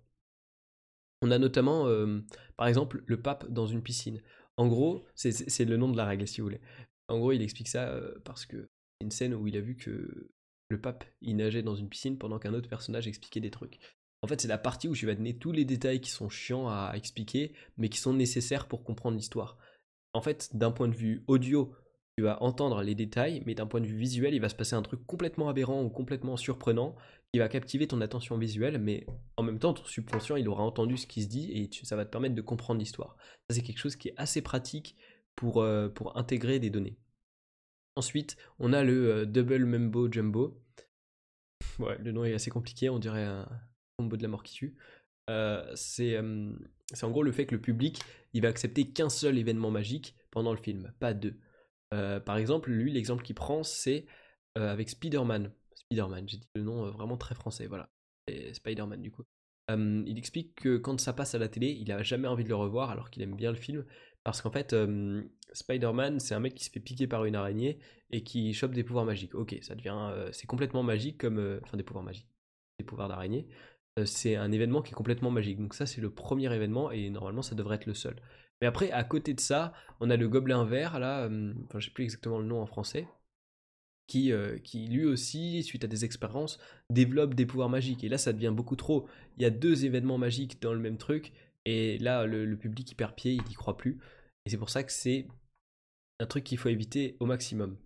On 1.23 1.31
a 1.31 1.39
notamment, 1.39 1.87
euh, 1.87 2.21
par 2.57 2.67
exemple, 2.67 3.03
le 3.07 3.23
pape 3.23 3.49
dans 3.49 3.67
une 3.67 3.83
piscine. 3.83 4.21
En 4.57 4.67
gros, 4.67 5.07
c'est 5.15 5.65
le 5.65 5.77
nom 5.77 5.89
de 5.89 5.97
la 5.97 6.05
règle, 6.05 6.27
si 6.27 6.41
vous 6.41 6.49
voulez. 6.49 6.61
En 7.09 7.19
gros, 7.19 7.33
il 7.33 7.43
explique 7.43 7.69
ça 7.69 7.89
euh, 7.89 8.19
parce 8.25 8.45
que 8.45 8.69
c'est 9.01 9.05
une 9.05 9.13
scène 9.13 9.35
où 9.35 9.47
il 9.47 9.57
a 9.57 9.61
vu 9.61 9.77
que 9.77 10.31
le 10.69 10.81
pape 10.81 11.05
il 11.21 11.37
nageait 11.37 11.63
dans 11.63 11.77
une 11.77 11.89
piscine 11.89 12.19
pendant 12.19 12.39
qu'un 12.39 12.55
autre 12.55 12.69
personnage 12.69 13.07
expliquait 13.07 13.41
des 13.41 13.51
trucs. 13.51 13.79
En 14.23 14.27
fait, 14.27 14.41
c'est 14.41 14.49
la 14.49 14.59
partie 14.59 14.89
où 14.89 14.95
je 14.95 15.07
vais 15.07 15.15
donner 15.15 15.39
tous 15.39 15.53
les 15.53 15.65
détails 15.65 16.01
qui 16.01 16.11
sont 16.11 16.29
chiants 16.29 16.69
à 16.69 16.93
expliquer, 16.95 17.55
mais 17.77 17.89
qui 17.89 17.99
sont 17.99 18.15
nécessaires 18.15 18.67
pour 18.69 18.85
comprendre 18.85 19.17
l'histoire. 19.17 19.59
en 20.15 20.21
fait, 20.21 20.55
d'un 20.55 20.73
point 20.73 20.89
de 20.89 20.95
vue 20.95 21.25
audio, 21.27 21.75
tu 22.23 22.27
vas 22.27 22.41
entendre 22.41 22.83
les 22.83 22.95
détails, 22.95 23.43
mais 23.47 23.57
d'un 23.57 23.67
point 23.67 23.81
de 23.81 23.87
vue 23.87 23.97
visuel, 23.97 24.33
il 24.33 24.41
va 24.41 24.49
se 24.49 24.55
passer 24.55 24.77
un 24.77 24.83
truc 24.83 25.05
complètement 25.09 25.49
aberrant 25.49 25.83
ou 25.83 25.91
complètement 25.91 26.37
surprenant 26.37 26.95
qui 27.33 27.41
va 27.41 27.49
captiver 27.49 27.89
ton 27.89 28.01
attention 28.01 28.39
visuelle, 28.39 28.79
mais 28.79 29.05
en 29.37 29.43
même 29.43 29.59
temps, 29.59 29.75
ton 29.75 29.85
subconscient, 29.85 30.37
il 30.37 30.49
aura 30.49 30.63
entendu 30.63 30.97
ce 30.97 31.09
qui 31.09 31.25
se 31.25 31.29
dit 31.29 31.51
et 31.51 31.69
ça 31.85 31.97
va 31.97 32.05
te 32.05 32.11
permettre 32.11 32.37
de 32.37 32.41
comprendre 32.41 32.79
l'histoire. 32.79 33.17
Ça, 33.51 33.57
c'est 33.57 33.63
quelque 33.63 33.81
chose 33.81 33.97
qui 33.97 34.09
est 34.11 34.15
assez 34.19 34.41
pratique 34.41 34.97
pour, 35.35 35.63
euh, 35.63 35.89
pour 35.89 36.17
intégrer 36.17 36.61
des 36.61 36.71
données. 36.71 36.97
Ensuite, 37.97 38.37
on 38.61 38.73
a 38.73 38.85
le 38.85 39.11
euh, 39.11 39.27
Double 39.27 39.65
Mumbo 39.65 40.09
Jumbo. 40.09 40.63
Ouais, 41.81 41.99
le 41.99 42.13
nom 42.13 42.25
est 42.25 42.35
assez 42.35 42.51
compliqué, 42.51 42.89
on 42.89 43.01
dirait 43.01 43.25
un 43.25 43.49
combo 43.97 44.17
de 44.17 44.23
la 44.23 44.29
mort 44.29 44.45
qui 44.45 44.55
tue. 44.55 44.77
Euh, 45.29 45.73
c'est 45.75 46.17
en 46.19 47.11
gros 47.11 47.25
le 47.25 47.33
fait 47.33 47.47
que 47.47 47.55
le 47.55 47.61
public 47.61 48.01
il 48.33 48.43
va 48.43 48.49
accepter 48.49 48.91
qu'un 48.91 49.09
seul 49.09 49.39
événement 49.39 49.71
magique 49.73 50.17
pendant 50.31 50.53
le 50.53 50.59
film, 50.59 50.93
pas 51.01 51.15
deux. 51.15 51.37
Par 52.25 52.37
exemple, 52.37 52.71
lui, 52.71 52.93
l'exemple 52.93 53.23
qu'il 53.23 53.35
prend, 53.35 53.63
c'est 53.63 54.07
avec 54.55 54.89
Spider-Man. 54.89 55.53
Spider-Man, 55.75 56.29
j'ai 56.29 56.39
dit 56.39 56.49
le 56.55 56.63
nom 56.63 56.91
vraiment 56.91 57.17
très 57.17 57.35
français, 57.35 57.67
voilà. 57.67 57.91
Spider-Man 58.53 59.03
du 59.03 59.11
coup. 59.11 59.25
il 59.69 60.17
explique 60.17 60.55
que 60.55 60.77
quand 60.77 60.99
ça 61.01 61.13
passe 61.13 61.35
à 61.35 61.39
la 61.39 61.49
télé, 61.49 61.69
il 61.71 61.89
n'a 61.89 62.03
jamais 62.03 62.29
envie 62.29 62.45
de 62.45 62.49
le 62.49 62.55
revoir 62.55 62.91
alors 62.91 63.11
qu'il 63.11 63.23
aime 63.23 63.37
bien 63.37 63.51
le 63.51 63.57
film, 63.57 63.85
parce 64.25 64.41
qu'en 64.41 64.51
fait, 64.51 64.75
Spider-Man, 65.53 66.21
c'est 66.21 66.35
un 66.35 66.41
mec 66.41 66.55
qui 66.55 66.65
se 66.65 66.71
fait 66.71 66.81
piquer 66.81 67.07
par 67.07 67.25
une 67.25 67.35
araignée 67.35 67.79
et 68.11 68.23
qui 68.23 68.55
chope 68.55 68.73
des 68.73 68.85
pouvoirs 68.85 69.05
magiques. 69.05 69.35
Ok, 69.35 69.57
ça 69.63 69.75
devient, 69.75 70.13
c'est 70.33 70.47
complètement 70.47 70.83
magique 70.83 71.19
comme, 71.19 71.61
enfin 71.63 71.77
des 71.77 71.83
pouvoirs 71.83 72.05
magiques, 72.05 72.29
des 72.79 72.85
pouvoirs 72.85 73.09
d'araignée. 73.09 73.49
c'est 74.05 74.37
un 74.37 74.53
événement 74.53 74.83
qui 74.83 74.93
est 74.93 74.95
complètement 74.95 75.31
magique. 75.31 75.59
Donc 75.59 75.75
ça, 75.75 75.87
c'est 75.87 76.01
le 76.01 76.11
premier 76.11 76.53
événement 76.55 76.91
et 76.91 77.11
normalement, 77.11 77.43
ça 77.43 77.55
devrait 77.55 77.77
être 77.77 77.87
le 77.87 77.95
seul. 77.95 78.17
Mais 78.63 78.67
après, 78.67 78.91
à 78.93 79.05
côté 79.05 79.35
de 79.35 79.41
ça, 79.41 79.75
on 80.01 80.09
a 80.09 80.17
le 80.17 80.29
gobelin 80.29 80.65
vert 80.65 80.99
là, 80.99 81.29
enfin, 81.67 81.79
je 81.79 81.87
sais 81.87 81.91
plus 81.91 82.05
exactement 82.05 82.39
le 82.39 82.47
nom 82.47 82.63
en 82.63 82.67
français, 82.67 83.07
qui, 84.07 84.33
qui 84.65 84.87
lui 84.87 85.05
aussi, 85.05 85.63
suite 85.63 85.85
à 85.85 85.89
des 85.89 86.07
expériences, 86.07 86.59
développe 86.89 87.35
des 87.35 87.45
pouvoirs 87.45 87.69
magiques. 87.69 88.05
Et 88.05 88.09
là, 88.09 88.17
ça 88.19 88.33
devient 88.33 88.53
beaucoup 88.55 88.77
trop. 88.77 89.07
Il 89.37 89.43
y 89.43 89.47
a 89.47 89.51
deux 89.51 89.85
événements 89.85 90.17
magiques 90.17 90.63
dans 90.63 90.73
le 90.73 90.79
même 90.79 90.97
truc 90.97 91.33
et 91.65 91.99
là, 91.99 92.27
le, 92.27 92.57
public 92.57 92.91
y 92.91 92.95
perd 92.95 93.15
pied, 93.15 93.33
il 93.33 93.45
n'y 93.45 93.55
croit 93.55 93.77
plus. 93.77 94.01
Et 94.45 94.51
c'est 94.51 94.59
pour 94.59 94.71
ça 94.71 94.83
que 94.83 94.93
c'est 94.93 95.29
un 96.19 96.27
truc 96.27 96.45
qu'il 96.45 96.59
faut 96.59 96.69
éviter 96.69 97.17
au 97.21 97.27
maximum. 97.27 97.77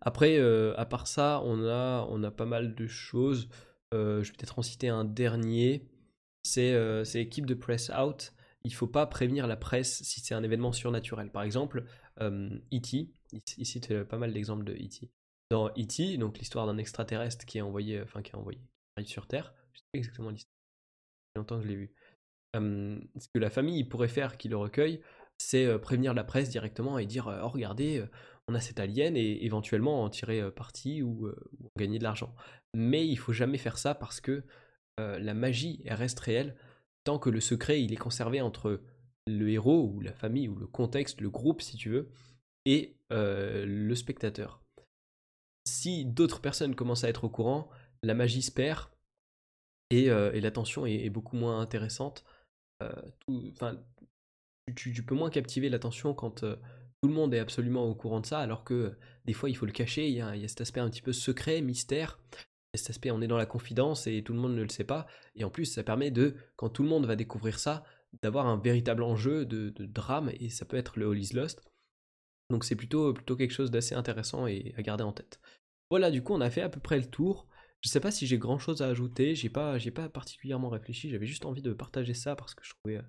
Après, 0.00 0.38
euh, 0.38 0.74
à 0.76 0.86
part 0.86 1.06
ça, 1.06 1.40
on 1.44 1.64
a, 1.64 2.06
on 2.10 2.22
a 2.22 2.30
pas 2.30 2.46
mal 2.46 2.74
de 2.74 2.86
choses. 2.86 3.48
Euh, 3.94 4.22
je 4.22 4.30
vais 4.30 4.36
peut-être 4.36 4.58
en 4.58 4.62
citer 4.62 4.88
un 4.88 5.04
dernier. 5.04 5.88
C'est 6.42 6.72
euh, 6.72 7.04
l'équipe 7.14 7.46
de 7.46 7.54
Press 7.54 7.90
Out. 7.90 8.32
Il 8.68 8.74
faut 8.74 8.86
pas 8.86 9.06
prévenir 9.06 9.46
la 9.46 9.56
presse 9.56 10.02
si 10.02 10.20
c'est 10.20 10.34
un 10.34 10.42
événement 10.42 10.72
surnaturel. 10.72 11.30
Par 11.30 11.42
exemple, 11.42 11.84
E.T. 12.20 13.08
Il, 13.32 13.66
cite 13.66 14.02
pas 14.04 14.18
mal 14.18 14.34
d'exemples 14.34 14.64
de 14.64 14.74
E.T. 14.74 15.10
Dans 15.50 15.68
E.T., 15.70 16.18
donc 16.18 16.36
l'histoire 16.36 16.66
d'un 16.66 16.76
extraterrestre 16.76 17.46
qui 17.46 17.56
est 17.56 17.62
envoyé, 17.62 18.02
enfin 18.02 18.20
qui 18.20 18.32
est 18.32 18.34
envoyé, 18.34 18.60
arrive 18.94 19.08
sur 19.08 19.26
Terre. 19.26 19.54
Je 19.72 19.78
sais 19.78 19.84
pas 19.90 19.98
exactement 19.98 20.28
l'histoire. 20.28 20.52
Longtemps 21.34 21.56
que 21.56 21.62
je 21.62 21.68
l'ai 21.68 21.76
vu 21.76 21.94
ce 22.54 23.28
que 23.32 23.38
la 23.38 23.50
famille 23.50 23.84
pourrait 23.84 24.08
faire 24.08 24.36
qui 24.36 24.48
le 24.48 24.56
recueille, 24.56 25.00
c'est 25.38 25.78
prévenir 25.78 26.12
la 26.12 26.24
presse 26.24 26.50
directement 26.50 26.98
et 26.98 27.06
dire 27.06 27.26
oh 27.42 27.48
regardez 27.48 28.04
on 28.48 28.54
a 28.54 28.60
cet 28.60 28.80
alien 28.80 29.16
et 29.16 29.44
éventuellement 29.44 30.02
en 30.02 30.10
tirer 30.10 30.50
parti 30.50 31.02
ou, 31.02 31.30
gagner 31.78 31.98
de 31.98 32.04
l'argent. 32.04 32.34
Mais 32.74 33.06
il 33.06 33.16
faut 33.16 33.32
jamais 33.32 33.58
faire 33.58 33.78
ça 33.78 33.94
parce 33.94 34.20
que 34.20 34.42
la 34.98 35.34
magie 35.34 35.82
reste 35.86 36.20
réelle 36.20 36.56
que 37.16 37.30
le 37.30 37.40
secret 37.40 37.82
il 37.82 37.94
est 37.94 37.96
conservé 37.96 38.42
entre 38.42 38.82
le 39.26 39.50
héros 39.50 39.90
ou 39.94 40.00
la 40.00 40.12
famille 40.12 40.48
ou 40.48 40.56
le 40.56 40.66
contexte, 40.66 41.22
le 41.22 41.30
groupe 41.30 41.62
si 41.62 41.78
tu 41.78 41.88
veux, 41.88 42.10
et 42.66 42.94
le 43.10 43.94
spectateur. 43.94 44.60
Si 45.66 46.04
d'autres 46.04 46.42
personnes 46.42 46.74
commencent 46.74 47.04
à 47.04 47.08
être 47.08 47.24
au 47.24 47.30
courant, 47.30 47.70
la 48.02 48.12
magie 48.12 48.42
se 48.42 48.52
perd 48.52 48.90
et, 49.90 50.08
l'attention 50.40 50.84
est, 50.84 51.08
beaucoup 51.08 51.36
moins 51.36 51.60
intéressante 51.60 52.24
euh, 52.82 52.92
tu, 54.76 55.02
peux 55.02 55.14
moins 55.14 55.30
captiver 55.30 55.68
l'attention 55.68 56.14
quand 56.14 56.42
euh, 56.42 56.56
tout 57.02 57.08
le 57.08 57.14
monde 57.14 57.34
est 57.34 57.38
absolument 57.38 57.84
au 57.84 57.94
courant 57.94 58.20
de 58.20 58.26
ça, 58.26 58.40
alors 58.40 58.64
que 58.64 58.74
euh, 58.74 58.98
des 59.24 59.32
fois 59.32 59.50
il 59.50 59.56
faut 59.56 59.66
le 59.66 59.72
cacher, 59.72 60.08
il 60.08 60.14
y, 60.14 60.18
il 60.18 60.40
y, 60.40 60.44
a, 60.44 60.48
cet 60.48 60.60
aspect 60.60 60.80
un 60.80 60.90
petit 60.90 61.02
peu 61.02 61.12
secret, 61.12 61.60
mystère, 61.60 62.20
cet 62.74 62.90
aspect 62.90 63.10
on 63.10 63.20
est 63.20 63.26
dans 63.26 63.36
la 63.36 63.46
confidence 63.46 64.06
et 64.06 64.22
tout 64.22 64.32
le 64.32 64.38
monde 64.38 64.54
ne 64.54 64.62
le 64.62 64.68
sait 64.68 64.84
pas, 64.84 65.06
et 65.34 65.44
en 65.44 65.50
plus 65.50 65.64
ça 65.64 65.82
permet 65.82 66.10
de, 66.10 66.36
quand 66.56 66.68
tout 66.68 66.82
le 66.82 66.88
monde 66.88 67.06
va 67.06 67.16
découvrir 67.16 67.58
ça, 67.58 67.84
d'avoir 68.22 68.46
un 68.46 68.58
véritable 68.58 69.02
enjeu 69.02 69.44
de, 69.44 69.70
drame, 69.86 70.30
et 70.40 70.50
ça 70.50 70.64
peut 70.64 70.76
être 70.76 70.98
le 70.98 71.10
All 71.10 71.18
is 71.18 71.34
Lost. 71.34 71.62
Donc 72.50 72.64
c'est 72.64 72.76
plutôt, 72.76 73.12
plutôt 73.12 73.36
quelque 73.36 73.52
chose 73.52 73.70
d'assez 73.70 73.94
intéressant 73.94 74.46
et 74.46 74.74
à 74.76 74.82
garder 74.82 75.04
en 75.04 75.12
tête. 75.12 75.40
Voilà, 75.90 76.10
du 76.10 76.22
coup 76.22 76.32
on 76.34 76.40
a 76.40 76.50
fait 76.50 76.62
à 76.62 76.68
peu 76.68 76.80
près 76.80 76.98
le 76.98 77.06
tour. 77.06 77.46
Je 77.80 77.88
sais 77.88 78.00
pas 78.00 78.10
si 78.10 78.26
j'ai 78.26 78.38
grand 78.38 78.58
chose 78.58 78.82
à 78.82 78.88
ajouter, 78.88 79.34
j'ai 79.34 79.50
pas, 79.50 79.78
j'ai 79.78 79.90
pas 79.90 80.08
particulièrement 80.08 80.68
réfléchi, 80.68 81.10
j'avais 81.10 81.26
juste 81.26 81.44
envie 81.44 81.62
de 81.62 81.72
partager 81.72 82.14
ça 82.14 82.34
parce 82.34 82.54
que 82.54 82.64
je 82.64 82.72
trouvais, 82.74 82.96
euh, 82.96 83.02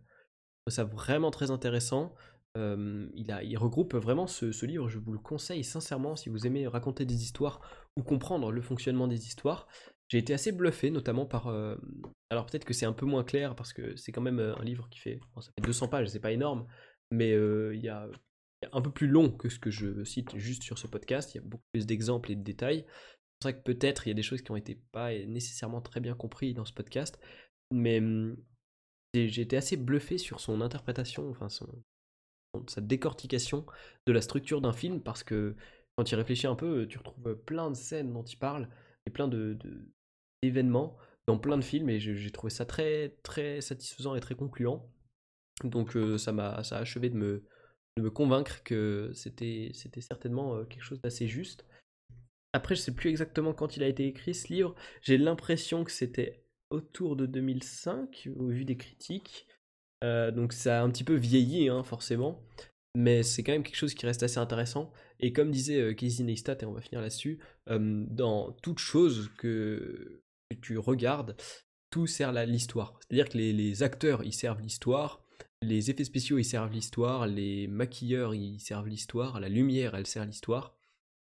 ça 0.69 0.83
vraiment 0.83 1.31
très 1.31 1.51
intéressant. 1.51 2.13
a, 2.55 3.43
il 3.43 3.57
regroupe 3.57 3.95
vraiment 3.95 4.27
ce, 4.27 4.65
livre, 4.65 4.89
je 4.89 4.99
vous 4.99 5.13
le 5.13 5.19
conseille 5.19 5.63
sincèrement 5.63 6.15
si 6.15 6.29
vous 6.29 6.45
aimez 6.45 6.67
raconter 6.67 7.05
des 7.05 7.23
histoires 7.23 7.61
comprendre 8.03 8.51
le 8.51 8.61
fonctionnement 8.61 9.07
des 9.07 9.27
histoires. 9.27 9.67
J'ai 10.09 10.17
été 10.17 10.33
assez 10.33 10.51
bluffé, 10.51 10.89
notamment 10.89 11.25
par. 11.25 11.47
alors 12.29 12.45
peut-être 12.45 12.65
que 12.65 12.73
c'est 12.73 12.85
un 12.85 12.93
peu 12.93 13.05
moins 13.05 13.23
clair 13.23 13.55
parce 13.55 13.73
que 13.73 13.95
c'est 13.95 14.11
quand 14.11 14.21
même 14.21 14.39
un 14.39 14.63
livre 14.63 14.89
qui 14.89 14.99
fait, 14.99 15.19
ça 15.39 15.51
fait 15.51 15.61
200 15.61 15.87
pages, 15.87 16.07
c'est 16.07 16.19
pas 16.19 16.31
énorme, 16.31 16.65
mais 17.11 17.31
il 17.31 17.81
y 17.81 17.89
a 17.89 18.09
un 18.71 18.81
peu 18.81 18.91
plus 18.91 19.07
long 19.07 19.29
que 19.31 19.49
ce 19.49 19.59
que 19.59 19.71
je 19.71 20.03
cite 20.03 20.35
juste 20.37 20.63
sur 20.63 20.77
ce 20.77 20.87
podcast. 20.87 21.33
Il 21.33 21.37
y 21.37 21.41
a 21.41 21.43
beaucoup 21.43 21.63
plus 21.73 21.85
d'exemples 21.85 22.31
et 22.31 22.35
de 22.35 22.43
détails. 22.43 22.85
C'est 23.41 23.51
vrai 23.51 23.57
que 23.57 23.63
peut-être 23.63 24.05
il 24.05 24.09
y 24.09 24.11
a 24.11 24.15
des 24.15 24.23
choses 24.23 24.41
qui 24.41 24.51
ont 24.51 24.57
été 24.57 24.75
pas 24.91 25.13
nécessairement 25.13 25.81
très 25.81 25.99
bien 25.99 26.13
comprises 26.13 26.55
dans 26.55 26.65
ce 26.65 26.73
podcast, 26.73 27.19
mais 27.71 28.01
mmh, 28.01 28.37
j'ai 29.13 29.41
été 29.41 29.57
assez 29.57 29.77
bluffé 29.77 30.17
sur 30.17 30.39
son 30.39 30.61
interprétation, 30.61 31.29
enfin 31.29 31.49
son, 31.49 31.67
sa 32.67 32.81
décortication 32.81 33.65
de 34.07 34.13
la 34.13 34.21
structure 34.21 34.61
d'un 34.61 34.73
film, 34.73 35.01
parce 35.01 35.23
que 35.23 35.55
quand 35.99 36.09
il 36.13 36.15
réfléchit 36.15 36.47
un 36.47 36.55
peu, 36.55 36.87
tu 36.87 36.97
retrouves 36.97 37.35
plein 37.35 37.69
de 37.69 37.75
scènes 37.75 38.13
dont 38.13 38.23
il 38.23 38.37
parle, 38.37 38.69
et 39.05 39.09
plein 39.09 39.27
de, 39.27 39.59
d'événements 40.41 40.95
dans 41.27 41.37
plein 41.37 41.57
de 41.57 41.61
films, 41.61 41.89
et 41.89 41.99
j'ai 41.99 42.31
trouvé 42.31 42.49
ça 42.49 42.65
très 42.65 43.17
très 43.21 43.59
satisfaisant 43.59 44.15
et 44.15 44.21
très 44.21 44.33
concluant. 44.33 44.89
Donc 45.65 45.97
euh, 45.97 46.17
ça 46.17 46.31
m'a 46.31 46.63
ça 46.63 46.77
a 46.77 46.79
achevé 46.79 47.09
de 47.09 47.17
me, 47.17 48.09
convaincre 48.11 48.63
que 48.63 49.11
c'était 49.13 49.73
certainement 49.73 50.55
euh, 50.55 50.63
quelque 50.63 50.83
chose 50.83 51.01
d'assez 51.01 51.27
juste. 51.27 51.65
Après, 52.53 52.75
je 52.75 52.79
sais 52.79 52.95
plus 52.95 53.09
exactement 53.09 53.51
quand 53.51 53.75
il 53.75 53.83
a 53.83 53.87
été 53.87 54.07
écrit 54.07 54.33
ce 54.33 54.53
livre. 54.53 54.75
J'ai 55.01 55.17
l'impression 55.17 55.83
que 55.83 55.91
c'était 55.91 56.45
autour 56.69 57.17
de 57.17 57.25
2005, 57.25 58.29
au 58.37 58.47
vu 58.47 58.63
des 58.63 58.77
critiques. 58.77 59.49
Euh, 60.05 60.31
donc 60.31 60.53
ça 60.53 60.79
a 60.79 60.81
un 60.81 60.89
petit 60.89 61.03
peu 61.03 61.15
vieilli, 61.15 61.67
hein, 61.67 61.83
forcément. 61.83 62.41
Mais 62.95 63.23
c'est 63.23 63.43
quand 63.43 63.51
même 63.51 63.63
quelque 63.63 63.75
chose 63.75 63.93
qui 63.93 64.05
reste 64.05 64.23
assez 64.23 64.39
intéressant. 64.39 64.91
Et 65.19 65.31
comme 65.31 65.51
disait 65.51 65.79
euh, 65.79 65.93
Casey 65.93 66.23
Neistat, 66.23 66.57
et 66.61 66.65
on 66.65 66.73
va 66.73 66.81
finir 66.81 67.01
là-dessus, 67.01 67.39
euh, 67.69 68.05
dans 68.09 68.51
toute 68.63 68.79
chose 68.79 69.29
que, 69.37 70.21
tu 70.61 70.77
regardes, 70.77 71.35
tout 71.91 72.07
sert 72.07 72.29
à 72.29 72.45
l'histoire. 72.45 72.99
C'est-à-dire 73.01 73.29
que 73.29 73.37
les, 73.37 73.53
les, 73.53 73.83
acteurs, 73.83 74.23
ils 74.23 74.33
servent 74.33 74.61
l'histoire, 74.61 75.23
les 75.61 75.91
effets 75.91 76.03
spéciaux, 76.03 76.39
ils 76.39 76.43
servent 76.43 76.71
l'histoire, 76.71 77.27
les 77.27 77.67
maquilleurs, 77.67 78.33
ils 78.33 78.59
servent 78.59 78.87
l'histoire, 78.87 79.39
la 79.39 79.49
lumière, 79.49 79.93
elle 79.95 80.07
sert 80.07 80.25
l'histoire 80.25 80.79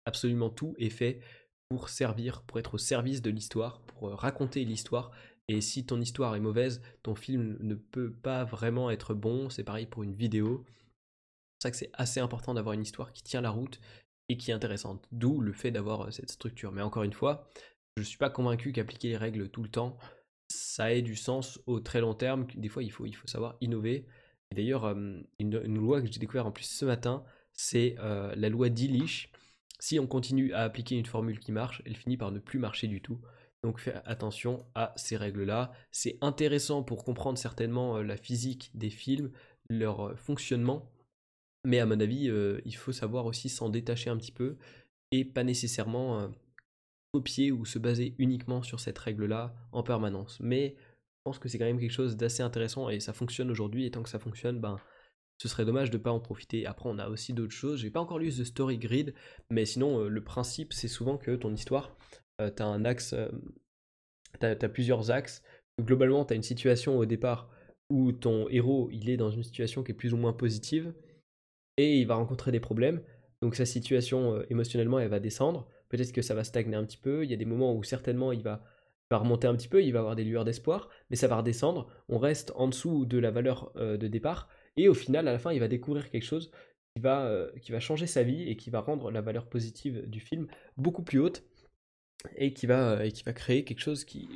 absolument 0.07 0.49
tout 0.49 0.75
est 0.79 0.89
fait 0.89 1.21
pour 1.69 1.91
servir, 1.91 2.43
pour 2.43 2.59
être 2.59 2.75
au 2.75 2.79
service 2.79 3.21
de 3.21 3.31
l'histoire, 3.31 3.83
pour 3.83 4.09
euh, 4.09 4.15
raconter 4.15 4.65
l'histoire. 4.65 5.11
Et 5.49 5.61
si 5.61 5.85
ton 5.85 6.01
histoire 6.01 6.35
est 6.35 6.41
mauvaise, 6.41 6.81
ton 7.03 7.15
film 7.15 7.57
ne 7.61 7.75
peut 7.75 8.11
pas 8.11 8.45
vraiment 8.45 8.91
être 8.91 9.15
bon. 9.15 9.51
C'est 9.51 9.65
pareil 9.65 9.87
pour 9.87 10.03
une 10.03 10.15
vidéo. 10.15 10.65
Que 11.71 11.77
c'est 11.77 11.91
assez 11.95 12.21
important 12.21 12.55
d'avoir 12.55 12.75
une 12.75 12.83
histoire 12.83 13.13
qui 13.13 13.23
tient 13.23 13.41
la 13.41 13.51
route 13.51 13.81
et 14.29 14.37
qui 14.37 14.51
est 14.51 14.55
intéressante. 14.55 15.07
D'où 15.13 15.41
le 15.41 15.53
fait 15.53 15.71
d'avoir 15.71 16.03
euh, 16.03 16.11
cette 16.11 16.31
structure. 16.31 16.73
Mais 16.73 16.83
encore 16.83 17.03
une 17.03 17.13
fois, 17.13 17.49
je 17.97 18.03
ne 18.03 18.07
suis 18.07 18.19
pas 18.19 18.31
convaincu 18.31 18.73
qu'appliquer 18.73 19.09
les 19.09 19.17
règles 19.17 19.49
tout 19.49 19.63
le 19.63 19.69
temps, 19.69 19.97
ça 20.49 20.93
ait 20.93 21.03
du 21.03 21.17
sens 21.17 21.61
au 21.67 21.81
très 21.81 22.01
long 22.01 22.15
terme. 22.15 22.47
Des 22.55 22.69
fois, 22.69 22.83
il 22.83 22.91
faut, 22.91 23.07
il 23.07 23.15
faut 23.15 23.27
savoir 23.27 23.57
innover. 23.61 24.07
D'ailleurs, 24.55 24.85
euh, 24.85 25.21
une, 25.39 25.75
loi 25.75 26.01
que 26.01 26.07
j'ai 26.07 26.19
découvert 26.19 26.47
en 26.47 26.53
plus 26.53 26.65
ce 26.65 26.85
matin, 26.85 27.25
c'est 27.53 27.97
la 27.99 28.51
loi 28.51 28.69
d'Illich 28.69 29.33
si 29.79 29.99
on 29.99 30.07
continue 30.07 30.53
à 30.53 30.63
appliquer 30.63 30.97
une 30.97 31.07
formule 31.07 31.39
qui 31.39 31.53
marche, 31.53 31.83
elle 31.85 31.97
finit 31.97 32.17
par 32.17 32.33
ne 32.33 32.39
plus 32.39 32.59
marcher 32.59 32.89
du 32.89 33.01
tout. 33.01 33.21
Donc 33.63 33.79
faites 33.81 34.01
attention 34.05 34.65
à 34.75 34.93
ces 34.97 35.17
règles-là. 35.17 35.73
C'est 35.91 36.19
intéressant 36.21 36.83
pour 36.83 37.05
comprendre 37.05 37.39
certainement 37.39 37.97
euh, 37.97 38.03
la 38.03 38.17
physique 38.17 38.71
des 38.75 38.91
films, 38.91 39.31
leur 39.69 40.09
euh, 40.09 40.15
fonctionnement. 40.15 40.91
Mais 41.67 41.81
à 41.81 41.87
mon 41.87 41.99
avis, 41.99 42.31
euh, 42.31 42.61
il 42.65 42.77
faut 42.77 42.93
savoir 42.93 43.27
aussi 43.27 43.49
s'en 43.49 43.69
détacher 43.69 44.09
un 44.09 44.17
petit 44.17 44.31
peu 44.31 44.57
et 45.11 45.25
pas 45.25 45.43
nécessairement 45.43 46.33
copier 47.13 47.51
ou 47.51 47.65
se 47.65 47.81
baser 47.81 48.15
uniquement 48.19 48.63
sur 48.63 48.79
cette 48.79 48.99
règle-là 48.99 49.53
en 49.73 49.83
permanence. 49.83 50.39
Mais 50.39 50.77
je 50.79 51.23
pense 51.25 51.41
que 51.41 51.49
c'est 51.49 51.59
quand 51.59 51.65
même 51.65 51.81
quelque 51.81 51.91
chose 51.91 52.17
d'assez 52.17 52.45
intéressant 52.45 52.89
et 52.89 53.01
ça 53.01 53.13
fonctionne 53.13 53.51
aujourd'hui. 53.51 53.85
Et 53.85 53.91
tant 53.91 54.05
que 54.05 54.09
ça 54.09 54.21
fonctionne, 54.21 54.61
ben, 54.61 54.79
ce 55.39 55.49
serait 55.49 55.65
dommage 55.65 55.91
de 55.91 55.99
ne 55.99 56.03
pas 56.05 56.13
en 56.13 56.21
profiter. 56.21 56.67
Après, 56.67 56.89
on 56.89 57.01
a 57.01 57.09
aussi 57.09 57.33
d'autres 57.33 57.53
choses. 57.53 57.81
J'ai 57.81 57.91
pas 57.91 58.01
encore 58.01 58.21
lu 58.21 58.31
The 58.31 58.45
Story 58.45 58.79
Grid, 58.79 59.13
mais 59.51 59.65
sinon, 59.65 60.05
le 60.05 60.23
principe, 60.23 60.73
c'est 60.73 60.87
souvent 60.87 61.19
que 61.19 61.35
ton 61.35 61.53
histoire, 61.53 61.97
tu 62.39 62.63
as 62.63 62.67
un 62.67 62.85
axe, 62.85 63.13
tu 64.41 64.69
plusieurs 64.69 65.11
axes. 65.11 65.43
Globalement, 65.81 66.25
tu 66.25 66.33
as 66.33 66.37
une 66.37 66.45
situation 66.45 66.97
au 66.97 67.07
départ 67.07 67.51
où 67.91 68.13
ton 68.13 68.49
héros, 68.49 68.89
il 68.93 69.11
est 69.11 69.17
dans 69.17 69.31
une 69.31 69.43
situation 69.43 69.83
qui 69.83 69.93
est 69.93 69.97
plus 69.97 70.15
ou 70.15 70.17
moins 70.17 70.33
positive, 70.33 70.95
et 71.77 71.99
il 71.99 72.07
va 72.07 72.15
rencontrer 72.15 72.53
des 72.53 72.61
problèmes. 72.61 73.03
Donc 73.43 73.55
sa 73.55 73.67
situation 73.67 74.43
émotionnellement, 74.51 74.99
elle 74.99 75.09
va 75.09 75.21
descendre. 75.21 75.69
Peut-être 75.89 76.13
que 76.13 76.23
ça 76.23 76.35
va 76.35 76.43
stagner 76.43 76.77
un 76.77 76.85
petit 76.85 76.97
peu. 76.97 77.25
Il 77.25 77.31
y 77.31 77.35
a 77.35 77.37
des 77.37 77.45
moments 77.45 77.75
où 77.75 77.83
certainement 77.83 78.33
il 78.33 78.43
va 78.43 78.63
remonter 79.11 79.47
un 79.47 79.55
petit 79.55 79.69
peu, 79.69 79.83
il 79.83 79.93
va 79.93 80.01
avoir 80.01 80.17
des 80.17 80.25
lueurs 80.25 80.45
d'espoir, 80.45 80.89
mais 81.11 81.17
ça 81.17 81.29
va 81.29 81.37
redescendre, 81.37 81.89
on 82.09 82.19
reste 82.19 82.53
en 82.57 82.69
dessous 82.69 83.07
de 83.07 83.19
la 83.19 83.31
valeur 83.31 83.73
euh, 83.77 83.97
de 83.97 84.09
départ, 84.09 84.49
et 84.77 84.89
au 84.89 84.95
final, 84.95 85.29
à 85.29 85.33
la 85.33 85.39
fin, 85.39 85.53
il 85.53 85.61
va 85.61 85.69
découvrir 85.69 86.11
quelque 86.11 86.25
chose 86.25 86.51
qui 86.95 87.03
va, 87.03 87.27
euh, 87.27 87.51
qui 87.63 87.73
va 87.73 87.81
changer 87.81 88.07
sa 88.07 88.23
vie 88.23 88.49
et 88.49 88.57
qui 88.57 88.71
va 88.71 88.81
rendre 88.81 89.11
la 89.11 89.21
valeur 89.21 89.49
positive 89.49 90.09
du 90.09 90.21
film 90.21 90.49
beaucoup 90.77 91.03
plus 91.03 91.21
haute, 91.21 91.45
et 92.37 92.53
qui 92.53 92.67
va, 92.67 92.93
euh, 92.93 93.05
et 93.05 93.13
qui 93.13 93.23
va 93.23 93.33
créer 93.33 93.65
quelque 93.65 93.81
chose 93.81 94.05
qui, 94.05 94.29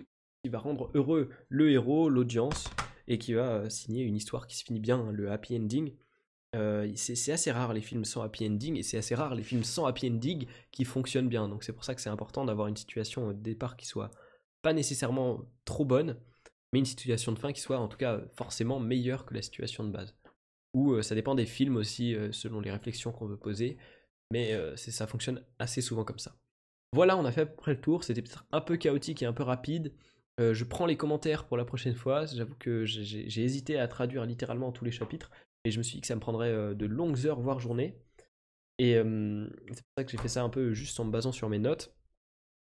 qui 0.45 0.51
va 0.51 0.59
rendre 0.59 0.91
heureux 0.95 1.31
le 1.49 1.71
héros, 1.71 2.09
l'audience, 2.09 2.71
et 3.09 3.19
qui 3.19 3.33
va 3.33 3.69
signer 3.69 4.05
une 4.05 4.17
histoire 4.17 4.47
qui 4.47 4.57
se 4.57 4.65
finit 4.65 4.81
bien, 4.81 4.99
hein, 5.01 5.13
le 5.13 5.31
happy 5.33 5.57
ending. 5.57 5.95
C'est 6.53 7.33
assez 7.33 7.53
rare 7.53 7.73
les 7.73 7.81
films 7.81 8.05
sans 8.05 8.23
happy 8.23 8.47
ending 8.47 8.77
et 8.77 8.83
c'est 8.83 8.99
assez 8.99 9.15
rare 9.15 9.35
les 9.35 9.43
films 9.43 9.65
sans 9.65 9.87
happy 9.87 10.09
ending 10.09 10.47
qui 10.73 10.85
fonctionnent 10.85 11.29
bien. 11.29 11.49
Donc 11.49 11.65
c'est 11.65 11.73
pour 11.73 11.85
ça 11.85 11.95
que 11.95 12.01
c'est 12.01 12.11
important 12.11 12.45
d'avoir 12.45 12.69
une 12.69 12.77
situation 12.77 13.29
de 13.29 13.33
départ 13.35 13.77
qui 13.77 13.87
soit 13.87 14.11
pas 14.63 14.73
nécessairement 14.73 15.41
trop 15.65 15.85
bonne, 15.85 16.17
mais 16.73 16.79
une 16.79 16.87
situation 16.87 17.33
de 17.33 17.39
fin 17.39 17.53
qui 17.53 17.61
soit 17.61 17.79
en 17.79 17.89
tout 17.89 17.97
cas 17.97 18.21
forcément 18.37 18.81
meilleure 18.81 19.27
que 19.27 19.35
la 19.35 19.43
situation 19.43 19.85
de 19.85 19.91
base. 19.91 20.15
Ou 20.75 20.93
euh, 20.93 21.03
ça 21.03 21.15
dépend 21.15 21.35
des 21.35 21.47
films 21.47 21.77
aussi, 21.77 22.15
euh, 22.15 22.31
selon 22.33 22.61
les 22.61 22.71
réflexions 22.71 23.13
qu'on 23.13 23.27
veut 23.27 23.37
poser, 23.37 23.77
mais 24.31 24.53
euh, 24.53 24.77
ça 24.77 25.07
fonctionne 25.07 25.45
assez 25.59 25.81
souvent 25.81 26.05
comme 26.05 26.19
ça. 26.19 26.37
Voilà, 26.93 27.17
on 27.17 27.25
a 27.25 27.33
fait 27.33 27.43
à 27.43 27.47
peu 27.47 27.57
près 27.57 27.73
le 27.73 27.81
tour, 27.81 28.05
c'était 28.05 28.23
peut-être 28.23 28.47
un 28.53 28.61
peu 28.61 28.77
chaotique 28.77 29.23
et 29.23 29.27
un 29.27 29.33
peu 29.33 29.45
rapide. 29.45 29.93
je 30.41 30.65
prends 30.65 30.87
les 30.87 30.97
commentaires 30.97 31.47
pour 31.47 31.57
la 31.57 31.65
prochaine 31.65 31.95
fois, 31.95 32.27
j'avoue 32.27 32.57
que 32.59 32.85
j'ai 32.85 33.45
hésité 33.45 33.79
à 33.79 33.87
traduire 33.87 34.25
littéralement 34.25 34.73
tous 34.73 34.85
les 34.85 34.91
chapitres, 34.91 35.31
et 35.65 35.71
je 35.71 35.79
me 35.79 35.83
suis 35.83 35.97
dit 35.97 36.01
que 36.01 36.07
ça 36.07 36.15
me 36.15 36.21
prendrait 36.21 36.75
de 36.75 36.87
longues 36.87 37.27
heures, 37.27 37.41
voire 37.41 37.61
journées. 37.61 37.97
Et 38.79 38.95
c'est 38.95 39.83
pour 39.83 39.93
ça 39.99 40.05
que 40.05 40.11
j'ai 40.11 40.19
fait 40.19 40.29
ça 40.29 40.43
un 40.43 40.49
peu 40.49 40.73
juste 40.73 40.99
en 41.01 41.05
me 41.05 41.11
basant 41.11 41.33
sur 41.33 41.49
mes 41.49 41.59
notes. 41.59 41.95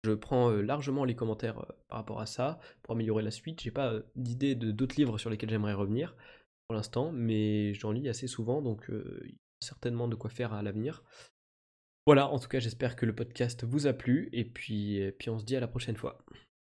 Je 0.04 0.12
prends 0.12 0.50
largement 0.50 1.04
les 1.04 1.14
commentaires 1.14 1.64
par 1.88 1.98
rapport 1.98 2.20
à 2.20 2.26
ça 2.26 2.58
pour 2.82 2.94
améliorer 2.94 3.22
la 3.22 3.30
suite. 3.30 3.60
J'ai 3.60 3.70
pas 3.70 4.00
d'idée 4.16 4.56
de 4.56 4.72
d'autres 4.72 4.96
livres 4.96 5.16
sur 5.16 5.30
lesquels 5.30 5.50
j'aimerais 5.50 5.74
revenir 5.74 6.16
pour 6.66 6.74
l'instant, 6.74 7.12
mais 7.12 7.74
j'en 7.74 7.92
lis 7.92 8.08
assez 8.08 8.26
souvent, 8.26 8.62
donc 8.62 8.86
il 8.88 9.30
y 9.30 9.34
a 9.34 9.64
certainement 9.64 10.08
de 10.08 10.16
quoi 10.16 10.30
faire 10.30 10.52
à 10.52 10.62
l'avenir. 10.62 11.04
Voilà, 12.04 12.26
en 12.28 12.40
tout 12.40 12.48
cas, 12.48 12.58
j'espère 12.58 12.96
que 12.96 13.06
le 13.06 13.14
podcast 13.14 13.62
vous 13.62 13.86
a 13.86 13.92
plu, 13.92 14.28
et 14.32 14.44
puis, 14.44 14.96
et 14.96 15.12
puis 15.12 15.30
on 15.30 15.38
se 15.38 15.44
dit 15.44 15.54
à 15.54 15.60
la 15.60 15.68
prochaine 15.68 15.96
fois. 15.96 16.24